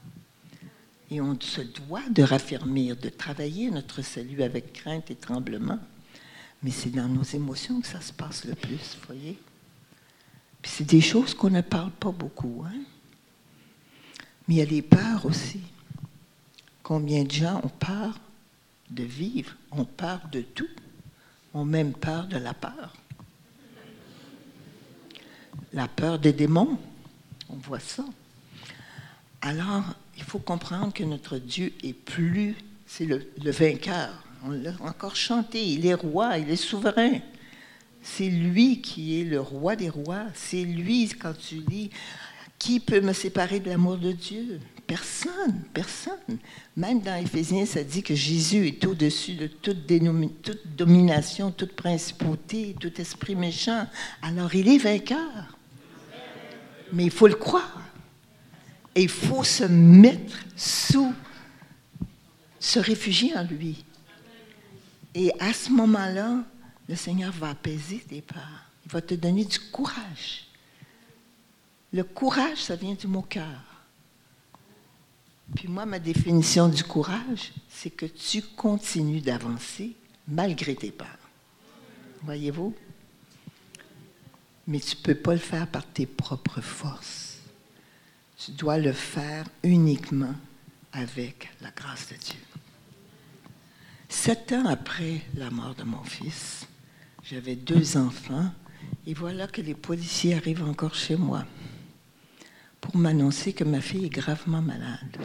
Et 1.10 1.20
on 1.20 1.38
se 1.40 1.60
doit 1.60 2.08
de 2.10 2.22
raffermir, 2.22 2.96
de 2.96 3.08
travailler 3.08 3.70
notre 3.70 4.02
salut 4.02 4.42
avec 4.42 4.72
crainte 4.72 5.10
et 5.10 5.14
tremblement. 5.14 5.78
Mais 6.62 6.70
c'est 6.70 6.90
dans 6.90 7.08
nos 7.08 7.22
émotions 7.22 7.80
que 7.80 7.86
ça 7.86 8.00
se 8.00 8.12
passe 8.12 8.44
le 8.44 8.54
plus, 8.54 8.96
voyez? 9.06 9.38
Puis 10.62 10.72
c'est 10.74 10.84
des 10.84 11.00
choses 11.00 11.34
qu'on 11.34 11.50
ne 11.50 11.60
parle 11.60 11.92
pas 11.92 12.10
beaucoup, 12.10 12.64
hein? 12.66 12.80
Mais 14.48 14.54
il 14.54 14.58
y 14.58 14.62
a 14.62 14.64
les 14.64 14.82
peurs 14.82 15.26
aussi. 15.26 15.60
Combien 16.82 17.24
de 17.24 17.30
gens 17.30 17.60
ont 17.62 17.68
peur 17.68 18.18
de 18.90 19.02
vivre, 19.02 19.54
ont 19.72 19.84
peur 19.84 20.20
de 20.30 20.40
tout, 20.40 20.68
ont 21.52 21.64
même 21.64 21.92
peur 21.92 22.26
de 22.26 22.36
la 22.36 22.54
peur. 22.54 22.94
La 25.72 25.88
peur 25.88 26.18
des 26.18 26.32
démons, 26.32 26.78
on 27.48 27.56
voit 27.56 27.80
ça. 27.80 28.04
Alors, 29.42 29.84
il 30.16 30.22
faut 30.22 30.38
comprendre 30.38 30.92
que 30.92 31.04
notre 31.04 31.38
Dieu 31.38 31.72
est 31.84 31.92
plus, 31.92 32.56
c'est 32.86 33.06
le, 33.06 33.26
vainqueur. 33.50 34.22
On 34.44 34.50
l'a 34.50 34.72
encore 34.80 35.16
chanté, 35.16 35.64
il 35.64 35.86
est 35.86 35.94
roi, 35.94 36.38
il 36.38 36.50
est 36.50 36.56
souverain. 36.56 37.20
C'est 38.02 38.28
lui 38.28 38.80
qui 38.80 39.20
est 39.20 39.24
le 39.24 39.40
roi 39.40 39.76
des 39.76 39.88
rois. 39.88 40.24
C'est 40.34 40.62
lui, 40.62 41.08
quand 41.08 41.36
tu 41.36 41.56
lis 41.68 41.90
qui 42.58 42.80
peut 42.80 43.00
me 43.00 43.12
séparer 43.12 43.60
de 43.60 43.68
l'amour 43.68 43.96
de 43.96 44.12
Dieu? 44.12 44.60
Personne, 44.86 45.62
personne. 45.74 46.38
Même 46.76 47.00
dans 47.00 47.16
Éphésiens, 47.16 47.66
ça 47.66 47.82
dit 47.82 48.02
que 48.02 48.14
Jésus 48.14 48.68
est 48.68 48.86
au-dessus 48.86 49.34
de 49.34 49.46
toute, 49.46 49.86
domination, 50.76 51.50
toute 51.50 51.74
principauté, 51.74 52.74
tout 52.78 53.00
esprit 53.00 53.34
méchant. 53.34 53.86
Alors 54.22 54.54
il 54.54 54.68
est 54.68 54.78
vainqueur. 54.78 55.56
Mais 56.92 57.04
il 57.04 57.10
faut 57.10 57.26
le 57.26 57.34
croire. 57.34 57.82
Et 58.96 59.02
il 59.02 59.08
faut 59.10 59.44
se 59.44 59.64
mettre 59.64 60.38
sous, 60.56 61.14
se 62.58 62.78
réfugier 62.78 63.36
en 63.36 63.44
lui. 63.44 63.84
Et 65.14 65.30
à 65.38 65.52
ce 65.52 65.70
moment-là, 65.70 66.42
le 66.88 66.96
Seigneur 66.96 67.30
va 67.32 67.50
apaiser 67.50 67.98
tes 67.98 68.22
peurs. 68.22 68.64
Il 68.86 68.92
va 68.92 69.02
te 69.02 69.12
donner 69.12 69.44
du 69.44 69.58
courage. 69.70 70.46
Le 71.92 72.04
courage, 72.04 72.58
ça 72.58 72.74
vient 72.74 72.94
du 72.94 73.06
mot 73.06 73.22
cœur. 73.22 73.62
Puis 75.54 75.68
moi, 75.68 75.84
ma 75.84 75.98
définition 75.98 76.68
du 76.68 76.82
courage, 76.82 77.52
c'est 77.68 77.90
que 77.90 78.06
tu 78.06 78.40
continues 78.40 79.20
d'avancer 79.20 79.94
malgré 80.26 80.74
tes 80.74 80.90
peurs. 80.90 81.06
Voyez-vous? 82.22 82.74
Mais 84.66 84.80
tu 84.80 84.96
ne 84.96 85.02
peux 85.02 85.14
pas 85.14 85.34
le 85.34 85.38
faire 85.38 85.66
par 85.68 85.86
tes 85.86 86.06
propres 86.06 86.62
forces. 86.62 87.25
Tu 88.38 88.52
dois 88.52 88.78
le 88.78 88.92
faire 88.92 89.46
uniquement 89.62 90.34
avec 90.92 91.48
la 91.62 91.70
grâce 91.70 92.08
de 92.10 92.16
Dieu. 92.16 92.40
Sept 94.08 94.52
ans 94.52 94.66
après 94.66 95.22
la 95.34 95.50
mort 95.50 95.74
de 95.74 95.84
mon 95.84 96.02
fils, 96.04 96.66
j'avais 97.24 97.56
deux 97.56 97.96
enfants 97.96 98.52
et 99.06 99.14
voilà 99.14 99.46
que 99.46 99.62
les 99.62 99.74
policiers 99.74 100.34
arrivent 100.34 100.64
encore 100.64 100.94
chez 100.94 101.16
moi 101.16 101.44
pour 102.80 102.96
m'annoncer 102.96 103.52
que 103.52 103.64
ma 103.64 103.80
fille 103.80 104.04
est 104.04 104.10
gravement 104.10 104.62
malade. 104.62 105.16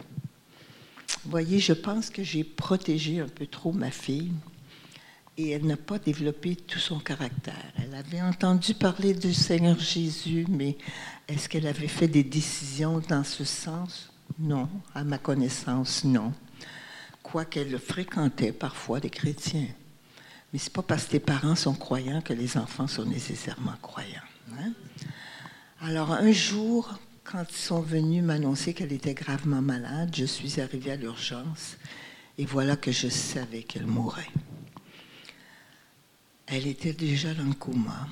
Vous 1.24 1.30
voyez, 1.30 1.60
je 1.60 1.74
pense 1.74 2.10
que 2.10 2.24
j'ai 2.24 2.44
protégé 2.44 3.20
un 3.20 3.28
peu 3.28 3.46
trop 3.46 3.72
ma 3.72 3.90
fille 3.90 4.32
et 5.38 5.50
elle 5.50 5.66
n'a 5.66 5.76
pas 5.76 5.98
développé 5.98 6.56
tout 6.56 6.78
son 6.78 6.98
caractère. 6.98 7.72
Elle 7.76 7.94
avait 7.94 8.20
entendu 8.20 8.74
parler 8.74 9.14
du 9.14 9.32
Seigneur 9.32 9.78
Jésus, 9.78 10.46
mais 10.48 10.76
est-ce 11.28 11.48
qu'elle 11.48 11.66
avait 11.66 11.88
fait 11.88 12.08
des 12.08 12.24
décisions 12.24 13.00
dans 13.08 13.24
ce 13.24 13.44
sens? 13.44 14.12
Non, 14.38 14.68
à 14.94 15.04
ma 15.04 15.18
connaissance, 15.18 16.04
non. 16.04 16.32
Quoiqu'elle 17.22 17.78
fréquentait 17.78 18.52
parfois 18.52 19.00
des 19.00 19.10
chrétiens. 19.10 19.68
Mais 20.52 20.58
ce 20.58 20.66
n'est 20.66 20.72
pas 20.72 20.82
parce 20.82 21.04
que 21.04 21.12
tes 21.12 21.20
parents 21.20 21.56
sont 21.56 21.74
croyants 21.74 22.20
que 22.20 22.34
les 22.34 22.58
enfants 22.58 22.86
sont 22.86 23.06
nécessairement 23.06 23.74
croyants. 23.80 24.20
Hein? 24.58 24.72
Alors 25.80 26.12
un 26.12 26.30
jour, 26.30 26.98
quand 27.24 27.44
ils 27.48 27.56
sont 27.56 27.80
venus 27.80 28.22
m'annoncer 28.22 28.74
qu'elle 28.74 28.92
était 28.92 29.14
gravement 29.14 29.62
malade, 29.62 30.14
je 30.14 30.26
suis 30.26 30.60
arrivée 30.60 30.92
à 30.92 30.96
l'urgence 30.96 31.76
et 32.36 32.44
voilà 32.44 32.76
que 32.76 32.92
je 32.92 33.08
savais 33.08 33.62
qu'elle 33.62 33.86
mourrait. 33.86 34.28
Elle 36.54 36.66
était 36.66 36.92
déjà 36.92 37.32
dans 37.32 37.46
le 37.46 37.54
coma. 37.54 38.06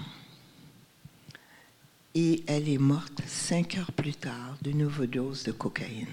Et 2.14 2.43
elle 2.47 2.70
est 2.70 2.78
morte 2.78 3.20
cinq 3.26 3.76
heures 3.76 3.93
plus 3.93 4.14
tard 4.14 4.57
d'une 4.62 4.84
overdose 4.84 5.43
de 5.43 5.53
cocaïne. 5.53 6.09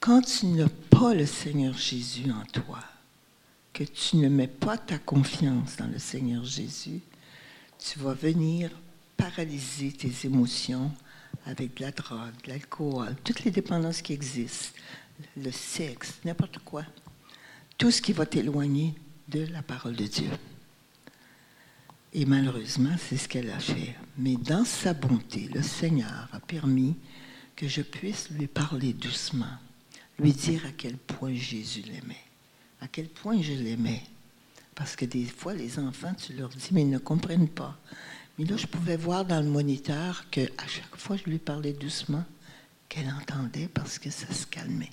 Quand 0.00 0.22
tu 0.22 0.46
n'as 0.46 0.70
pas 0.88 1.12
le 1.12 1.26
Seigneur 1.26 1.76
Jésus 1.76 2.30
en 2.30 2.42
toi, 2.46 2.80
que 3.74 3.84
tu 3.84 4.16
ne 4.16 4.30
mets 4.30 4.48
pas 4.48 4.78
ta 4.78 4.96
confiance 4.96 5.76
dans 5.76 5.88
le 5.88 5.98
Seigneur 5.98 6.42
Jésus, 6.42 7.00
tu 7.78 7.98
vas 7.98 8.14
venir 8.14 8.70
paralyser 9.18 9.92
tes 9.92 10.26
émotions 10.26 10.90
avec 11.44 11.76
de 11.76 11.82
la 11.82 11.90
drogue, 11.90 12.32
de 12.44 12.48
l'alcool, 12.48 13.14
toutes 13.24 13.44
les 13.44 13.50
dépendances 13.50 14.00
qui 14.00 14.14
existent, 14.14 14.78
le 15.36 15.50
sexe, 15.50 16.14
n'importe 16.24 16.60
quoi. 16.60 16.84
Tout 17.76 17.90
ce 17.90 18.00
qui 18.00 18.14
va 18.14 18.24
t'éloigner 18.24 18.94
de 19.28 19.46
la 19.46 19.62
parole 19.62 19.96
de 19.96 20.06
Dieu. 20.06 20.30
Et 22.12 22.26
malheureusement, 22.26 22.94
c'est 22.98 23.16
ce 23.16 23.28
qu'elle 23.28 23.50
a 23.50 23.58
fait. 23.58 23.94
Mais 24.16 24.36
dans 24.36 24.64
sa 24.64 24.94
bonté, 24.94 25.48
le 25.52 25.62
Seigneur 25.62 26.28
a 26.32 26.38
permis 26.40 26.96
que 27.56 27.66
je 27.66 27.82
puisse 27.82 28.30
lui 28.30 28.46
parler 28.46 28.92
doucement, 28.92 29.58
lui 30.18 30.32
dire 30.32 30.64
à 30.66 30.72
quel 30.76 30.96
point 30.96 31.34
Jésus 31.34 31.82
l'aimait, 31.82 32.24
à 32.80 32.88
quel 32.88 33.08
point 33.08 33.40
je 33.42 33.52
l'aimais. 33.52 34.02
Parce 34.74 34.96
que 34.96 35.04
des 35.04 35.24
fois, 35.24 35.54
les 35.54 35.78
enfants, 35.78 36.14
tu 36.14 36.34
leur 36.34 36.48
dis, 36.50 36.68
mais 36.72 36.82
ils 36.82 36.90
ne 36.90 36.98
comprennent 36.98 37.48
pas. 37.48 37.76
Mais 38.38 38.44
là, 38.44 38.56
je 38.56 38.66
pouvais 38.66 38.96
voir 38.96 39.24
dans 39.24 39.40
le 39.40 39.48
moniteur 39.48 40.28
qu'à 40.30 40.66
chaque 40.66 40.96
fois 40.96 41.16
je 41.16 41.24
lui 41.24 41.38
parlais 41.38 41.72
doucement, 41.72 42.24
qu'elle 42.88 43.08
entendait 43.08 43.68
parce 43.68 43.98
que 43.98 44.10
ça 44.10 44.32
se 44.32 44.46
calmait. 44.46 44.90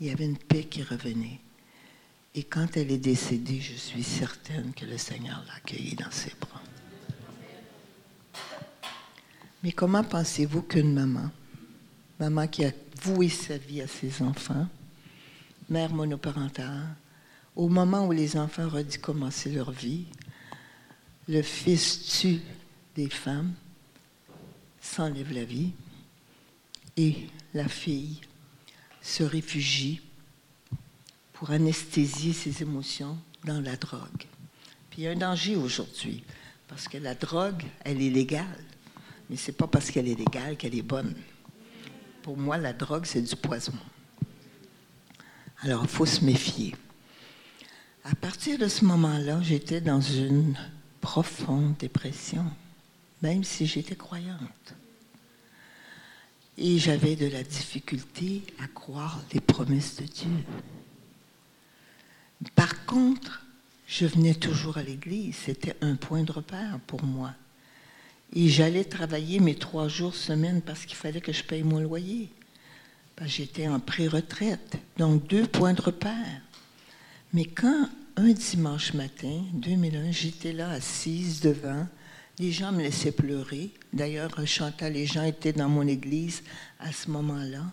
Il 0.00 0.06
y 0.06 0.10
avait 0.10 0.24
une 0.24 0.38
paix 0.38 0.64
qui 0.64 0.82
revenait. 0.82 1.40
Et 2.34 2.44
quand 2.44 2.76
elle 2.76 2.92
est 2.92 2.98
décédée, 2.98 3.60
je 3.60 3.74
suis 3.74 4.04
certaine 4.04 4.72
que 4.72 4.84
le 4.84 4.98
Seigneur 4.98 5.42
l'a 5.46 5.54
accueillie 5.54 5.96
dans 5.96 6.10
ses 6.10 6.32
bras. 6.40 6.62
Mais 9.62 9.72
comment 9.72 10.04
pensez-vous 10.04 10.62
qu'une 10.62 10.94
maman, 10.94 11.30
maman 12.18 12.46
qui 12.46 12.64
a 12.64 12.72
voué 13.02 13.28
sa 13.28 13.58
vie 13.58 13.82
à 13.82 13.88
ses 13.88 14.22
enfants, 14.22 14.68
mère 15.68 15.92
monoparentale, 15.92 16.94
au 17.56 17.68
moment 17.68 18.06
où 18.06 18.12
les 18.12 18.36
enfants 18.36 18.64
auraient 18.64 18.84
dû 18.84 18.98
commencer 18.98 19.50
leur 19.50 19.72
vie, 19.72 20.06
le 21.28 21.42
fils 21.42 22.20
tue 22.20 22.40
des 22.94 23.10
femmes, 23.10 23.52
s'enlève 24.80 25.32
la 25.32 25.44
vie, 25.44 25.72
et 26.96 27.26
la 27.54 27.68
fille 27.68 28.20
se 29.02 29.22
réfugie 29.24 30.00
pour 31.40 31.52
anesthésier 31.52 32.34
ses 32.34 32.60
émotions 32.60 33.16
dans 33.46 33.62
la 33.62 33.74
drogue. 33.74 34.26
Puis 34.90 34.98
il 35.00 35.04
y 35.04 35.06
a 35.06 35.12
un 35.12 35.16
danger 35.16 35.56
aujourd'hui, 35.56 36.22
parce 36.68 36.86
que 36.86 36.98
la 36.98 37.14
drogue, 37.14 37.64
elle 37.82 38.02
est 38.02 38.10
légale, 38.10 38.62
mais 39.30 39.36
ce 39.36 39.50
n'est 39.50 39.56
pas 39.56 39.66
parce 39.66 39.90
qu'elle 39.90 40.06
est 40.06 40.18
légale 40.18 40.58
qu'elle 40.58 40.74
est 40.74 40.82
bonne. 40.82 41.14
Pour 42.22 42.36
moi, 42.36 42.58
la 42.58 42.74
drogue, 42.74 43.06
c'est 43.06 43.22
du 43.22 43.34
poison. 43.36 43.72
Alors, 45.62 45.80
il 45.82 45.88
faut 45.88 46.04
se 46.04 46.22
méfier. 46.22 46.76
À 48.04 48.14
partir 48.14 48.58
de 48.58 48.68
ce 48.68 48.84
moment-là, 48.84 49.40
j'étais 49.40 49.80
dans 49.80 50.02
une 50.02 50.58
profonde 51.00 51.74
dépression, 51.78 52.44
même 53.22 53.44
si 53.44 53.64
j'étais 53.64 53.96
croyante. 53.96 54.74
Et 56.58 56.76
j'avais 56.76 57.16
de 57.16 57.28
la 57.28 57.42
difficulté 57.42 58.42
à 58.62 58.66
croire 58.66 59.18
les 59.32 59.40
promesses 59.40 59.96
de 59.96 60.04
Dieu. 60.04 60.44
Par 62.54 62.84
contre, 62.86 63.44
je 63.86 64.06
venais 64.06 64.34
toujours 64.34 64.78
à 64.78 64.82
l'église. 64.82 65.36
C'était 65.36 65.76
un 65.80 65.96
point 65.96 66.22
de 66.22 66.32
repère 66.32 66.78
pour 66.86 67.02
moi. 67.04 67.32
Et 68.32 68.48
j'allais 68.48 68.84
travailler 68.84 69.40
mes 69.40 69.56
trois 69.56 69.88
jours 69.88 70.14
semaine 70.14 70.62
parce 70.62 70.86
qu'il 70.86 70.96
fallait 70.96 71.20
que 71.20 71.32
je 71.32 71.42
paye 71.42 71.62
mon 71.62 71.80
loyer. 71.80 72.30
J'étais 73.26 73.68
en 73.68 73.80
pré-retraite, 73.80 74.78
donc 74.96 75.26
deux 75.26 75.46
points 75.46 75.74
de 75.74 75.82
repère. 75.82 76.40
Mais 77.34 77.44
quand 77.44 77.88
un 78.16 78.32
dimanche 78.32 78.94
matin, 78.94 79.42
2001, 79.52 80.10
j'étais 80.10 80.52
là 80.52 80.70
assise 80.70 81.40
devant, 81.40 81.86
les 82.38 82.50
gens 82.50 82.72
me 82.72 82.82
laissaient 82.82 83.12
pleurer. 83.12 83.70
D'ailleurs, 83.92 84.34
Chantal, 84.46 84.94
les 84.94 85.04
gens 85.04 85.24
étaient 85.24 85.52
dans 85.52 85.68
mon 85.68 85.86
église 85.86 86.42
à 86.78 86.92
ce 86.92 87.10
moment-là. 87.10 87.64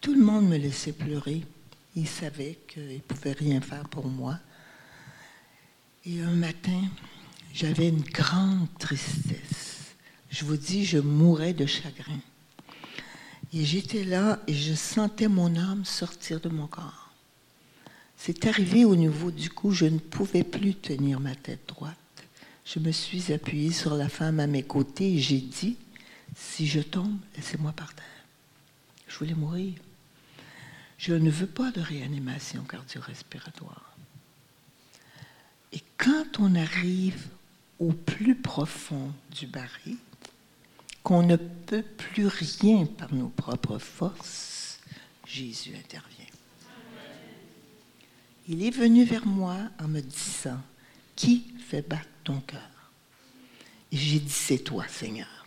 Tout 0.00 0.14
le 0.14 0.22
monde 0.22 0.48
me 0.48 0.56
laissait 0.56 0.92
pleurer. 0.92 1.42
Ils 1.96 2.08
savaient 2.08 2.58
qu'ils 2.66 2.88
ne 2.88 2.98
pouvaient 2.98 3.32
rien 3.32 3.60
faire 3.60 3.88
pour 3.88 4.06
moi. 4.06 4.38
Et 6.04 6.20
un 6.20 6.34
matin, 6.34 6.82
j'avais 7.52 7.88
une 7.88 8.02
grande 8.02 8.68
tristesse. 8.78 9.94
Je 10.28 10.44
vous 10.44 10.56
dis, 10.56 10.84
je 10.84 10.98
mourais 10.98 11.54
de 11.54 11.66
chagrin. 11.66 12.20
Et 13.52 13.64
j'étais 13.64 14.02
là 14.02 14.40
et 14.48 14.54
je 14.54 14.74
sentais 14.74 15.28
mon 15.28 15.54
âme 15.56 15.84
sortir 15.84 16.40
de 16.40 16.48
mon 16.48 16.66
corps. 16.66 17.12
C'est 18.16 18.46
arrivé 18.46 18.84
au 18.84 18.96
niveau 18.96 19.30
du 19.30 19.48
cou, 19.50 19.70
je 19.70 19.84
ne 19.84 19.98
pouvais 19.98 20.42
plus 20.42 20.74
tenir 20.74 21.20
ma 21.20 21.36
tête 21.36 21.68
droite. 21.68 21.96
Je 22.64 22.80
me 22.80 22.90
suis 22.90 23.32
appuyée 23.32 23.70
sur 23.70 23.94
la 23.94 24.08
femme 24.08 24.40
à 24.40 24.46
mes 24.46 24.62
côtés 24.62 25.14
et 25.14 25.20
j'ai 25.20 25.40
dit, 25.40 25.76
si 26.34 26.66
je 26.66 26.80
tombe, 26.80 27.18
laissez-moi 27.36 27.72
par 27.72 27.94
terre. 27.94 28.04
Je 29.06 29.18
voulais 29.18 29.34
mourir. 29.34 29.74
Je 30.98 31.14
ne 31.14 31.30
veux 31.30 31.46
pas 31.46 31.70
de 31.70 31.80
réanimation 31.80 32.62
cardio-respiratoire. 32.64 33.96
Et 35.72 35.82
quand 35.98 36.38
on 36.38 36.54
arrive 36.54 37.28
au 37.78 37.92
plus 37.92 38.36
profond 38.36 39.12
du 39.30 39.46
baril, 39.46 39.96
qu'on 41.02 41.22
ne 41.22 41.36
peut 41.36 41.82
plus 41.82 42.26
rien 42.26 42.86
par 42.86 43.12
nos 43.12 43.28
propres 43.28 43.78
forces, 43.78 44.80
Jésus 45.26 45.74
intervient. 45.76 46.24
Il 48.48 48.62
est 48.64 48.70
venu 48.70 49.04
vers 49.04 49.26
moi 49.26 49.56
en 49.80 49.88
me 49.88 50.00
disant, 50.00 50.60
qui 51.16 51.44
fait 51.68 51.86
battre 51.86 52.08
ton 52.24 52.40
cœur? 52.40 52.60
Et 53.92 53.96
j'ai 53.96 54.18
dit, 54.18 54.30
c'est 54.30 54.58
toi, 54.58 54.86
Seigneur. 54.88 55.46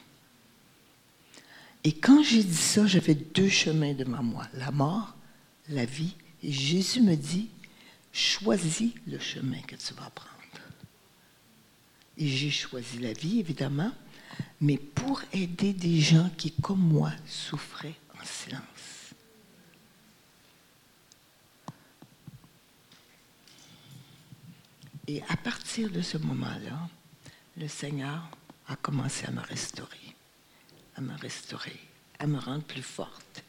Et 1.83 1.93
quand 1.93 2.23
j'ai 2.23 2.43
dit 2.43 2.55
ça, 2.55 2.85
j'avais 2.85 3.15
deux 3.15 3.49
chemins 3.49 3.93
devant 3.93 4.23
moi, 4.23 4.47
la 4.53 4.71
mort 4.71 5.16
la 5.69 5.85
vie. 5.85 6.15
Et 6.43 6.51
Jésus 6.51 7.01
me 7.01 7.15
dit, 7.15 7.49
choisis 8.11 8.93
le 9.07 9.19
chemin 9.19 9.61
que 9.61 9.75
tu 9.75 9.93
vas 9.93 10.09
prendre. 10.09 10.33
Et 12.17 12.27
j'ai 12.27 12.49
choisi 12.49 12.99
la 12.99 13.13
vie, 13.13 13.39
évidemment, 13.39 13.91
mais 14.59 14.77
pour 14.77 15.21
aider 15.33 15.73
des 15.73 15.99
gens 15.99 16.29
qui, 16.37 16.51
comme 16.51 16.79
moi, 16.79 17.11
souffraient 17.27 17.95
en 18.19 18.25
silence. 18.25 19.13
Et 25.07 25.21
à 25.29 25.37
partir 25.37 25.89
de 25.89 26.01
ce 26.01 26.17
moment-là, 26.17 26.89
le 27.55 27.67
Seigneur 27.67 28.29
a 28.67 28.75
commencé 28.75 29.25
à 29.25 29.31
me 29.31 29.41
restaurer, 29.41 30.15
à 30.95 31.01
me 31.01 31.15
restaurer, 31.15 31.79
à 32.19 32.27
me 32.27 32.39
rendre 32.39 32.63
plus 32.63 32.81
forte. 32.81 33.43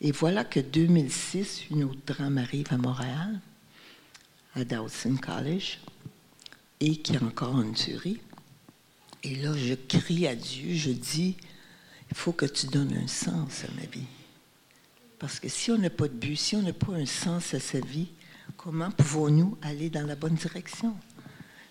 Et 0.00 0.12
voilà 0.12 0.44
que 0.44 0.60
2006, 0.60 1.70
une 1.70 1.84
autre 1.84 2.00
drame 2.06 2.38
arrive 2.38 2.66
à 2.70 2.76
Montréal, 2.76 3.40
à 4.54 4.64
Dawson 4.64 5.16
College, 5.16 5.78
et 6.80 6.96
qui 6.96 7.16
a 7.16 7.22
encore 7.22 7.60
une 7.60 7.72
tuerie. 7.72 8.20
Et 9.22 9.36
là, 9.36 9.54
je 9.56 9.74
crie 9.74 10.26
à 10.26 10.36
Dieu, 10.36 10.74
je 10.74 10.90
dis, 10.90 11.36
il 12.10 12.16
faut 12.16 12.32
que 12.32 12.46
tu 12.46 12.66
donnes 12.66 12.96
un 12.96 13.08
sens 13.08 13.64
à 13.64 13.72
ma 13.74 13.86
vie. 13.86 14.06
Parce 15.18 15.40
que 15.40 15.48
si 15.48 15.70
on 15.70 15.78
n'a 15.78 15.90
pas 15.90 16.08
de 16.08 16.14
but, 16.14 16.36
si 16.36 16.56
on 16.56 16.62
n'a 16.62 16.74
pas 16.74 16.92
un 16.92 17.06
sens 17.06 17.54
à 17.54 17.60
sa 17.60 17.80
vie, 17.80 18.08
comment 18.56 18.90
pouvons-nous 18.90 19.56
aller 19.62 19.88
dans 19.88 20.06
la 20.06 20.14
bonne 20.14 20.34
direction? 20.34 20.94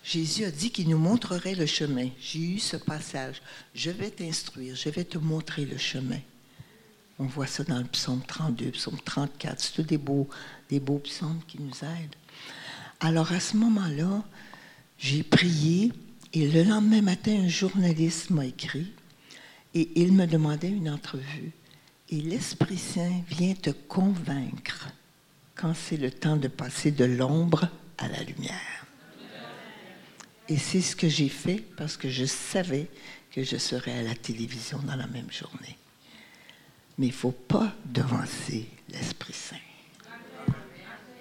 Jésus 0.03 0.45
a 0.45 0.51
dit 0.51 0.71
qu'il 0.71 0.89
nous 0.89 0.97
montrerait 0.97 1.55
le 1.55 1.65
chemin. 1.65 2.09
J'ai 2.19 2.39
eu 2.39 2.59
ce 2.59 2.77
passage. 2.77 3.41
Je 3.73 3.91
vais 3.91 4.09
t'instruire, 4.09 4.75
je 4.75 4.89
vais 4.89 5.03
te 5.03 5.17
montrer 5.17 5.65
le 5.65 5.77
chemin. 5.77 6.19
On 7.17 7.25
voit 7.25 7.47
ça 7.47 7.63
dans 7.63 7.77
le 7.77 7.85
psaume 7.85 8.21
32, 8.25 8.71
psaume 8.71 8.99
34. 9.03 9.59
C'est 9.59 9.73
tous 9.73 9.83
des 9.83 9.97
beaux, 9.97 10.27
des 10.69 10.79
beaux 10.79 10.99
psaumes 10.99 11.39
qui 11.47 11.61
nous 11.61 11.71
aident. 11.83 12.15
Alors 12.99 13.31
à 13.31 13.39
ce 13.39 13.55
moment-là, 13.57 14.23
j'ai 14.97 15.23
prié 15.23 15.93
et 16.33 16.49
le 16.49 16.63
lendemain 16.63 17.01
matin, 17.01 17.31
un 17.45 17.47
journaliste 17.47 18.29
m'a 18.29 18.45
écrit 18.45 18.91
et 19.73 19.89
il 19.95 20.11
me 20.11 20.25
demandait 20.25 20.69
une 20.69 20.89
entrevue. 20.89 21.51
Et 22.09 22.17
l'Esprit 22.17 22.77
Saint 22.77 23.21
vient 23.29 23.53
te 23.53 23.69
convaincre 23.69 24.89
quand 25.55 25.73
c'est 25.73 25.97
le 25.97 26.11
temps 26.11 26.35
de 26.35 26.49
passer 26.49 26.91
de 26.91 27.05
l'ombre 27.05 27.69
à 27.97 28.09
la 28.09 28.21
lumière. 28.23 28.85
Et 30.49 30.57
c'est 30.57 30.81
ce 30.81 30.95
que 30.95 31.07
j'ai 31.09 31.29
fait 31.29 31.63
parce 31.77 31.95
que 31.95 32.09
je 32.09 32.25
savais 32.25 32.87
que 33.31 33.43
je 33.43 33.57
serais 33.57 33.97
à 33.97 34.03
la 34.03 34.15
télévision 34.15 34.79
dans 34.79 34.95
la 34.95 35.07
même 35.07 35.31
journée. 35.31 35.77
Mais 36.97 37.07
il 37.07 37.09
ne 37.09 37.15
faut 37.15 37.31
pas 37.31 37.73
devancer 37.85 38.67
l'Esprit 38.89 39.33
Saint. 39.33 39.55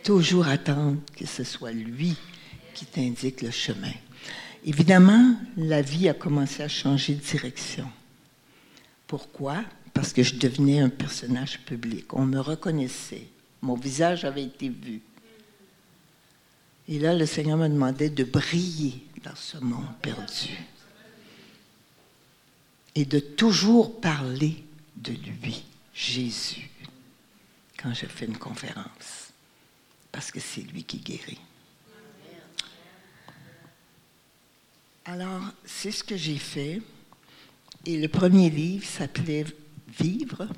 Toujours 0.05 0.49
attendre 0.49 0.99
que 1.17 1.27
ce 1.27 1.45
soit 1.45 1.73
lui 1.73 2.17
qui 2.75 2.85
t'indique 2.87 3.43
le 3.43 3.51
chemin. 3.51 3.93
Évidemment, 4.65 5.37
la 5.57 5.83
vie 5.83 6.09
a 6.09 6.15
commencé 6.15 6.63
à 6.63 6.69
changer 6.69 7.15
de 7.15 7.21
direction. 7.21 7.89
Pourquoi? 9.07 9.63
Parce 9.93 10.13
que 10.13 10.23
je 10.23 10.37
devenais 10.37 10.81
un 10.81 10.89
personnage 10.89 11.61
public. 11.61 12.13
On 12.15 12.25
me 12.25 12.41
reconnaissait. 12.41 13.29
Mon 13.63 13.75
visage 13.75 14.25
avait 14.25 14.45
été 14.45 14.69
vu. 14.69 15.01
Et 16.89 16.99
là, 16.99 17.15
le 17.15 17.27
Seigneur 17.27 17.57
me 17.57 17.69
demandait 17.69 18.11
de 18.11 18.25
briller 18.25 19.03
dans 19.23 19.37
ce 19.37 19.57
monde 19.59 19.87
perdu. 20.03 20.51
Et 22.95 23.05
de 23.05 23.19
toujours 23.19 24.01
parler 24.01 24.65
de 25.05 25.13
lui, 25.13 25.65
Jésus. 25.93 26.71
quand 27.77 27.93
je 27.93 28.07
fais 28.07 28.25
une 28.25 28.39
conférence, 28.39 29.33
parce 30.11 30.31
que 30.31 30.41
c'est 30.41 30.63
lui 30.63 30.85
qui 30.85 30.99
guérit. 30.99 31.41
Alors, 35.05 35.43
c'est 35.67 35.91
ce 35.91 36.03
que 36.03 36.17
j'ai 36.17 36.39
fait. 36.39 36.81
Et 37.85 37.99
le 37.99 38.09
premier 38.09 38.49
livre 38.49 38.87
s'appelait 38.87 39.45
Vivre. 40.01 40.49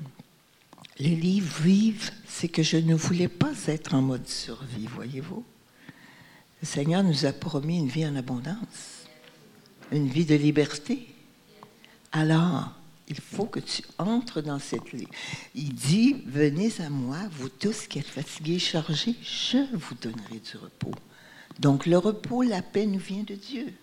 Le 0.99 1.09
livre 1.09 1.61
Vivre, 1.61 2.11
c'est 2.25 2.47
que 2.47 2.63
je 2.63 2.77
ne 2.77 2.95
voulais 2.95 3.27
pas 3.27 3.51
être 3.67 3.93
en 3.93 4.01
mode 4.01 4.27
survie, 4.27 4.87
voyez-vous. 4.87 5.45
Le 6.61 6.65
Seigneur 6.65 7.03
nous 7.03 7.25
a 7.25 7.33
promis 7.33 7.77
une 7.77 7.89
vie 7.89 8.07
en 8.07 8.15
abondance, 8.15 9.05
une 9.91 10.07
vie 10.07 10.25
de 10.25 10.35
liberté. 10.35 11.13
Alors, 12.13 12.71
il 13.07 13.19
faut 13.19 13.45
que 13.45 13.59
tu 13.59 13.83
entres 13.97 14.41
dans 14.41 14.59
cette 14.59 14.93
vie. 14.93 15.07
Il 15.55 15.73
dit, 15.73 16.17
venez 16.25 16.71
à 16.81 16.89
moi, 16.89 17.19
vous 17.31 17.49
tous 17.49 17.87
qui 17.87 17.99
êtes 17.99 18.07
fatigués, 18.07 18.59
chargés, 18.59 19.15
je 19.21 19.57
vous 19.73 19.95
donnerai 19.95 20.39
du 20.39 20.57
repos. 20.57 20.93
Donc 21.59 21.85
le 21.85 21.97
repos, 21.97 22.43
la 22.43 22.61
paix 22.61 22.85
nous 22.85 22.99
vient 22.99 23.23
de 23.23 23.35
Dieu. 23.35 23.73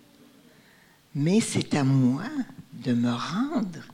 Mais 1.15 1.41
c'est 1.41 1.75
à 1.75 1.85
moi 1.85 2.25
de 2.73 2.93
me 2.93 3.11
rendre 3.11 3.85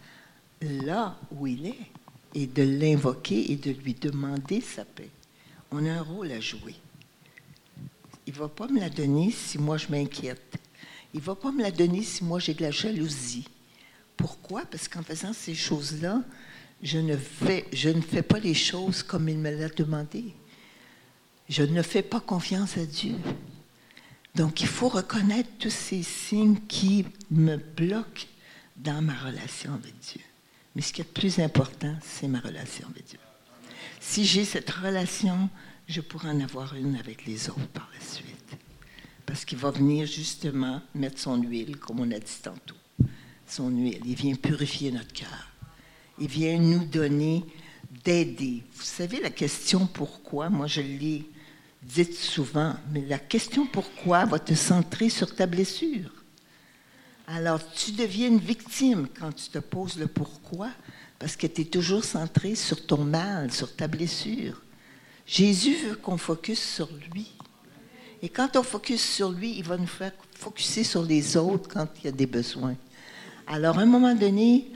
là 0.60 1.18
où 1.30 1.46
il 1.46 1.66
est 1.66 1.90
et 2.34 2.46
de 2.46 2.62
l'invoquer 2.62 3.52
et 3.52 3.56
de 3.56 3.70
lui 3.70 3.94
demander 3.94 4.60
sa 4.60 4.84
paix. 4.84 5.10
On 5.70 5.86
a 5.86 5.92
un 5.92 6.02
rôle 6.02 6.32
à 6.32 6.40
jouer. 6.40 6.74
Il 8.26 8.34
ne 8.34 8.38
va 8.38 8.48
pas 8.48 8.68
me 8.68 8.80
la 8.80 8.90
donner 8.90 9.30
si 9.30 9.58
moi 9.58 9.76
je 9.76 9.88
m'inquiète. 9.88 10.56
Il 11.14 11.20
ne 11.20 11.24
va 11.24 11.34
pas 11.34 11.52
me 11.52 11.62
la 11.62 11.70
donner 11.70 12.02
si 12.02 12.24
moi 12.24 12.38
j'ai 12.38 12.54
de 12.54 12.62
la 12.62 12.70
jalousie. 12.70 13.46
Pourquoi? 14.20 14.66
Parce 14.66 14.86
qu'en 14.86 15.02
faisant 15.02 15.32
ces 15.32 15.54
choses-là, 15.54 16.22
je 16.82 16.98
ne, 16.98 17.16
fais, 17.16 17.62
pas 18.22 18.38
les 18.38 18.54
choses 18.54 19.02
comme 19.02 19.28
il 19.30 19.38
me 19.38 19.50
l'a 19.50 19.70
demandé. 19.70 20.34
Je 21.48 21.62
ne 21.62 21.80
fais 21.80 22.02
pas 22.02 22.20
confiance 22.20 22.76
à 22.76 22.84
Dieu. 22.84 23.16
Donc, 24.34 24.60
il 24.60 24.66
faut 24.66 24.88
reconnaître 24.88 25.48
tous 25.58 25.72
ces 25.72 26.02
signes 26.02 26.60
qui 26.68 27.06
me 27.30 27.56
bloquent 27.56 28.26
dans 28.76 29.02
ma 29.02 29.14
relation 29.14 29.72
avec 29.72 29.98
Dieu. 30.00 30.20
Mais 30.76 30.82
ce 30.82 30.92
qui 30.92 31.00
est 31.00 31.04
le 31.04 31.20
plus 31.20 31.38
important, 31.38 31.96
c'est 32.02 32.28
ma 32.28 32.40
relation 32.40 32.86
avec 32.90 33.06
Dieu. 33.06 33.18
Si 34.00 34.24
j'ai 34.26 34.44
cette 34.44 34.70
relation, 34.70 35.48
je 35.88 36.02
pourrai 36.02 36.28
en 36.28 36.40
avoir 36.40 36.74
une 36.74 36.96
avec 36.96 37.24
les 37.24 37.48
autres 37.48 37.68
par 37.68 37.90
la 37.92 38.04
suite. 38.06 38.56
Parce 39.24 39.46
qu'il 39.46 39.58
va 39.58 39.70
venir 39.70 40.06
justement 40.06 40.82
mettre 40.94 41.18
son 41.18 41.42
huile, 41.42 41.78
comme 41.78 42.00
on 42.00 42.10
a 42.10 42.18
dit 42.18 42.38
tantôt. 42.42 42.76
Son 43.50 43.70
huile. 43.70 44.00
Il 44.04 44.14
vient 44.14 44.36
purifier 44.36 44.92
notre 44.92 45.12
cœur. 45.12 45.48
Il 46.20 46.28
vient 46.28 46.56
nous 46.56 46.84
donner 46.84 47.44
d'aider. 48.04 48.62
Vous 48.74 48.84
savez, 48.84 49.20
la 49.20 49.30
question 49.30 49.86
pourquoi, 49.86 50.48
moi 50.48 50.68
je 50.68 50.80
l'ai 50.80 51.28
dite 51.82 52.14
souvent, 52.14 52.74
mais 52.92 53.00
la 53.06 53.18
question 53.18 53.66
pourquoi 53.66 54.24
va 54.24 54.38
te 54.38 54.54
centrer 54.54 55.08
sur 55.08 55.34
ta 55.34 55.46
blessure? 55.46 56.12
Alors, 57.26 57.60
tu 57.72 57.90
deviens 57.92 58.28
une 58.28 58.38
victime 58.38 59.08
quand 59.18 59.32
tu 59.32 59.48
te 59.48 59.58
poses 59.58 59.98
le 59.98 60.06
pourquoi, 60.06 60.70
parce 61.18 61.34
que 61.34 61.48
tu 61.48 61.62
es 61.62 61.64
toujours 61.64 62.04
centré 62.04 62.54
sur 62.54 62.86
ton 62.86 63.04
mal, 63.04 63.50
sur 63.50 63.74
ta 63.74 63.88
blessure. 63.88 64.62
Jésus 65.26 65.74
veut 65.86 65.96
qu'on 65.96 66.18
focus 66.18 66.60
sur 66.60 66.88
lui. 67.12 67.32
Et 68.22 68.28
quand 68.28 68.56
on 68.56 68.62
focus 68.62 69.02
sur 69.02 69.32
lui, 69.32 69.56
il 69.58 69.64
va 69.64 69.76
nous 69.76 69.86
faire 69.86 70.12
focuser 70.34 70.84
sur 70.84 71.02
les 71.02 71.36
autres 71.36 71.68
quand 71.68 71.88
il 71.98 72.04
y 72.04 72.08
a 72.08 72.12
des 72.12 72.26
besoins. 72.26 72.76
Alors, 73.52 73.80
à 73.80 73.82
un 73.82 73.86
moment 73.86 74.14
donné, 74.14 74.70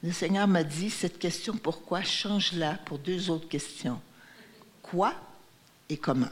le 0.00 0.12
Seigneur 0.12 0.46
m'a 0.46 0.62
dit, 0.62 0.90
cette 0.90 1.18
question 1.18 1.56
pourquoi, 1.56 2.04
change-la 2.04 2.74
pour 2.74 2.98
deux 2.98 3.30
autres 3.30 3.48
questions? 3.48 4.00
Quoi 4.80 5.12
et 5.88 5.96
comment? 5.96 6.30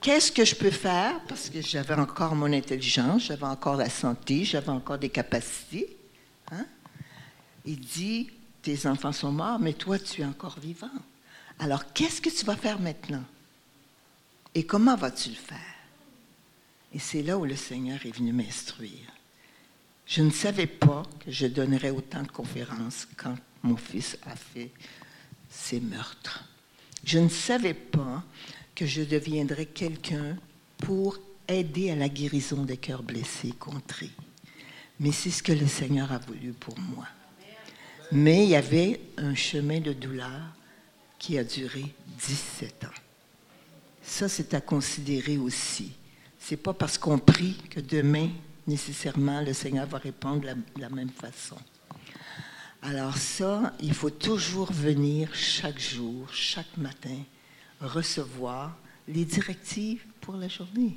Qu'est-ce 0.00 0.30
que 0.30 0.44
je 0.44 0.54
peux 0.54 0.70
faire? 0.70 1.20
Parce 1.26 1.50
que 1.50 1.60
j'avais 1.60 1.94
encore 1.94 2.36
mon 2.36 2.52
intelligence, 2.52 3.24
j'avais 3.24 3.46
encore 3.46 3.76
la 3.76 3.90
santé, 3.90 4.44
j'avais 4.44 4.68
encore 4.68 4.98
des 4.98 5.08
capacités. 5.08 5.96
Hein? 6.52 6.64
Il 7.64 7.80
dit, 7.80 8.30
tes 8.62 8.86
enfants 8.86 9.12
sont 9.12 9.32
morts, 9.32 9.58
mais 9.58 9.72
toi, 9.72 9.98
tu 9.98 10.22
es 10.22 10.24
encore 10.24 10.60
vivant. 10.60 10.86
Alors, 11.58 11.92
qu'est-ce 11.92 12.20
que 12.20 12.30
tu 12.30 12.44
vas 12.44 12.56
faire 12.56 12.78
maintenant? 12.78 13.24
Et 14.54 14.64
comment 14.64 14.94
vas-tu 14.94 15.30
le 15.30 15.34
faire? 15.34 15.58
Et 16.92 17.00
c'est 17.00 17.22
là 17.22 17.36
où 17.36 17.44
le 17.44 17.56
Seigneur 17.56 17.98
est 18.06 18.16
venu 18.16 18.32
m'instruire. 18.32 19.13
Je 20.06 20.22
ne 20.22 20.30
savais 20.30 20.66
pas 20.66 21.02
que 21.20 21.30
je 21.30 21.46
donnerais 21.46 21.90
autant 21.90 22.22
de 22.22 22.30
conférences 22.30 23.06
quand 23.16 23.36
mon 23.62 23.76
fils 23.76 24.18
a 24.26 24.36
fait 24.36 24.70
ses 25.48 25.80
meurtres. 25.80 26.44
Je 27.04 27.18
ne 27.18 27.28
savais 27.28 27.74
pas 27.74 28.22
que 28.74 28.86
je 28.86 29.02
deviendrais 29.02 29.66
quelqu'un 29.66 30.36
pour 30.78 31.18
aider 31.48 31.90
à 31.90 31.96
la 31.96 32.08
guérison 32.08 32.64
des 32.64 32.76
cœurs 32.76 33.02
blessés, 33.02 33.52
contrés. 33.52 34.10
Mais 35.00 35.12
c'est 35.12 35.30
ce 35.30 35.42
que 35.42 35.52
le 35.52 35.66
Seigneur 35.66 36.12
a 36.12 36.18
voulu 36.18 36.52
pour 36.52 36.78
moi. 36.78 37.06
Mais 38.12 38.44
il 38.44 38.50
y 38.50 38.56
avait 38.56 39.00
un 39.16 39.34
chemin 39.34 39.80
de 39.80 39.92
douleur 39.92 40.54
qui 41.18 41.38
a 41.38 41.44
duré 41.44 41.84
17 42.26 42.84
ans. 42.84 43.00
Ça, 44.02 44.28
c'est 44.28 44.54
à 44.54 44.60
considérer 44.60 45.38
aussi. 45.38 45.92
C'est 46.38 46.58
pas 46.58 46.74
parce 46.74 46.98
qu'on 46.98 47.18
prie 47.18 47.56
que 47.70 47.80
demain, 47.80 48.28
nécessairement, 48.66 49.40
le 49.40 49.52
Seigneur 49.52 49.86
va 49.86 49.98
répondre 49.98 50.42
de 50.42 50.80
la, 50.80 50.88
même 50.88 51.10
façon. 51.10 51.56
Alors 52.82 53.16
ça, 53.16 53.72
il 53.80 53.94
faut 53.94 54.10
toujours 54.10 54.72
venir 54.72 55.34
chaque 55.34 55.78
jour, 55.78 56.28
chaque 56.32 56.76
matin, 56.76 57.18
recevoir 57.80 58.76
les 59.08 59.24
directives 59.24 60.04
pour 60.20 60.36
la 60.36 60.48
journée. 60.48 60.96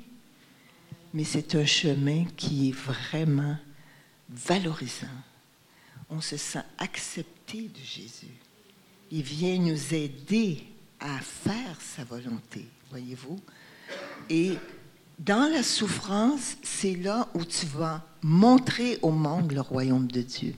Mais 1.14 1.24
c'est 1.24 1.54
un 1.54 1.64
chemin 1.64 2.24
qui 2.36 2.68
est 2.68 2.72
vraiment 2.72 3.56
valorisant. 4.28 5.06
On 6.10 6.20
se 6.20 6.36
sent 6.36 6.64
accepté 6.78 7.68
de 7.68 7.80
Jésus. 7.82 8.34
Il 9.10 9.22
vient 9.22 9.58
nous 9.58 9.94
aider 9.94 10.64
à 11.00 11.18
faire 11.20 11.80
sa 11.80 12.04
volonté, 12.04 12.66
voyez-vous. 12.90 13.40
Et 14.28 14.58
dans 15.18 15.50
la 15.52 15.62
souffrance, 15.62 16.56
c'est 16.62 16.94
là 16.94 17.28
où 17.34 17.44
tu 17.44 17.66
vas 17.66 18.04
montrer 18.22 18.98
au 19.02 19.10
monde 19.10 19.52
le 19.52 19.60
royaume 19.60 20.06
de 20.08 20.22
Dieu. 20.22 20.54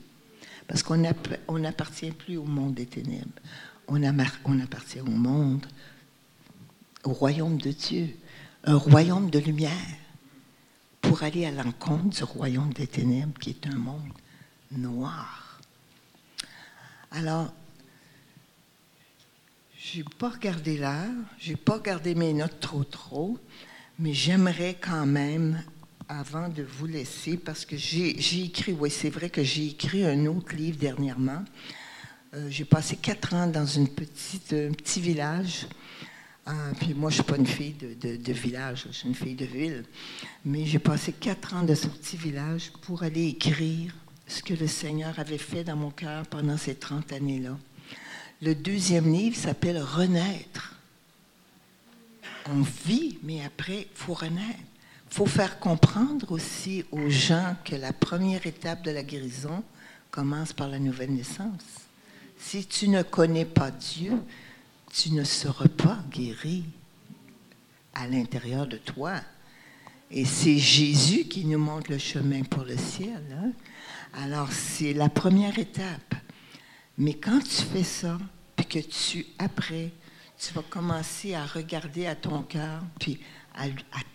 Parce 0.67 0.83
qu'on 0.83 0.97
n'appartient 0.97 2.11
plus 2.11 2.37
au 2.37 2.45
monde 2.45 2.75
des 2.75 2.85
ténèbres. 2.85 3.27
On, 3.87 4.01
appartient 4.03 5.01
au 5.01 5.05
monde 5.05 5.65
au 7.03 7.11
royaume 7.11 7.57
de 7.57 7.71
Dieu, 7.71 8.15
un 8.63 8.77
royaume 8.77 9.29
de 9.29 9.39
lumière, 9.39 9.71
pour 11.01 11.23
aller 11.23 11.45
à 11.45 11.51
l'encontre 11.51 12.15
du 12.15 12.23
royaume 12.23 12.71
des 12.73 12.87
ténèbres 12.87 13.37
qui 13.39 13.49
est 13.49 13.67
un 13.67 13.75
monde 13.75 14.13
noir. 14.71 15.59
Alors, 17.11 17.51
je 19.77 19.97
n'ai 19.97 20.05
pas 20.17 20.29
regardé 20.29 20.77
l'heure, 20.77 21.09
je 21.39 21.49
n'ai 21.49 21.55
pas 21.57 21.73
regardé 21.73 22.15
mes 22.15 22.33
notes 22.33 22.59
trop 22.61 22.85
trop, 22.85 23.37
mais 23.99 24.13
j'aimerais 24.13 24.77
quand 24.79 25.05
même, 25.05 25.63
avant 26.07 26.49
de 26.49 26.63
vous 26.63 26.87
laisser, 26.87 27.37
parce 27.37 27.65
que 27.65 27.77
j'ai 27.77 28.45
écrit, 28.45 28.73
oui, 28.73 28.89
c'est 28.89 29.09
vrai 29.09 29.29
que 29.29 29.43
j'ai 29.43 29.67
écrit 29.67 30.05
un 30.05 30.25
autre 30.25 30.55
livre 30.55 30.77
dernièrement. 30.77 31.43
Euh, 32.33 32.47
j'ai 32.49 32.65
passé 32.65 32.95
quatre 32.95 33.33
ans 33.33 33.47
dans 33.47 33.65
une 33.65 33.87
petite, 33.87 34.53
un 34.53 34.71
petit 34.71 35.01
village 35.01 35.67
ah, 36.45 36.71
puis 36.79 36.93
moi, 36.95 37.11
je 37.11 37.17
ne 37.19 37.23
suis 37.23 37.31
pas 37.31 37.37
une 37.37 37.45
fille 37.45 37.73
de, 37.73 38.33
village, 38.33 38.85
je 38.87 38.91
suis 38.91 39.07
une 39.07 39.15
fille 39.15 39.35
de 39.35 39.45
ville. 39.45 39.85
Mais 40.43 40.65
j'ai 40.65 40.79
passé 40.79 41.13
quatre 41.13 41.53
ans 41.53 41.63
de 41.63 41.75
ce 41.75 41.87
petit 41.87 42.17
village 42.17 42.71
pour 42.81 43.03
aller 43.03 43.27
écrire 43.27 43.93
ce 44.27 44.41
que 44.41 44.53
le 44.53 44.67
Seigneur 44.67 45.19
avait 45.19 45.37
fait 45.37 45.63
dans 45.63 45.75
mon 45.75 45.91
cœur 45.91 46.25
pendant 46.27 46.57
ces 46.57 46.75
30 46.75 47.13
années-là. 47.13 47.57
Le 48.41 48.55
deuxième 48.55 49.11
livre 49.11 49.35
s'appelle 49.35 49.77
Renaître. 49.77 50.75
On 52.49 52.61
vit, 52.85 53.19
mais 53.23 53.43
après, 53.45 53.87
il 53.91 53.95
faut 53.97 54.13
renaître. 54.13 54.59
Il 55.11 55.15
faut 55.15 55.25
faire 55.25 55.59
comprendre 55.59 56.31
aussi 56.31 56.85
aux 56.91 57.09
gens 57.09 57.55
que 57.65 57.75
la 57.75 57.93
première 57.93 58.47
étape 58.47 58.81
de 58.81 58.91
la 58.91 59.03
guérison 59.03 59.63
commence 60.09 60.53
par 60.53 60.67
la 60.67 60.79
nouvelle 60.79 61.13
naissance. 61.13 61.63
Si 62.37 62.65
tu 62.65 62.87
ne 62.87 63.03
connais 63.03 63.45
pas 63.45 63.71
Dieu, 63.71 64.13
tu 64.91 65.11
ne 65.11 65.23
seras 65.23 65.67
pas 65.67 65.99
guéri 66.09 66.63
à 67.93 68.07
l'intérieur 68.07 68.67
de 68.67 68.77
toi. 68.77 69.13
Et 70.09 70.25
c'est 70.25 70.57
Jésus 70.57 71.25
qui 71.25 71.45
nous 71.45 71.59
montre 71.59 71.91
le 71.91 71.97
chemin 71.97 72.43
pour 72.43 72.63
le 72.63 72.77
ciel. 72.77 73.21
Hein. 73.33 73.51
Alors, 74.13 74.51
c'est 74.51 74.93
la 74.93 75.09
première 75.09 75.57
étape. 75.59 76.15
Mais 76.97 77.13
quand 77.13 77.39
tu 77.39 77.63
fais 77.63 77.83
ça, 77.83 78.17
puis 78.55 78.65
que 78.65 78.79
tu, 78.79 79.25
après, 79.39 79.91
tu 80.41 80.53
vas 80.53 80.63
commencer 80.63 81.35
à 81.35 81.45
regarder 81.45 82.07
à 82.07 82.15
ton 82.15 82.41
cœur, 82.43 82.81
puis 82.99 83.19
à, 83.53 83.65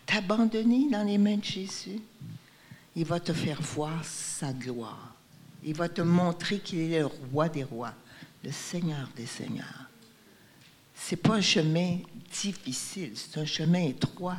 t'abandonner 0.07 0.89
dans 0.91 1.07
les 1.07 1.19
mains 1.19 1.37
de 1.37 1.45
Jésus, 1.45 2.01
il 2.95 3.05
va 3.05 3.21
te 3.21 3.33
faire 3.33 3.61
voir 3.61 4.05
sa 4.05 4.53
gloire. 4.53 5.15
Il 5.63 5.75
va 5.75 5.89
te 5.89 6.03
montrer 6.03 6.59
qu'il 6.59 6.93
est 6.93 7.01
le 7.01 7.07
roi 7.07 7.49
des 7.49 7.65
rois, 7.65 7.95
le 8.45 8.53
Seigneur 8.53 9.09
des 9.17 9.27
seigneurs 9.27 9.87
c'est 10.97 11.17
pas 11.17 11.35
un 11.35 11.41
chemin 11.41 11.99
difficile, 12.33 13.13
c'est 13.15 13.39
un 13.39 13.45
chemin 13.45 13.83
étroit. 13.83 14.39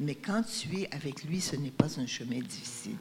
Mais 0.00 0.14
quand 0.14 0.42
tu 0.42 0.80
es 0.80 0.92
avec 0.92 1.22
lui, 1.24 1.40
ce 1.40 1.56
n'est 1.56 1.70
pas 1.70 2.00
un 2.00 2.06
chemin 2.06 2.40
difficile. 2.40 2.96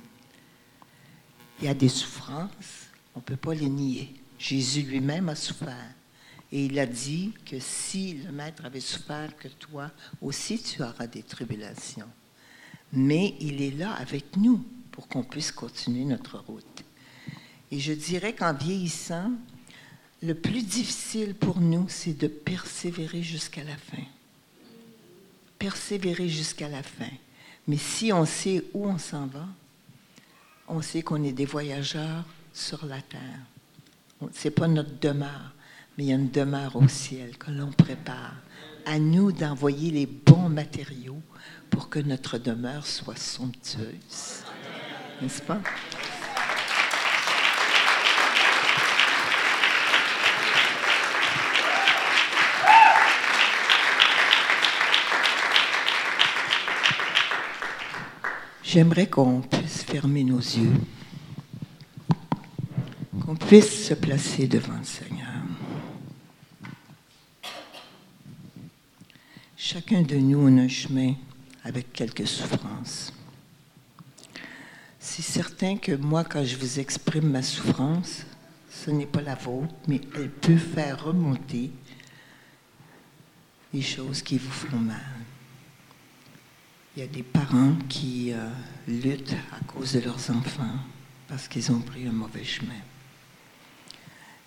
Il 1.59 1.65
y 1.65 1.67
a 1.69 1.73
des 1.73 1.89
souffrances, 1.89 2.87
on 3.15 3.19
ne 3.19 3.23
peut 3.23 3.37
pas 3.37 3.53
les 3.53 3.69
nier. 3.69 4.13
Jésus 4.37 4.83
lui-même 4.83 5.29
a 5.29 5.35
souffert. 5.35 5.93
Et 6.51 6.65
il 6.65 6.79
a 6.79 6.85
dit 6.85 7.33
que 7.45 7.59
si 7.59 8.13
le 8.15 8.31
Maître 8.31 8.65
avait 8.65 8.79
souffert 8.79 9.37
que 9.37 9.47
toi, 9.47 9.91
aussi 10.21 10.61
tu 10.61 10.81
auras 10.81 11.07
des 11.07 11.23
tribulations. 11.23 12.09
Mais 12.91 13.35
il 13.39 13.61
est 13.61 13.75
là 13.77 13.93
avec 13.93 14.35
nous 14.35 14.63
pour 14.91 15.07
qu'on 15.07 15.23
puisse 15.23 15.51
continuer 15.51 16.05
notre 16.05 16.39
route. 16.39 16.83
Et 17.71 17.79
je 17.79 17.93
dirais 17.93 18.33
qu'en 18.33 18.53
vieillissant, 18.53 19.31
le 20.21 20.33
plus 20.33 20.63
difficile 20.63 21.35
pour 21.35 21.59
nous, 21.59 21.85
c'est 21.87 22.17
de 22.17 22.27
persévérer 22.27 23.21
jusqu'à 23.21 23.63
la 23.63 23.77
fin. 23.77 24.03
Persévérer 25.59 26.27
jusqu'à 26.27 26.67
la 26.67 26.83
fin. 26.83 27.11
Mais 27.67 27.77
si 27.77 28.11
on 28.11 28.25
sait 28.25 28.63
où 28.73 28.87
on 28.87 28.97
s'en 28.97 29.27
va, 29.27 29.47
on 30.67 30.81
sait 30.81 31.03
qu'on 31.03 31.23
est 31.23 31.31
des 31.31 31.45
voyageurs 31.45 32.25
sur 32.53 32.85
la 32.85 33.01
terre. 33.01 33.39
Ce 34.33 34.47
n'est 34.47 34.53
pas 34.53 34.67
notre 34.67 34.99
demeure, 34.99 35.53
mais 35.99 36.05
il 36.05 36.09
y 36.11 36.13
a 36.13 36.15
une 36.15 36.29
demeure 36.29 36.77
au 36.77 36.87
ciel 36.87 37.37
que 37.37 37.51
l'on 37.51 37.73
prépare. 37.73 38.35
À 38.85 38.99
nous 38.99 39.33
d'envoyer 39.33 39.91
les 39.91 40.05
bons 40.05 40.47
matériaux 40.47 41.21
pour 41.69 41.89
que 41.89 41.99
notre 41.99 42.37
demeure 42.37 42.87
soit 42.87 43.19
somptueuse. 43.19 44.45
N'est-ce 45.21 45.41
pas? 45.41 45.59
J'aimerais 58.63 59.07
qu'on 59.07 59.41
puisse 59.41 59.83
fermer 59.83 60.23
nos 60.23 60.37
yeux, 60.37 60.71
qu'on 63.25 63.35
puisse 63.35 63.89
se 63.89 63.93
placer 63.95 64.47
devant 64.47 64.77
le 64.77 64.85
Seigneur. 64.85 65.28
Chacun 69.71 70.01
de 70.01 70.15
nous 70.15 70.47
a 70.47 70.61
un 70.61 70.67
chemin 70.67 71.13
avec 71.63 71.93
quelques 71.93 72.27
souffrances. 72.27 73.13
C'est 74.99 75.21
certain 75.21 75.77
que 75.77 75.91
moi, 75.91 76.23
quand 76.23 76.43
je 76.43 76.55
vous 76.55 76.79
exprime 76.79 77.29
ma 77.29 77.43
souffrance, 77.43 78.25
ce 78.71 78.89
n'est 78.89 79.05
pas 79.05 79.21
la 79.21 79.35
vôtre, 79.35 79.75
mais 79.87 80.01
elle 80.15 80.31
peut 80.31 80.57
faire 80.57 81.03
remonter 81.03 81.69
les 83.71 83.83
choses 83.83 84.23
qui 84.23 84.39
vous 84.39 84.49
font 84.49 84.79
mal. 84.79 84.97
Il 86.97 87.01
y 87.01 87.05
a 87.05 87.07
des 87.07 87.21
parents 87.21 87.75
qui 87.87 88.33
euh, 88.33 88.49
luttent 88.87 89.35
à 89.51 89.63
cause 89.65 89.93
de 89.93 89.99
leurs 89.99 90.31
enfants 90.31 90.79
parce 91.27 91.47
qu'ils 91.47 91.71
ont 91.71 91.81
pris 91.81 92.07
un 92.07 92.11
mauvais 92.11 92.43
chemin. 92.43 92.81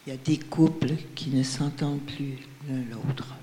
Il 0.05 0.11
y 0.11 0.13
a 0.15 0.19
des 0.19 0.39
couples 0.39 0.97
qui 1.15 1.31
ne 1.31 1.45
s'entendent 1.45 2.05
plus 2.07 2.39
l'un 2.69 2.83
l'autre. 2.91 3.37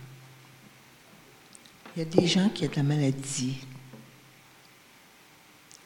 Il 2.00 2.04
y 2.04 2.08
a 2.08 2.22
des 2.22 2.28
gens 2.28 2.48
qui 2.48 2.64
ont 2.66 2.70
de 2.70 2.76
la 2.78 2.84
maladie, 2.84 3.58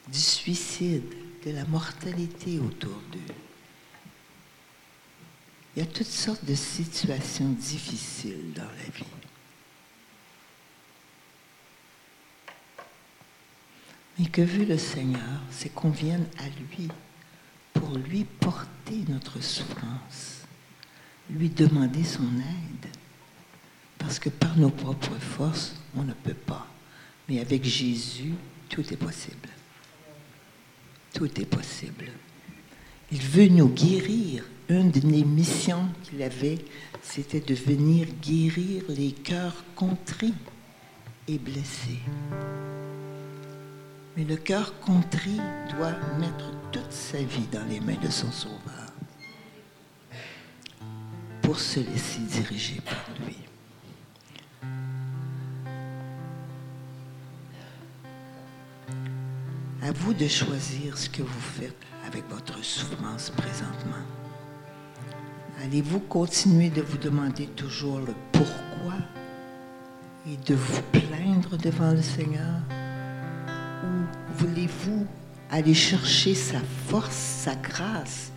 du 0.06 0.20
suicide, 0.20 1.12
de 1.44 1.50
la 1.50 1.64
mortalité 1.64 2.60
autour 2.60 3.02
d'eux. 3.10 3.34
Il 5.74 5.80
y 5.80 5.82
a 5.82 5.86
toutes 5.86 6.06
sortes 6.06 6.44
de 6.44 6.54
situations 6.54 7.48
difficiles 7.48 8.52
dans 8.54 8.62
la 8.62 8.90
vie. 8.94 9.04
Mais 14.16 14.26
que 14.26 14.42
veut 14.42 14.66
le 14.66 14.78
Seigneur, 14.78 15.40
c'est 15.50 15.74
qu'on 15.74 15.90
vienne 15.90 16.28
à 16.38 16.44
lui 16.44 16.88
pour 17.72 17.90
lui 17.98 18.22
porter 18.22 19.04
notre 19.08 19.42
souffrance, 19.42 20.42
lui 21.28 21.48
demander 21.50 22.04
son 22.04 22.22
aide. 22.22 23.03
Parce 24.04 24.18
que 24.18 24.28
par 24.28 24.54
nos 24.58 24.68
propres 24.68 25.18
forces, 25.18 25.74
on 25.96 26.02
ne 26.02 26.12
peut 26.12 26.34
pas. 26.34 26.66
Mais 27.26 27.40
avec 27.40 27.64
Jésus, 27.64 28.34
tout 28.68 28.82
est 28.92 28.98
possible. 28.98 29.48
Tout 31.14 31.40
est 31.40 31.46
possible. 31.46 32.10
Il 33.10 33.22
veut 33.22 33.48
nous 33.48 33.68
guérir. 33.68 34.44
Une 34.68 34.90
des 34.90 35.24
missions 35.24 35.88
qu'il 36.02 36.22
avait, 36.22 36.58
c'était 37.02 37.40
de 37.40 37.54
venir 37.54 38.08
guérir 38.22 38.82
les 38.88 39.12
cœurs 39.12 39.64
contrits 39.74 40.34
et 41.26 41.38
blessés. 41.38 42.00
Mais 44.16 44.24
le 44.24 44.36
cœur 44.36 44.78
contrit 44.80 45.40
doit 45.76 45.96
mettre 46.18 46.50
toute 46.72 46.92
sa 46.92 47.18
vie 47.18 47.46
dans 47.50 47.66
les 47.68 47.80
mains 47.80 48.00
de 48.02 48.10
son 48.10 48.30
Sauveur 48.30 48.92
pour 51.40 51.58
se 51.58 51.80
laisser 51.80 52.20
diriger 52.20 52.80
par 52.82 53.26
lui. 53.26 53.43
Vous 59.94 60.12
de 60.12 60.26
choisir 60.26 60.98
ce 60.98 61.08
que 61.08 61.22
vous 61.22 61.40
faites 61.40 61.76
avec 62.06 62.28
votre 62.28 62.62
souffrance 62.62 63.30
présentement. 63.30 64.04
Allez-vous 65.62 66.00
continuer 66.00 66.68
de 66.68 66.82
vous 66.82 66.98
demander 66.98 67.46
toujours 67.46 68.00
le 68.00 68.14
pourquoi 68.32 68.94
et 70.26 70.36
de 70.36 70.54
vous 70.54 70.82
plaindre 70.92 71.56
devant 71.56 71.92
le 71.92 72.02
Seigneur? 72.02 72.60
Ou 73.84 74.36
voulez-vous 74.38 75.06
aller 75.50 75.74
chercher 75.74 76.34
sa 76.34 76.58
force, 76.88 77.14
sa 77.14 77.54
grâce 77.54 78.32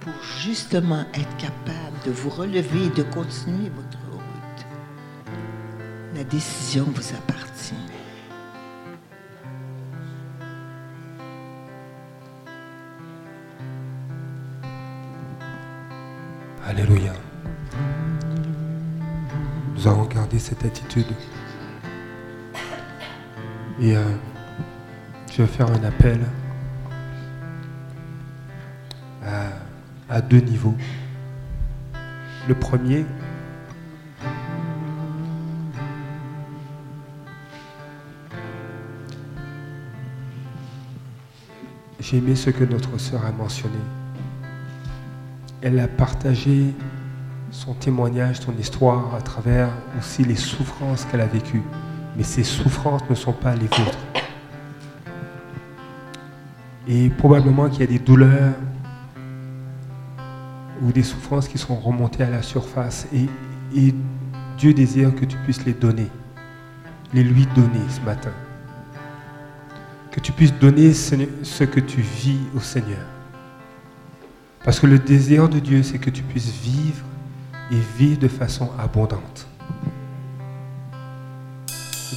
pour 0.00 0.14
justement 0.40 1.04
être 1.14 1.36
capable 1.36 1.98
de 2.06 2.12
vous 2.12 2.30
relever 2.30 2.86
et 2.86 2.90
de 2.90 3.02
continuer 3.02 3.70
votre 3.70 3.98
route? 4.10 4.66
La 6.14 6.24
décision 6.24 6.84
vous 6.84 7.14
appartient. 7.14 7.93
Alléluia. 16.66 17.12
Nous 19.74 19.86
avons 19.86 20.06
gardé 20.06 20.38
cette 20.38 20.64
attitude. 20.64 21.06
Et 23.78 23.94
euh, 23.94 24.02
je 25.30 25.42
vais 25.42 25.46
faire 25.48 25.70
un 25.70 25.84
appel 25.84 26.20
à, 29.22 29.48
à 30.08 30.20
deux 30.22 30.40
niveaux. 30.40 30.74
Le 32.48 32.54
premier, 32.54 33.04
j'ai 42.00 42.16
aimé 42.16 42.34
ce 42.34 42.48
que 42.48 42.64
notre 42.64 42.96
sœur 42.98 43.26
a 43.26 43.32
mentionné. 43.32 43.76
Elle 45.64 45.80
a 45.80 45.88
partagé 45.88 46.74
son 47.50 47.72
témoignage, 47.72 48.40
son 48.40 48.54
histoire 48.58 49.14
à 49.14 49.22
travers 49.22 49.70
aussi 49.98 50.22
les 50.22 50.34
souffrances 50.34 51.06
qu'elle 51.06 51.22
a 51.22 51.26
vécues. 51.26 51.62
Mais 52.18 52.22
ces 52.22 52.44
souffrances 52.44 53.00
ne 53.08 53.14
sont 53.14 53.32
pas 53.32 53.54
les 53.54 53.66
vôtres. 53.68 53.98
Et 56.86 57.08
probablement 57.08 57.70
qu'il 57.70 57.80
y 57.80 57.84
a 57.84 57.86
des 57.86 57.98
douleurs 57.98 58.52
ou 60.82 60.92
des 60.92 61.02
souffrances 61.02 61.48
qui 61.48 61.56
sont 61.56 61.76
remontées 61.76 62.24
à 62.24 62.30
la 62.30 62.42
surface. 62.42 63.06
Et, 63.14 63.94
Dieu 64.58 64.74
désire 64.74 65.14
que 65.14 65.24
tu 65.24 65.36
puisses 65.38 65.64
les 65.64 65.72
donner, 65.72 66.08
les 67.12 67.24
lui 67.24 67.46
donner 67.56 67.80
ce 67.88 68.00
matin. 68.02 68.30
Que 70.10 70.20
tu 70.20 70.30
puisses 70.30 70.54
donner 70.60 70.92
ce 70.92 71.64
que 71.64 71.80
tu 71.80 72.02
vis 72.02 72.38
au 72.54 72.60
Seigneur. 72.60 73.13
Parce 74.64 74.80
que 74.80 74.86
le 74.86 74.98
désir 74.98 75.50
de 75.50 75.58
Dieu, 75.58 75.82
c'est 75.82 75.98
que 75.98 76.08
tu 76.08 76.22
puisses 76.22 76.50
vivre 76.50 77.04
et 77.70 77.78
vivre 77.98 78.18
de 78.18 78.28
façon 78.28 78.70
abondante. 78.78 79.46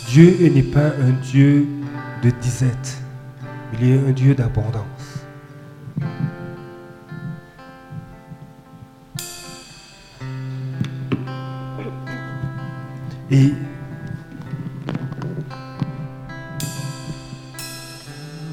Dieu 0.08 0.38
n'est 0.54 0.64
pas 0.64 0.88
un 0.88 1.12
Dieu 1.22 1.68
de 2.24 2.30
disette, 2.30 3.02
il 3.74 3.90
est 3.90 4.00
un 4.00 4.12
Dieu 4.12 4.34
d'abondance. 4.34 4.84
Et 13.30 13.52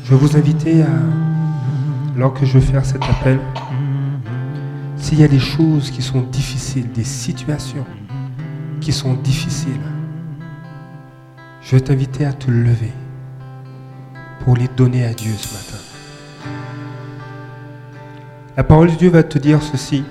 je 0.03 0.11
vais 0.11 0.17
vous 0.17 0.37
inviter 0.37 0.83
à, 0.83 0.89
alors 2.17 2.35
que 2.35 2.45
je 2.45 2.59
vais 2.59 2.67
faire 2.67 2.85
cet 2.85 3.05
appel, 3.05 3.39
s'il 5.05 5.21
y 5.21 5.23
a 5.25 5.29
des 5.29 5.39
choses 5.39 5.91
qui 5.91 6.01
sont 6.01 6.23
difficiles, 6.23 6.91
des 6.91 7.05
situations 7.05 7.85
qui 8.81 8.91
sont 8.91 9.13
difficiles, 9.13 9.85
je 11.61 11.77
vais 11.77 11.83
t'inviter 11.83 12.25
à 12.25 12.33
te 12.33 12.51
lever 12.51 12.91
pour 14.43 14.57
les 14.57 14.67
donner 14.67 15.05
à 15.05 15.13
Dieu 15.13 15.35
ce 15.37 15.53
matin. 15.53 15.85
La 18.57 18.65
parole 18.65 18.93
de 18.93 18.97
Dieu 18.97 19.11
va 19.11 19.23
te 19.23 19.39
dire 19.39 19.63
ceci. 19.63 20.05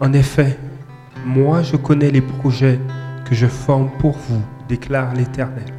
En 0.00 0.12
effet, 0.12 0.58
moi 1.24 1.62
je 1.62 1.76
connais 1.76 2.10
les 2.10 2.20
projets 2.20 2.78
que 3.24 3.34
je 3.34 3.46
forme 3.46 3.88
pour 4.00 4.18
vous, 4.18 4.42
déclare 4.68 5.14
l'Éternel. 5.14 5.72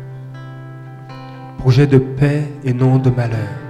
Projets 1.60 1.86
de 1.86 2.00
paix 2.00 2.52
et 2.64 2.74
non 2.74 2.98
de 2.98 3.12
malheur, 3.12 3.65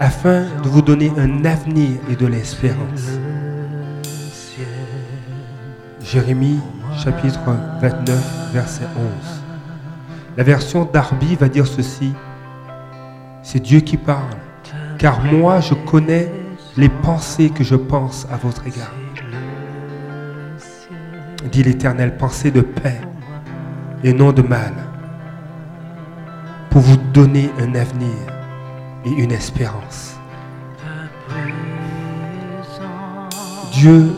afin 0.00 0.44
de 0.62 0.68
vous 0.68 0.82
donner 0.82 1.10
un 1.16 1.44
avenir 1.44 1.98
et 2.10 2.16
de 2.16 2.26
l'espérance. 2.26 3.18
Jérémie 6.02 6.60
chapitre 6.96 7.40
29, 7.80 8.52
verset 8.52 8.84
11. 8.96 9.42
La 10.36 10.44
version 10.44 10.84
d'Arby 10.84 11.34
va 11.34 11.48
dire 11.48 11.66
ceci. 11.66 12.12
C'est 13.42 13.60
Dieu 13.60 13.80
qui 13.80 13.96
parle, 13.96 14.36
car 14.98 15.22
moi 15.22 15.60
je 15.60 15.74
connais 15.74 16.30
les 16.76 16.88
pensées 16.88 17.50
que 17.50 17.64
je 17.64 17.74
pense 17.74 18.26
à 18.30 18.36
votre 18.36 18.66
égard. 18.66 18.94
Dit 21.50 21.62
l'Éternel, 21.62 22.16
pensée 22.16 22.50
de 22.50 22.60
paix 22.60 23.00
et 24.04 24.12
non 24.12 24.32
de 24.32 24.42
mal, 24.42 24.74
pour 26.70 26.82
vous 26.82 26.96
donner 26.96 27.50
un 27.58 27.74
avenir 27.74 28.35
et 29.06 29.10
une 29.10 29.30
espérance. 29.30 30.16
Dieu 33.72 34.12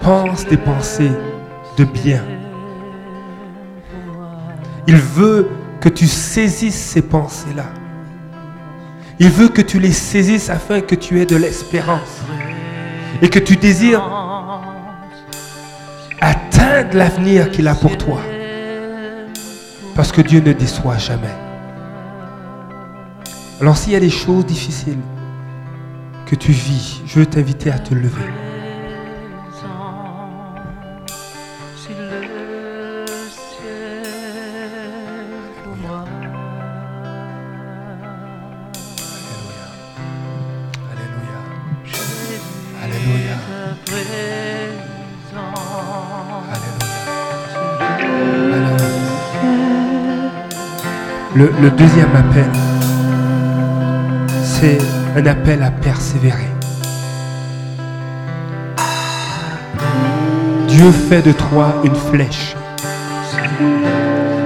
pense 0.00 0.46
des 0.46 0.56
pensées 0.56 1.10
de 1.76 1.84
bien. 1.84 2.22
Il 4.86 4.96
veut 4.96 5.48
que 5.80 5.88
tu 5.88 6.06
saisisses 6.06 6.80
ces 6.80 7.02
pensées-là. 7.02 7.66
Il 9.18 9.28
veut 9.28 9.48
que 9.48 9.62
tu 9.62 9.78
les 9.78 9.92
saisisses 9.92 10.50
afin 10.50 10.80
que 10.80 10.94
tu 10.94 11.20
aies 11.20 11.26
de 11.26 11.36
l'espérance 11.36 12.22
et 13.20 13.28
que 13.28 13.38
tu 13.38 13.56
désires 13.56 14.02
atteindre 16.20 16.96
l'avenir 16.96 17.50
qu'il 17.50 17.66
a 17.66 17.74
pour 17.74 17.96
toi. 17.98 18.20
Parce 19.96 20.12
que 20.12 20.22
Dieu 20.22 20.40
ne 20.40 20.52
déçoit 20.52 20.98
jamais. 20.98 21.51
Alors 23.62 23.76
s'il 23.76 23.92
y 23.92 23.96
a 23.96 24.00
des 24.00 24.10
choses 24.10 24.44
difficiles 24.44 24.98
que 26.26 26.34
tu 26.34 26.50
vis, 26.50 27.00
je 27.06 27.20
veux 27.20 27.26
t'inviter 27.26 27.70
à 27.70 27.78
te 27.78 27.94
lever. 27.94 28.10
Le, 51.36 51.70
deuxième 51.70 52.14
appel, 52.16 52.50
c'est 54.62 54.78
un 55.16 55.26
appel 55.26 55.60
à 55.60 55.72
persévérer. 55.72 56.48
Dieu 60.68 60.92
fait 60.92 61.20
de 61.22 61.32
toi 61.32 61.74
une 61.82 61.96
flèche. 61.96 62.54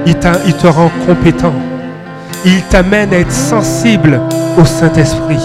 Il, 0.06 0.14
te 0.14 0.66
rend 0.66 0.90
compétent. 1.06 1.52
Il 2.46 2.62
t'amène 2.62 3.12
à 3.12 3.18
être 3.18 3.30
sensible 3.30 4.18
au 4.56 4.64
Saint-Esprit. 4.64 5.44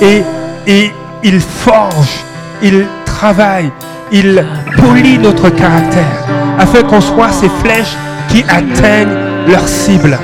Et, 0.00 0.24
et 0.66 0.90
il 1.22 1.38
forge, 1.38 2.24
il 2.64 2.84
travaille, 3.04 3.70
il 4.10 4.44
polit 4.76 5.18
notre 5.18 5.50
caractère 5.50 6.26
afin 6.58 6.82
qu'on 6.82 7.00
soit 7.00 7.30
ces 7.30 7.50
flèches 7.62 7.96
qui 8.28 8.42
atteignent 8.48 9.16
leur 9.46 9.68
cible. 9.68 10.18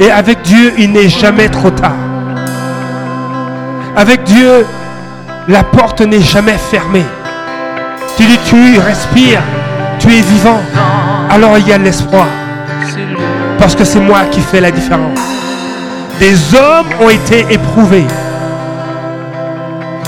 Et 0.00 0.10
avec 0.10 0.42
Dieu, 0.42 0.72
il 0.78 0.90
n'est 0.90 1.08
jamais 1.08 1.48
trop 1.48 1.70
tard. 1.70 2.09
Avec 3.96 4.24
Dieu, 4.24 4.66
la 5.48 5.64
porte 5.64 6.00
n'est 6.00 6.20
jamais 6.20 6.58
fermée. 6.58 7.04
Tu 8.16 8.24
dis, 8.24 8.38
tu 8.44 8.78
respires, 8.78 9.42
tu 9.98 10.08
es 10.08 10.20
vivant. 10.20 10.60
Alors 11.30 11.58
il 11.58 11.68
y 11.68 11.72
a 11.72 11.78
l'espoir. 11.78 12.26
Parce 13.58 13.74
que 13.74 13.84
c'est 13.84 14.00
moi 14.00 14.24
qui 14.30 14.40
fais 14.40 14.60
la 14.60 14.70
différence. 14.70 15.18
Des 16.18 16.54
hommes 16.54 16.86
ont 17.00 17.08
été 17.08 17.46
éprouvés. 17.50 18.06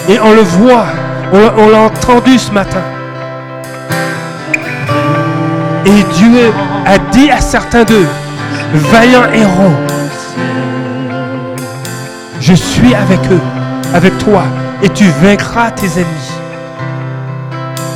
Et 0.09 0.19
on 0.21 0.33
le 0.33 0.43
voit, 0.43 0.87
on, 1.33 1.69
l'a 1.69 1.79
entendu 1.79 2.39
ce 2.39 2.51
matin. 2.51 2.83
Et 5.87 6.03
Dieu 6.15 6.53
a 6.87 6.99
dit 7.13 7.31
à 7.31 7.41
certains 7.41 7.85
d'eux, 7.85 8.07
vaillant 8.75 9.25
héros, 9.33 9.73
je 12.41 12.55
suis 12.55 12.95
avec 12.95 13.21
eux, 13.31 13.41
avec 13.95 14.17
toi, 14.19 14.45
et 14.83 14.89
tu 14.89 15.05
vaincras 15.23 15.71
tes 15.71 15.87
ennemis. 16.01 16.33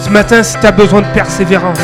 Ce 0.02 0.10
matin, 0.10 0.42
si 0.42 0.56
tu 0.58 0.66
as 0.66 0.72
besoin 0.72 1.00
de 1.00 1.06
persévérance, 1.14 1.80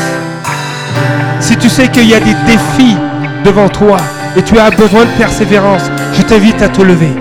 si 1.39 1.57
tu 1.57 1.67
sais 1.69 1.87
qu'il 1.89 2.05
y 2.05 2.13
a 2.13 2.19
des 2.19 2.35
défis 2.45 2.97
devant 3.43 3.67
toi 3.67 3.97
et 4.37 4.41
tu 4.41 4.57
as 4.57 4.69
besoin 4.71 5.05
de 5.05 5.11
persévérance, 5.17 5.83
je 6.13 6.21
t'invite 6.21 6.61
à 6.61 6.69
te 6.69 6.81
lever. 6.81 7.11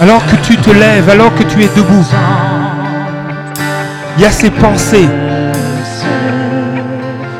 Alors 0.00 0.24
que 0.26 0.36
tu 0.36 0.56
te 0.56 0.70
lèves, 0.70 1.08
alors 1.10 1.34
que 1.34 1.42
tu 1.42 1.62
es 1.62 1.68
debout, 1.76 2.06
il 4.16 4.22
y 4.22 4.26
a 4.26 4.30
ces 4.30 4.50
pensées. 4.50 5.08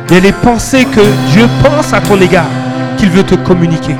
A 0.08 0.20
les 0.20 0.32
pensées 0.32 0.84
que 0.84 1.00
Dieu 1.32 1.48
pense 1.64 1.92
à 1.92 2.00
ton 2.00 2.20
égard, 2.20 2.46
qu'il 2.96 3.10
veut 3.10 3.24
te 3.24 3.34
communiquer. 3.34 3.96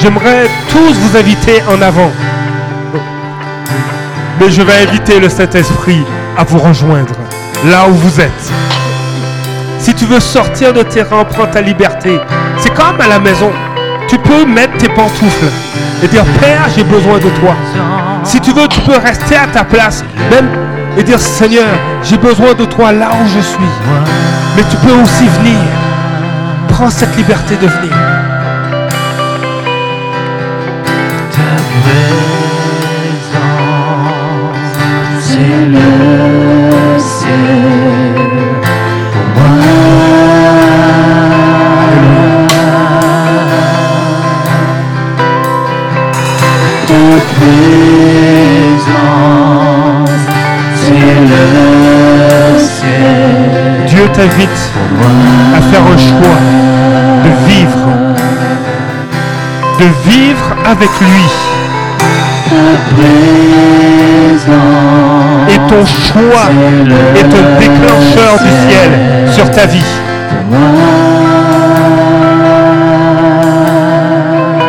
J'aimerais 0.00 0.48
tous 0.68 0.92
vous 0.92 1.16
inviter 1.16 1.62
en 1.68 1.80
avant. 1.80 2.10
Mais 4.40 4.50
je 4.50 4.62
vais 4.62 4.86
inviter 4.86 5.20
le 5.20 5.28
Saint-Esprit 5.28 6.04
à 6.36 6.42
vous 6.44 6.58
rejoindre 6.58 7.14
là 7.64 7.86
où 7.88 7.94
vous 7.94 8.20
êtes. 8.20 8.52
Si 9.78 9.94
tu 9.94 10.04
veux 10.06 10.20
sortir 10.20 10.72
de 10.72 10.82
tes 10.82 11.02
rangs, 11.02 11.24
prends 11.24 11.46
ta 11.46 11.60
liberté. 11.60 12.18
C'est 12.58 12.74
comme 12.74 13.00
à 13.00 13.06
la 13.06 13.20
maison. 13.20 13.52
Tu 14.08 14.18
peux 14.18 14.44
mettre 14.44 14.76
tes 14.78 14.88
pantoufles 14.88 15.50
et 16.02 16.08
dire 16.08 16.24
Père, 16.40 16.68
j'ai 16.76 16.84
besoin 16.84 17.18
de 17.18 17.30
toi. 17.40 17.54
Si 18.24 18.40
tu 18.40 18.52
veux, 18.52 18.66
tu 18.68 18.80
peux 18.80 18.98
rester 18.98 19.36
à 19.36 19.46
ta 19.46 19.64
place, 19.64 20.04
même 20.30 20.65
et 20.96 21.02
dire 21.02 21.20
Seigneur, 21.20 21.78
j'ai 22.02 22.16
besoin 22.16 22.54
de 22.54 22.64
toi 22.64 22.92
là 22.92 23.10
où 23.22 23.26
je 23.28 23.40
suis. 23.40 23.70
Mais 24.56 24.62
tu 24.70 24.76
peux 24.78 24.92
aussi 25.02 25.28
venir. 25.40 25.58
Prends 26.68 26.90
cette 26.90 27.16
liberté 27.16 27.56
de 27.56 27.66
venir. 27.66 27.92
c'est 35.20 35.66
le 35.66 36.15
t'invite 54.16 54.70
à 55.54 55.60
faire 55.60 55.82
un 55.82 55.98
choix 55.98 56.38
de 57.22 57.30
vivre, 57.50 57.86
de 59.78 60.10
vivre 60.10 60.56
avec 60.64 60.88
lui. 61.00 61.24
Et 65.50 65.58
ton 65.68 65.84
choix 65.84 66.48
est 67.14 67.24
un 67.24 67.46
déclencheur 67.60 68.38
du 68.42 68.52
ciel 68.66 68.90
sur 69.30 69.50
ta 69.50 69.66
vie. 69.66 69.92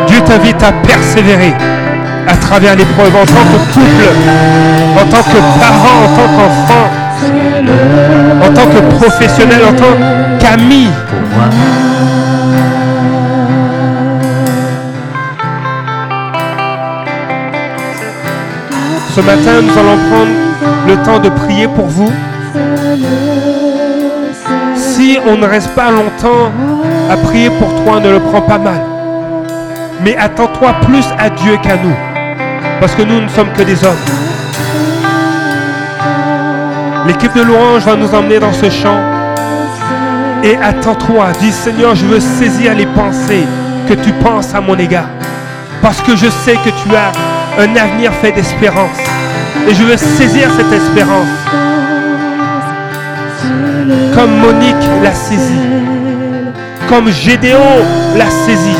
Dieu 0.08 0.20
t'invite 0.26 0.62
à 0.62 0.72
persévérer 0.72 1.54
à 2.26 2.36
travers 2.36 2.76
l'épreuve 2.76 3.16
en 3.16 3.24
tant 3.24 3.46
que 3.50 3.58
couple, 3.72 4.08
en 5.00 5.06
tant 5.06 5.22
que 5.22 5.38
parent, 5.58 5.96
en 6.04 6.08
tant 6.16 6.28
qu'enfant, 6.36 6.90
en 7.22 8.27
tant 8.58 8.66
que 8.70 8.80
professionnel, 8.96 9.60
en 9.68 9.72
tant 9.72 9.94
qu'ami. 10.40 10.88
Ce 19.14 19.20
matin, 19.20 19.62
nous 19.62 19.78
allons 19.78 19.98
prendre 20.10 20.34
le 20.86 20.96
temps 21.04 21.18
de 21.20 21.28
prier 21.28 21.68
pour 21.68 21.86
vous. 21.86 22.12
Si 24.76 25.18
on 25.26 25.36
ne 25.36 25.46
reste 25.46 25.70
pas 25.74 25.90
longtemps 25.90 26.50
à 27.10 27.16
prier 27.16 27.50
pour 27.50 27.68
toi, 27.84 28.00
ne 28.00 28.10
le 28.10 28.20
prends 28.20 28.42
pas 28.42 28.58
mal. 28.58 28.80
Mais 30.02 30.16
attends-toi 30.16 30.74
plus 30.86 31.04
à 31.18 31.30
Dieu 31.30 31.56
qu'à 31.62 31.76
nous. 31.76 31.96
Parce 32.80 32.94
que 32.94 33.02
nous 33.02 33.20
ne 33.20 33.28
sommes 33.28 33.52
que 33.56 33.62
des 33.62 33.84
hommes. 33.84 34.27
L'équipe 37.06 37.34
de 37.34 37.42
louange 37.42 37.84
va 37.84 37.96
nous 37.96 38.14
emmener 38.14 38.38
dans 38.38 38.52
ce 38.52 38.68
chant. 38.70 39.00
Et 40.42 40.56
attends-toi, 40.56 41.28
dis 41.40 41.52
Seigneur, 41.52 41.94
je 41.94 42.04
veux 42.06 42.20
saisir 42.20 42.74
les 42.74 42.86
pensées 42.86 43.44
que 43.88 43.94
tu 43.94 44.12
penses 44.12 44.54
à 44.54 44.60
mon 44.60 44.78
égard. 44.78 45.08
Parce 45.82 46.00
que 46.00 46.16
je 46.16 46.28
sais 46.28 46.54
que 46.56 46.70
tu 46.70 46.94
as 46.94 47.12
un 47.62 47.76
avenir 47.76 48.12
fait 48.14 48.32
d'espérance. 48.32 48.98
Et 49.68 49.74
je 49.74 49.82
veux 49.82 49.96
saisir 49.96 50.48
cette 50.56 50.72
espérance. 50.72 51.26
Comme 54.14 54.38
Monique 54.38 54.74
l'a 55.02 55.12
saisi. 55.12 55.60
Comme 56.88 57.10
Gédéon 57.10 57.84
l'a 58.16 58.30
saisi. 58.30 58.76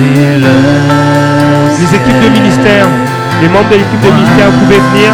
Les 0.00 1.94
équipes 1.96 2.20
de 2.22 2.28
ministère, 2.28 2.86
les 3.42 3.48
membres 3.48 3.68
de 3.68 3.76
l'équipe 3.76 4.00
de 4.00 4.10
ministère, 4.10 4.48
vous 4.50 4.60
pouvez 4.66 4.78
venir 4.78 5.12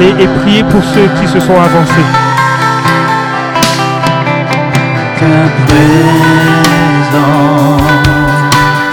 et, 0.00 0.22
et 0.24 0.28
prier 0.40 0.64
pour 0.64 0.82
ceux 0.82 1.08
qui 1.20 1.28
se 1.28 1.38
sont 1.38 1.54
avancés. 1.54 2.06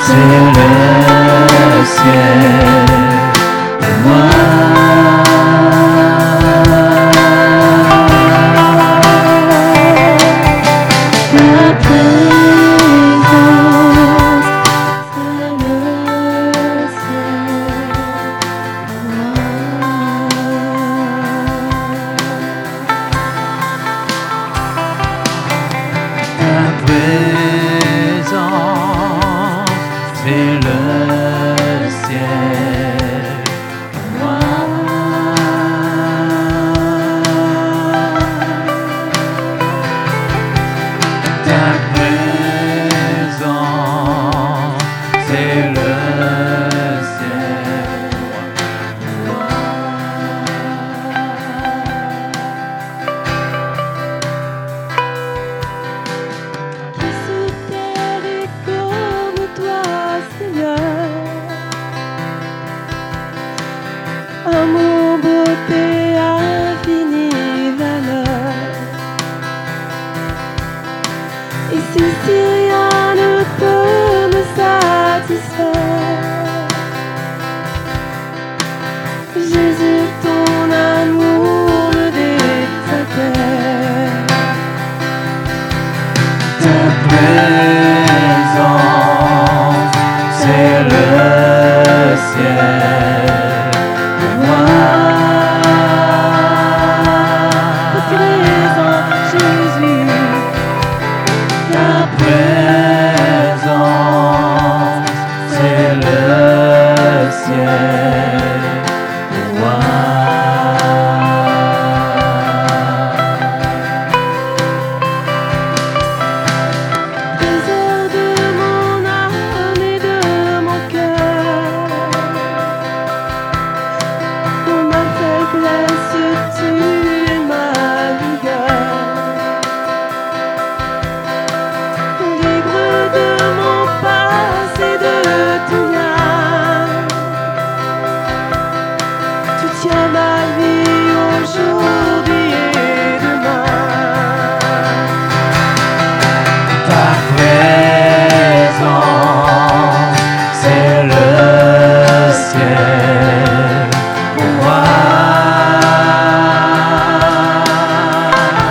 C'est 0.01 0.13
le 1.77 1.85
ciel. 1.85 2.75